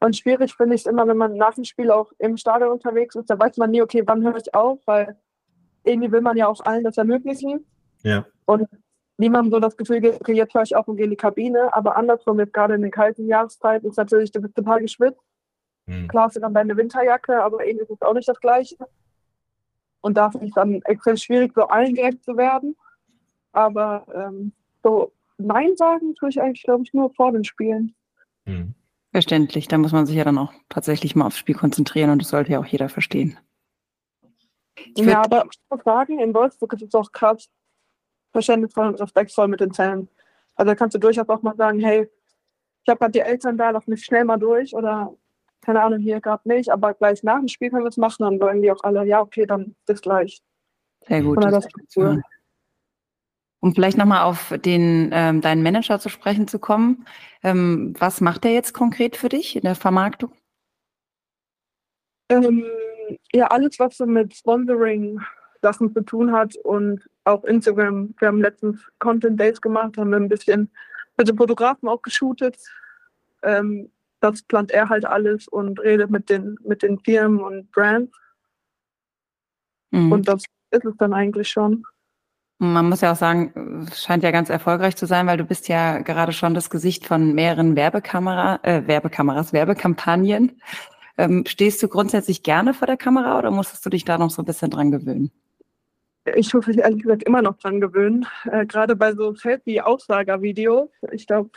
und 0.00 0.16
schwierig 0.16 0.54
finde 0.54 0.74
ich 0.74 0.82
es 0.82 0.86
immer, 0.86 1.06
wenn 1.06 1.16
man 1.16 1.36
nach 1.36 1.54
dem 1.54 1.64
Spiel 1.64 1.90
auch 1.90 2.10
im 2.18 2.38
Stadion 2.38 2.70
unterwegs 2.70 3.14
ist, 3.14 3.28
da 3.28 3.38
weiß 3.38 3.58
man 3.58 3.70
nie, 3.70 3.82
okay, 3.82 4.02
wann 4.06 4.22
höre 4.22 4.36
ich 4.36 4.54
auf, 4.54 4.78
weil 4.86 5.16
irgendwie 5.84 6.10
will 6.10 6.22
man 6.22 6.36
ja 6.36 6.48
auch 6.48 6.60
allen 6.64 6.84
das 6.84 6.96
ermöglichen. 6.96 7.66
Ja. 8.02 8.26
Und 8.46 8.66
niemandem 9.18 9.52
so 9.52 9.60
das 9.60 9.76
Gefühl 9.76 10.00
gibt, 10.00 10.20
okay, 10.20 10.34
jetzt 10.34 10.54
höre 10.54 10.62
ich 10.62 10.76
auf 10.76 10.88
und 10.88 10.96
gehe 10.96 11.04
in 11.04 11.10
die 11.10 11.16
Kabine. 11.16 11.72
Aber 11.74 11.96
andersrum, 11.96 12.38
jetzt 12.40 12.52
gerade 12.52 12.74
in 12.74 12.82
den 12.82 12.90
kalten 12.90 13.26
Jahreszeiten, 13.26 13.88
ist 13.88 13.96
natürlich, 13.96 14.30
total 14.32 14.80
geschwitzt. 14.80 15.20
Hm. 15.86 16.08
Klar 16.08 16.26
hast 16.26 16.36
du 16.36 16.40
dann 16.40 16.54
deine 16.54 16.76
Winterjacke, 16.76 17.42
aber 17.42 17.64
irgendwie 17.64 17.84
ist 17.84 17.90
es 17.90 18.02
auch 18.02 18.14
nicht 18.14 18.28
das 18.28 18.40
Gleiche. 18.40 18.76
Und 20.00 20.16
da 20.16 20.30
finde 20.30 20.46
ich 20.46 20.54
dann 20.54 20.82
extrem 20.82 21.16
schwierig, 21.16 21.52
so 21.54 21.66
allen 21.68 21.94
gerecht 21.94 22.22
zu 22.24 22.36
werden. 22.36 22.76
Aber 23.52 24.06
ähm, 24.14 24.52
so 24.82 25.12
Nein 25.38 25.76
sagen 25.76 26.14
tue 26.14 26.28
ich 26.28 26.40
eigentlich, 26.40 26.62
glaube 26.62 26.84
ich, 26.84 26.92
nur 26.94 27.12
vor 27.14 27.32
den 27.32 27.44
Spielen. 27.44 27.94
Hm. 28.44 28.74
Verständlich, 29.12 29.66
da 29.68 29.78
muss 29.78 29.92
man 29.92 30.06
sich 30.06 30.16
ja 30.16 30.24
dann 30.24 30.38
auch 30.38 30.52
tatsächlich 30.68 31.16
mal 31.16 31.26
aufs 31.26 31.38
Spiel 31.38 31.54
konzentrieren 31.54 32.10
und 32.10 32.20
das 32.20 32.28
sollte 32.28 32.52
ja 32.52 32.60
auch 32.60 32.66
jeder 32.66 32.88
verstehen. 32.88 33.38
ja, 34.96 35.22
aber 35.22 35.46
ich 35.50 35.58
muss 35.70 35.82
sagen, 35.84 36.18
in 36.18 36.34
Wolfsburg 36.34 36.72
ist 36.74 36.82
es 36.82 36.94
auch 36.94 37.10
krass 37.12 37.48
verständnisvoll 38.32 38.88
und 38.88 39.00
respektvoll 39.00 39.48
mit 39.48 39.60
den 39.60 39.72
Fans. 39.72 40.10
Also 40.54 40.70
da 40.70 40.74
kannst 40.74 40.94
du 40.94 40.98
durchaus 40.98 41.28
auch 41.28 41.42
mal 41.42 41.56
sagen, 41.56 41.80
hey, 41.80 42.10
ich 42.82 42.88
habe 42.88 42.98
gerade 42.98 43.12
die 43.12 43.20
Eltern 43.20 43.56
da, 43.56 43.70
lass 43.70 43.86
mich 43.86 44.04
schnell 44.04 44.24
mal 44.24 44.36
durch 44.36 44.74
oder 44.74 45.14
keine 45.66 45.82
Ahnung, 45.82 45.98
hier 45.98 46.20
gerade 46.20 46.48
nicht, 46.48 46.70
aber 46.70 46.94
gleich 46.94 47.24
nach 47.24 47.40
dem 47.40 47.48
Spiel 47.48 47.70
können 47.70 47.82
wir 47.82 47.88
es 47.88 47.96
machen. 47.96 48.22
Dann 48.22 48.40
wollen 48.40 48.62
die 48.62 48.70
auch 48.70 48.84
alle, 48.84 49.04
ja, 49.04 49.20
okay, 49.20 49.46
dann 49.46 49.74
bis 49.84 50.00
gleich. 50.00 50.40
Sehr 51.08 51.22
gut. 51.22 51.42
Das 51.42 51.66
cool. 51.96 52.22
Um 53.58 53.74
vielleicht 53.74 53.98
nochmal 53.98 54.22
auf 54.22 54.54
den, 54.64 55.10
ähm, 55.12 55.40
deinen 55.40 55.64
Manager 55.64 55.98
zu 55.98 56.08
sprechen 56.08 56.46
zu 56.46 56.60
kommen. 56.60 57.04
Ähm, 57.42 57.94
was 57.98 58.20
macht 58.20 58.44
er 58.44 58.52
jetzt 58.52 58.74
konkret 58.74 59.16
für 59.16 59.28
dich 59.28 59.56
in 59.56 59.62
der 59.62 59.74
Vermarktung? 59.74 60.30
Ähm, 62.28 62.64
ja, 63.32 63.48
alles, 63.48 63.76
was 63.80 63.96
so 63.96 64.06
mit 64.06 64.36
Sponsoring-Sachen 64.36 65.92
zu 65.92 66.00
tun 66.02 66.30
hat 66.30 66.54
und 66.62 67.10
auch 67.24 67.42
Instagram. 67.42 68.14
Wir 68.20 68.28
haben 68.28 68.40
letztens 68.40 68.80
Content 69.00 69.40
Days 69.40 69.60
gemacht, 69.60 69.96
haben 69.96 70.14
ein 70.14 70.28
bisschen 70.28 70.70
mit 71.16 71.26
den 71.26 71.36
Fotografen 71.36 71.88
auch 71.88 72.02
geshootet. 72.02 72.56
Ähm, 73.42 73.90
das 74.20 74.42
plant 74.42 74.70
er 74.70 74.88
halt 74.88 75.04
alles 75.04 75.48
und 75.48 75.80
redet 75.80 76.10
mit 76.10 76.30
den, 76.30 76.56
mit 76.64 76.82
den 76.82 76.98
Firmen 76.98 77.40
und 77.40 77.70
Brands. 77.70 78.12
Mhm. 79.90 80.12
Und 80.12 80.28
das 80.28 80.44
ist 80.70 80.84
es 80.84 80.96
dann 80.98 81.12
eigentlich 81.12 81.48
schon. 81.48 81.84
Man 82.58 82.88
muss 82.88 83.02
ja 83.02 83.12
auch 83.12 83.16
sagen, 83.16 83.86
es 83.90 84.02
scheint 84.02 84.22
ja 84.22 84.30
ganz 84.30 84.48
erfolgreich 84.48 84.96
zu 84.96 85.06
sein, 85.06 85.26
weil 85.26 85.36
du 85.36 85.44
bist 85.44 85.68
ja 85.68 85.98
gerade 85.98 86.32
schon 86.32 86.54
das 86.54 86.70
Gesicht 86.70 87.06
von 87.06 87.34
mehreren 87.34 87.76
Werbekamera, 87.76 88.60
äh, 88.62 88.86
Werbekameras, 88.86 89.52
Werbekampagnen. 89.52 90.60
Ähm, 91.18 91.44
stehst 91.46 91.82
du 91.82 91.88
grundsätzlich 91.88 92.42
gerne 92.42 92.72
vor 92.72 92.86
der 92.86 92.96
Kamera 92.96 93.38
oder 93.38 93.50
musstest 93.50 93.84
du 93.84 93.90
dich 93.90 94.04
da 94.04 94.16
noch 94.16 94.30
so 94.30 94.40
ein 94.40 94.46
bisschen 94.46 94.70
dran 94.70 94.90
gewöhnen? 94.90 95.30
Ich 96.34 96.52
muss 96.54 96.66
mich 96.66 96.78
ehrlich 96.78 97.02
gesagt 97.02 97.22
immer 97.24 97.42
noch 97.42 97.58
dran 97.58 97.80
gewöhnen. 97.80 98.26
Äh, 98.50 98.64
gerade 98.64 98.96
bei 98.96 99.14
so 99.14 99.34
Selfie-Aussager-Videos. 99.34 100.88
Ich 101.12 101.26
glaube, 101.26 101.50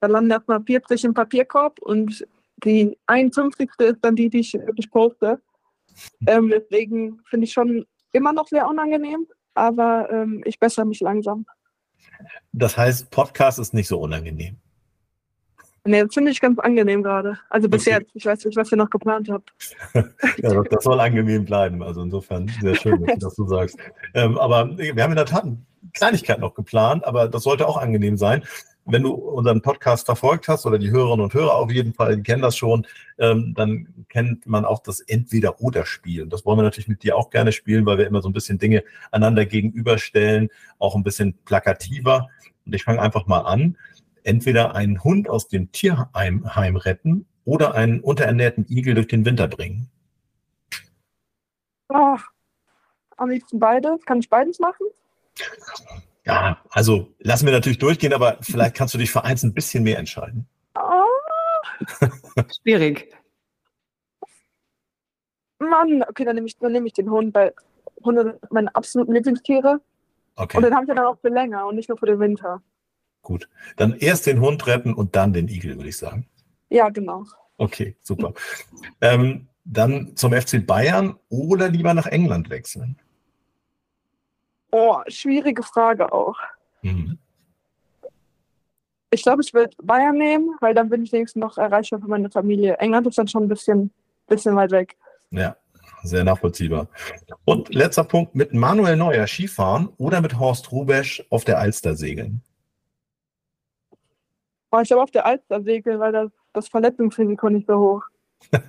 da 0.00 0.06
landen 0.08 0.30
erstmal 0.30 0.62
40 0.62 1.04
im 1.04 1.14
Papierkorb 1.14 1.78
und 1.80 2.26
die 2.64 2.96
51. 3.06 3.68
ist 3.78 3.98
dann 4.02 4.16
die, 4.16 4.28
die 4.28 4.40
ich 4.40 4.54
wirklich 4.54 4.90
poste. 4.90 5.40
Ähm, 6.26 6.50
deswegen 6.50 7.20
finde 7.28 7.44
ich 7.44 7.52
schon 7.52 7.86
immer 8.12 8.32
noch 8.32 8.48
sehr 8.48 8.66
unangenehm, 8.66 9.26
aber 9.54 10.08
ähm, 10.10 10.42
ich 10.44 10.58
bessere 10.58 10.86
mich 10.86 11.00
langsam. 11.00 11.46
Das 12.52 12.76
heißt, 12.76 13.10
Podcast 13.10 13.58
ist 13.58 13.74
nicht 13.74 13.88
so 13.88 14.00
unangenehm. 14.00 14.56
Nee, 15.84 16.02
das 16.02 16.14
finde 16.14 16.32
ich 16.32 16.40
ganz 16.40 16.58
angenehm 16.58 17.02
gerade. 17.02 17.38
Also 17.48 17.68
bis 17.68 17.86
okay. 17.86 17.98
jetzt. 17.98 18.10
Ich 18.14 18.26
weiß 18.26 18.44
nicht, 18.44 18.56
was 18.56 18.72
ihr 18.72 18.78
noch 18.78 18.90
geplant 18.90 19.30
habt. 19.30 19.52
ja, 19.94 20.62
das 20.62 20.84
soll 20.84 20.98
angenehm 20.98 21.44
bleiben. 21.44 21.82
Also 21.82 22.02
insofern 22.02 22.50
sehr 22.60 22.74
schön, 22.74 23.04
dass 23.04 23.14
du 23.14 23.20
das 23.20 23.34
so 23.36 23.46
sagst. 23.46 23.78
Ähm, 24.14 24.36
aber 24.38 24.76
wir 24.76 25.02
haben 25.02 25.12
in 25.12 25.16
der 25.16 25.26
Tat 25.26 25.44
eine 25.44 25.58
Kleinigkeit 25.92 26.40
noch 26.40 26.54
geplant, 26.54 27.04
aber 27.04 27.28
das 27.28 27.44
sollte 27.44 27.68
auch 27.68 27.76
angenehm 27.76 28.16
sein 28.16 28.42
wenn 28.86 29.02
du 29.02 29.12
unseren 29.12 29.62
Podcast 29.62 30.06
verfolgt 30.06 30.48
hast 30.48 30.64
oder 30.64 30.78
die 30.78 30.90
Hörerinnen 30.90 31.24
und 31.24 31.34
Hörer 31.34 31.54
auf 31.56 31.70
jeden 31.70 31.92
Fall, 31.92 32.16
die 32.16 32.22
kennen 32.22 32.42
das 32.42 32.56
schon, 32.56 32.86
ähm, 33.18 33.52
dann 33.54 34.06
kennt 34.08 34.46
man 34.46 34.64
auch 34.64 34.80
das 34.80 35.00
Entweder-Oder-Spiel. 35.00 36.26
Das 36.26 36.46
wollen 36.46 36.58
wir 36.58 36.62
natürlich 36.62 36.88
mit 36.88 37.02
dir 37.02 37.16
auch 37.16 37.30
gerne 37.30 37.52
spielen, 37.52 37.84
weil 37.84 37.98
wir 37.98 38.06
immer 38.06 38.22
so 38.22 38.28
ein 38.28 38.32
bisschen 38.32 38.58
Dinge 38.58 38.84
einander 39.10 39.44
gegenüberstellen, 39.44 40.48
auch 40.78 40.94
ein 40.94 41.02
bisschen 41.02 41.36
plakativer. 41.44 42.28
Und 42.64 42.74
ich 42.74 42.84
fange 42.84 43.02
einfach 43.02 43.26
mal 43.26 43.40
an. 43.40 43.76
Entweder 44.22 44.74
einen 44.74 45.02
Hund 45.04 45.28
aus 45.28 45.48
dem 45.48 45.70
Tierheim 45.72 46.44
retten 46.76 47.26
oder 47.44 47.74
einen 47.74 48.00
unterernährten 48.00 48.66
Igel 48.68 48.94
durch 48.94 49.06
den 49.08 49.24
Winter 49.24 49.48
bringen. 49.48 49.88
Oh, 51.88 52.16
am 53.16 53.30
liebsten 53.30 53.58
beides. 53.58 54.04
Kann 54.04 54.18
ich 54.18 54.28
beides 54.28 54.58
machen? 54.58 54.86
Ja, 56.26 56.60
also 56.70 57.14
lassen 57.20 57.46
wir 57.46 57.52
natürlich 57.52 57.78
durchgehen, 57.78 58.12
aber 58.12 58.38
vielleicht 58.40 58.74
kannst 58.74 58.92
du 58.94 58.98
dich 58.98 59.12
für 59.12 59.24
eins 59.24 59.44
ein 59.44 59.54
bisschen 59.54 59.84
mehr 59.84 59.98
entscheiden. 59.98 60.46
Oh. 60.74 61.04
Schwierig. 62.62 63.14
Mann, 65.58 66.02
okay, 66.08 66.24
dann 66.24 66.34
nehme 66.34 66.48
ich, 66.48 66.58
dann 66.58 66.72
nehme 66.72 66.86
ich 66.88 66.92
den 66.92 67.10
Hund, 67.10 67.34
weil 67.34 67.54
Hunde 68.04 68.24
sind 68.24 68.52
meine 68.52 68.74
absoluten 68.74 69.12
Lieblingstiere. 69.12 69.80
Okay. 70.34 70.56
Und 70.56 70.64
den 70.64 70.74
haben 70.74 70.86
wir 70.88 70.96
dann 70.96 71.06
auch 71.06 71.18
für 71.20 71.28
länger 71.28 71.66
und 71.66 71.76
nicht 71.76 71.88
nur 71.88 71.96
für 71.96 72.06
den 72.06 72.18
Winter. 72.18 72.60
Gut. 73.22 73.48
Dann 73.76 73.94
erst 73.94 74.26
den 74.26 74.40
Hund 74.40 74.66
retten 74.66 74.94
und 74.94 75.16
dann 75.16 75.32
den 75.32 75.48
Igel, 75.48 75.76
würde 75.76 75.88
ich 75.88 75.96
sagen. 75.96 76.28
Ja, 76.68 76.88
genau. 76.88 77.24
Okay, 77.56 77.96
super. 78.02 78.34
ähm, 79.00 79.48
dann 79.64 80.14
zum 80.16 80.32
FC 80.32 80.64
Bayern 80.66 81.18
oder 81.28 81.68
lieber 81.68 81.94
nach 81.94 82.06
England 82.06 82.50
wechseln? 82.50 82.98
Oh, 84.70 84.98
schwierige 85.08 85.62
Frage 85.62 86.12
auch. 86.12 86.36
Mhm. 86.82 87.18
Ich 89.10 89.22
glaube, 89.22 89.42
ich 89.42 89.54
würde 89.54 89.74
Bayern 89.82 90.18
nehmen, 90.18 90.56
weil 90.60 90.74
dann 90.74 90.88
bin 90.88 91.02
ich 91.02 91.12
wenigstens 91.12 91.40
noch 91.40 91.56
erreichbar 91.58 92.00
für 92.00 92.08
meine 92.08 92.30
Familie. 92.30 92.76
England 92.78 93.06
ist 93.06 93.18
dann 93.18 93.28
schon 93.28 93.44
ein 93.44 93.48
bisschen, 93.48 93.90
bisschen 94.26 94.56
weit 94.56 94.72
weg. 94.72 94.96
Ja, 95.30 95.56
sehr 96.02 96.24
nachvollziehbar. 96.24 96.88
Und 97.44 97.74
letzter 97.74 98.04
Punkt, 98.04 98.34
mit 98.34 98.52
Manuel 98.52 98.96
Neuer 98.96 99.26
Skifahren 99.26 99.88
oder 99.96 100.20
mit 100.20 100.38
Horst 100.38 100.72
Rubesch 100.72 101.24
auf 101.30 101.44
der 101.44 101.58
Alster 101.58 101.94
segeln? 101.94 102.42
Oh, 104.70 104.80
ich 104.80 104.88
glaube 104.88 105.04
auf 105.04 105.10
der 105.10 105.24
Alster 105.24 105.62
segeln, 105.62 106.00
weil 106.00 106.12
das, 106.12 106.30
das 106.52 106.68
Verletzungsrisiko 106.68 107.48
nicht 107.48 107.66
so 107.66 107.78
hoch. 107.78 108.02
ja, 108.52 108.60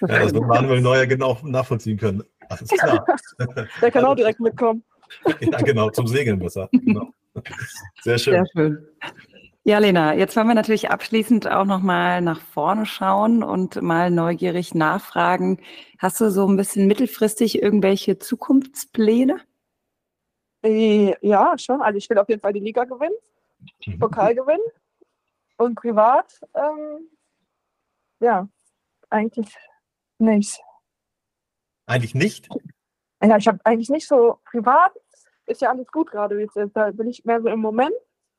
das 0.00 0.32
wird 0.32 0.46
Manuel 0.46 0.80
Neuer 0.80 1.06
genau 1.06 1.38
nachvollziehen 1.42 1.98
können. 1.98 2.22
Alles 2.48 2.68
klar. 2.68 3.04
Der 3.80 3.90
kann 3.90 4.04
auch 4.04 4.14
direkt 4.14 4.40
mitkommen. 4.40 4.82
ja, 5.40 5.58
genau, 5.58 5.90
zum 5.90 6.06
Segeln 6.06 6.38
besser. 6.38 6.68
Genau. 6.84 7.12
Sehr 8.02 8.18
schön. 8.18 8.34
Sehr 8.34 8.46
schön. 8.52 8.88
Ja, 9.64 9.78
Lena, 9.78 10.14
jetzt 10.14 10.36
wollen 10.36 10.46
wir 10.46 10.54
natürlich 10.54 10.90
abschließend 10.90 11.50
auch 11.50 11.64
nochmal 11.64 12.20
nach 12.20 12.40
vorne 12.40 12.84
schauen 12.84 13.42
und 13.42 13.80
mal 13.80 14.10
neugierig 14.10 14.74
nachfragen. 14.74 15.58
Hast 15.98 16.20
du 16.20 16.30
so 16.30 16.46
ein 16.46 16.56
bisschen 16.56 16.86
mittelfristig 16.86 17.60
irgendwelche 17.62 18.18
Zukunftspläne? 18.18 19.40
Äh, 20.62 21.14
ja, 21.26 21.56
schon. 21.58 21.80
Also 21.80 21.96
ich 21.96 22.08
will 22.10 22.18
auf 22.18 22.28
jeden 22.28 22.42
Fall 22.42 22.52
die 22.52 22.60
Liga 22.60 22.84
gewinnen, 22.84 23.16
mhm. 23.86 23.98
Pokal 23.98 24.34
gewinnen 24.34 24.62
und 25.56 25.74
privat, 25.76 26.40
ähm, 26.54 27.08
ja, 28.20 28.48
eigentlich 29.10 29.48
nicht. 30.18 30.60
Eigentlich 31.86 32.14
nicht? 32.14 32.48
Ja, 33.24 33.36
ich 33.36 33.48
habe 33.48 33.58
eigentlich 33.64 33.88
nicht 33.88 34.06
so 34.06 34.38
privat, 34.44 34.92
ist 35.46 35.60
ja 35.62 35.70
alles 35.70 35.86
gut 35.90 36.10
gerade 36.10 36.38
jetzt. 36.38 36.56
Da 36.74 36.90
bin 36.90 37.08
ich 37.08 37.24
mehr 37.24 37.40
so 37.40 37.48
im 37.48 37.60
Moment 37.60 37.94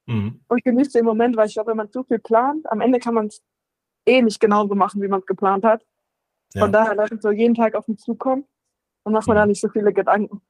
mhm. 0.05 0.41
und 0.47 0.63
genieße 0.63 0.91
den 0.91 1.05
Moment, 1.05 1.35
weil 1.37 1.47
ich 1.47 1.53
glaube, 1.53 1.71
wenn 1.71 1.77
man 1.77 1.91
zu 1.91 2.03
viel 2.03 2.19
plant, 2.19 2.69
am 2.71 2.81
Ende 2.81 2.99
kann 2.99 3.13
man 3.13 3.27
es 3.27 3.43
eh 4.05 4.21
nicht 4.21 4.39
genauso 4.39 4.75
machen, 4.75 5.01
wie 5.01 5.07
man 5.07 5.21
es 5.21 5.25
geplant 5.25 5.63
hat. 5.63 5.85
Ja. 6.53 6.61
Von 6.61 6.71
daher 6.71 6.95
lasse 6.95 7.15
ich 7.15 7.21
so 7.21 7.31
jeden 7.31 7.55
Tag 7.55 7.75
auf 7.75 7.87
mich 7.87 7.99
zukommen 7.99 8.45
und 9.03 9.13
mache 9.13 9.29
mir 9.29 9.35
mhm. 9.35 9.39
da 9.39 9.45
nicht 9.47 9.61
so 9.61 9.69
viele 9.69 9.93
Gedanken. 9.93 10.41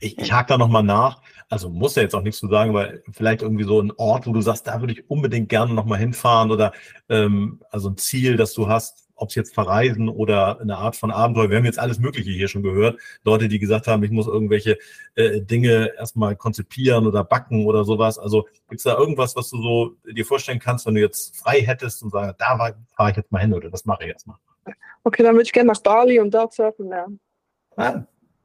Ich, 0.00 0.18
ich 0.18 0.32
hake 0.32 0.48
da 0.48 0.58
nochmal 0.58 0.82
nach. 0.82 1.22
Also 1.48 1.70
muss 1.70 1.94
ja 1.94 2.02
jetzt 2.02 2.14
auch 2.14 2.22
nichts 2.22 2.40
zu 2.40 2.48
sagen, 2.48 2.74
weil 2.74 3.02
vielleicht 3.10 3.42
irgendwie 3.42 3.64
so 3.64 3.80
ein 3.80 3.92
Ort, 3.96 4.26
wo 4.26 4.32
du 4.32 4.40
sagst, 4.40 4.66
da 4.66 4.80
würde 4.80 4.92
ich 4.92 5.08
unbedingt 5.08 5.48
gerne 5.48 5.72
nochmal 5.72 5.98
hinfahren 5.98 6.50
oder 6.50 6.72
ähm, 7.08 7.62
also 7.70 7.88
ein 7.88 7.96
Ziel, 7.96 8.36
das 8.36 8.52
du 8.52 8.68
hast, 8.68 9.07
ob 9.18 9.30
es 9.30 9.34
jetzt 9.34 9.54
Verreisen 9.54 10.08
oder 10.08 10.60
eine 10.60 10.78
Art 10.78 10.96
von 10.96 11.10
Abenteuer, 11.10 11.50
wir 11.50 11.56
haben 11.58 11.64
jetzt 11.64 11.78
alles 11.78 11.98
Mögliche 11.98 12.30
hier 12.30 12.48
schon 12.48 12.62
gehört. 12.62 12.98
Leute, 13.24 13.48
die 13.48 13.58
gesagt 13.58 13.86
haben, 13.86 14.02
ich 14.04 14.10
muss 14.10 14.26
irgendwelche 14.26 14.78
äh, 15.16 15.40
Dinge 15.40 15.92
erstmal 15.96 16.36
konzipieren 16.36 17.06
oder 17.06 17.24
backen 17.24 17.66
oder 17.66 17.84
sowas. 17.84 18.18
Also 18.18 18.46
gibt 18.68 18.78
es 18.78 18.84
da 18.84 18.96
irgendwas, 18.96 19.36
was 19.36 19.50
du 19.50 19.60
so 19.60 19.96
dir 20.10 20.24
vorstellen 20.24 20.60
kannst, 20.60 20.86
wenn 20.86 20.94
du 20.94 21.00
jetzt 21.00 21.36
frei 21.36 21.60
hättest 21.60 22.02
und 22.02 22.10
sagst, 22.10 22.40
da 22.40 22.74
fahre 22.94 23.10
ich 23.10 23.16
jetzt 23.16 23.32
mal 23.32 23.40
hin 23.40 23.52
oder 23.52 23.70
das 23.70 23.84
mache 23.84 24.04
ich 24.04 24.08
jetzt 24.08 24.26
mal? 24.26 24.38
Okay, 25.04 25.22
dann 25.22 25.34
würde 25.34 25.44
ich 25.44 25.52
gerne 25.52 25.68
nach 25.68 25.80
Bali 25.80 26.20
und 26.20 26.32
dort 26.32 26.54
surfen 26.54 26.88
lernen. 26.88 27.20
Ah, 27.76 28.02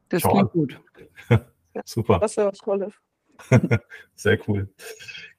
das 0.10 0.24
klingt 0.24 0.52
gut. 0.52 0.80
Super. 1.86 2.20
Das 2.20 2.38
wäre 2.38 2.50
was 2.50 2.58
Tolles. 2.60 2.94
Sehr 4.16 4.40
cool. 4.48 4.70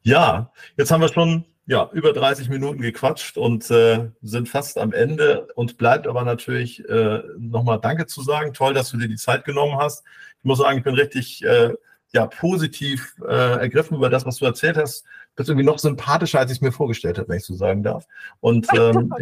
Ja, 0.02 0.52
jetzt 0.76 0.90
haben 0.90 1.00
wir 1.00 1.08
schon 1.08 1.44
ja, 1.66 1.88
über 1.92 2.12
30 2.12 2.50
Minuten 2.50 2.82
gequatscht 2.82 3.38
und 3.38 3.70
äh, 3.70 4.10
sind 4.22 4.48
fast 4.48 4.76
am 4.76 4.92
Ende 4.92 5.48
und 5.54 5.78
bleibt 5.78 6.06
aber 6.06 6.24
natürlich 6.24 6.86
äh, 6.88 7.22
nochmal 7.38 7.80
Danke 7.80 8.06
zu 8.06 8.22
sagen. 8.22 8.52
Toll, 8.52 8.74
dass 8.74 8.90
du 8.90 8.98
dir 8.98 9.08
die 9.08 9.16
Zeit 9.16 9.44
genommen 9.44 9.78
hast. 9.78 10.04
Ich 10.38 10.44
muss 10.44 10.58
sagen, 10.58 10.78
ich 10.78 10.84
bin 10.84 10.94
richtig 10.94 11.42
äh, 11.44 11.72
ja, 12.12 12.26
positiv 12.26 13.16
äh, 13.26 13.60
ergriffen 13.60 13.96
über 13.96 14.10
das, 14.10 14.26
was 14.26 14.36
du 14.36 14.44
erzählt 14.44 14.76
hast. 14.76 15.04
Du 15.04 15.36
bist 15.36 15.48
irgendwie 15.48 15.66
noch 15.66 15.78
sympathischer, 15.78 16.38
als 16.38 16.50
ich 16.50 16.58
es 16.58 16.62
mir 16.62 16.72
vorgestellt 16.72 17.18
habe, 17.18 17.28
wenn 17.28 17.38
ich 17.38 17.44
so 17.44 17.54
sagen 17.54 17.82
darf. 17.82 18.06
Und 18.40 18.66
ähm, 18.76 19.12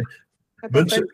wünsche, 0.69 1.07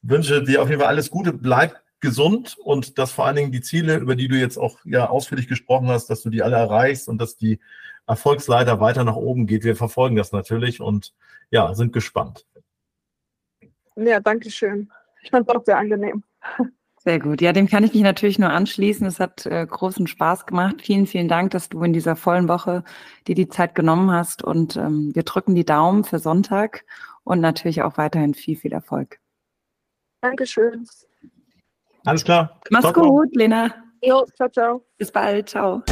wünsche 0.00 0.42
dir 0.42 0.62
auf 0.62 0.70
jeden 0.70 0.80
Fall 0.80 0.88
alles 0.88 1.10
Gute. 1.10 1.34
Bleib 1.34 1.78
gesund 2.00 2.56
und 2.62 2.98
dass 2.98 3.12
vor 3.12 3.26
allen 3.26 3.36
Dingen 3.36 3.52
die 3.52 3.62
Ziele, 3.62 3.96
über 3.96 4.16
die 4.16 4.28
du 4.28 4.36
jetzt 4.36 4.58
auch 4.58 4.78
ja 4.84 5.08
ausführlich 5.08 5.46
gesprochen 5.46 5.88
hast, 5.88 6.08
dass 6.08 6.22
du 6.22 6.30
die 6.30 6.42
alle 6.42 6.56
erreichst 6.56 7.08
und 7.08 7.18
dass 7.18 7.36
die 7.36 7.60
Erfolgsleiter 8.06 8.80
weiter 8.80 9.04
nach 9.04 9.16
oben 9.16 9.46
geht. 9.46 9.64
Wir 9.64 9.76
verfolgen 9.76 10.16
das 10.16 10.32
natürlich 10.32 10.80
und 10.80 11.14
ja, 11.50 11.74
sind 11.74 11.92
gespannt. 11.92 12.46
Ja, 13.96 14.20
danke 14.20 14.50
schön. 14.50 14.90
Ich 15.22 15.30
fand 15.30 15.48
es 15.48 15.54
auch 15.54 15.64
sehr 15.64 15.78
angenehm. 15.78 16.22
Sehr 17.04 17.18
gut. 17.18 17.42
Ja, 17.42 17.52
dem 17.52 17.68
kann 17.68 17.84
ich 17.84 17.92
mich 17.92 18.02
natürlich 18.02 18.38
nur 18.38 18.48
anschließen. 18.48 19.06
Es 19.06 19.20
hat 19.20 19.44
äh, 19.44 19.66
großen 19.66 20.06
Spaß 20.06 20.46
gemacht. 20.46 20.76
Vielen, 20.80 21.06
vielen 21.06 21.28
Dank, 21.28 21.50
dass 21.50 21.68
du 21.68 21.82
in 21.82 21.92
dieser 21.92 22.16
vollen 22.16 22.48
Woche 22.48 22.82
dir 23.26 23.34
die 23.34 23.48
Zeit 23.48 23.74
genommen 23.74 24.10
hast. 24.10 24.42
Und 24.42 24.76
ähm, 24.76 25.14
wir 25.14 25.22
drücken 25.22 25.54
die 25.54 25.66
Daumen 25.66 26.04
für 26.04 26.18
Sonntag 26.18 26.84
und 27.22 27.40
natürlich 27.40 27.82
auch 27.82 27.98
weiterhin 27.98 28.32
viel, 28.32 28.56
viel 28.56 28.72
Erfolg. 28.72 29.20
Dankeschön. 30.22 30.86
Alles 32.06 32.24
klar. 32.24 32.58
Mach's 32.70 32.92
gut, 32.94 33.36
Lena. 33.36 33.74
Jo, 34.02 34.24
ciao, 34.34 34.48
ciao. 34.48 34.86
Bis 34.96 35.12
bald. 35.12 35.50
Ciao. 35.50 35.82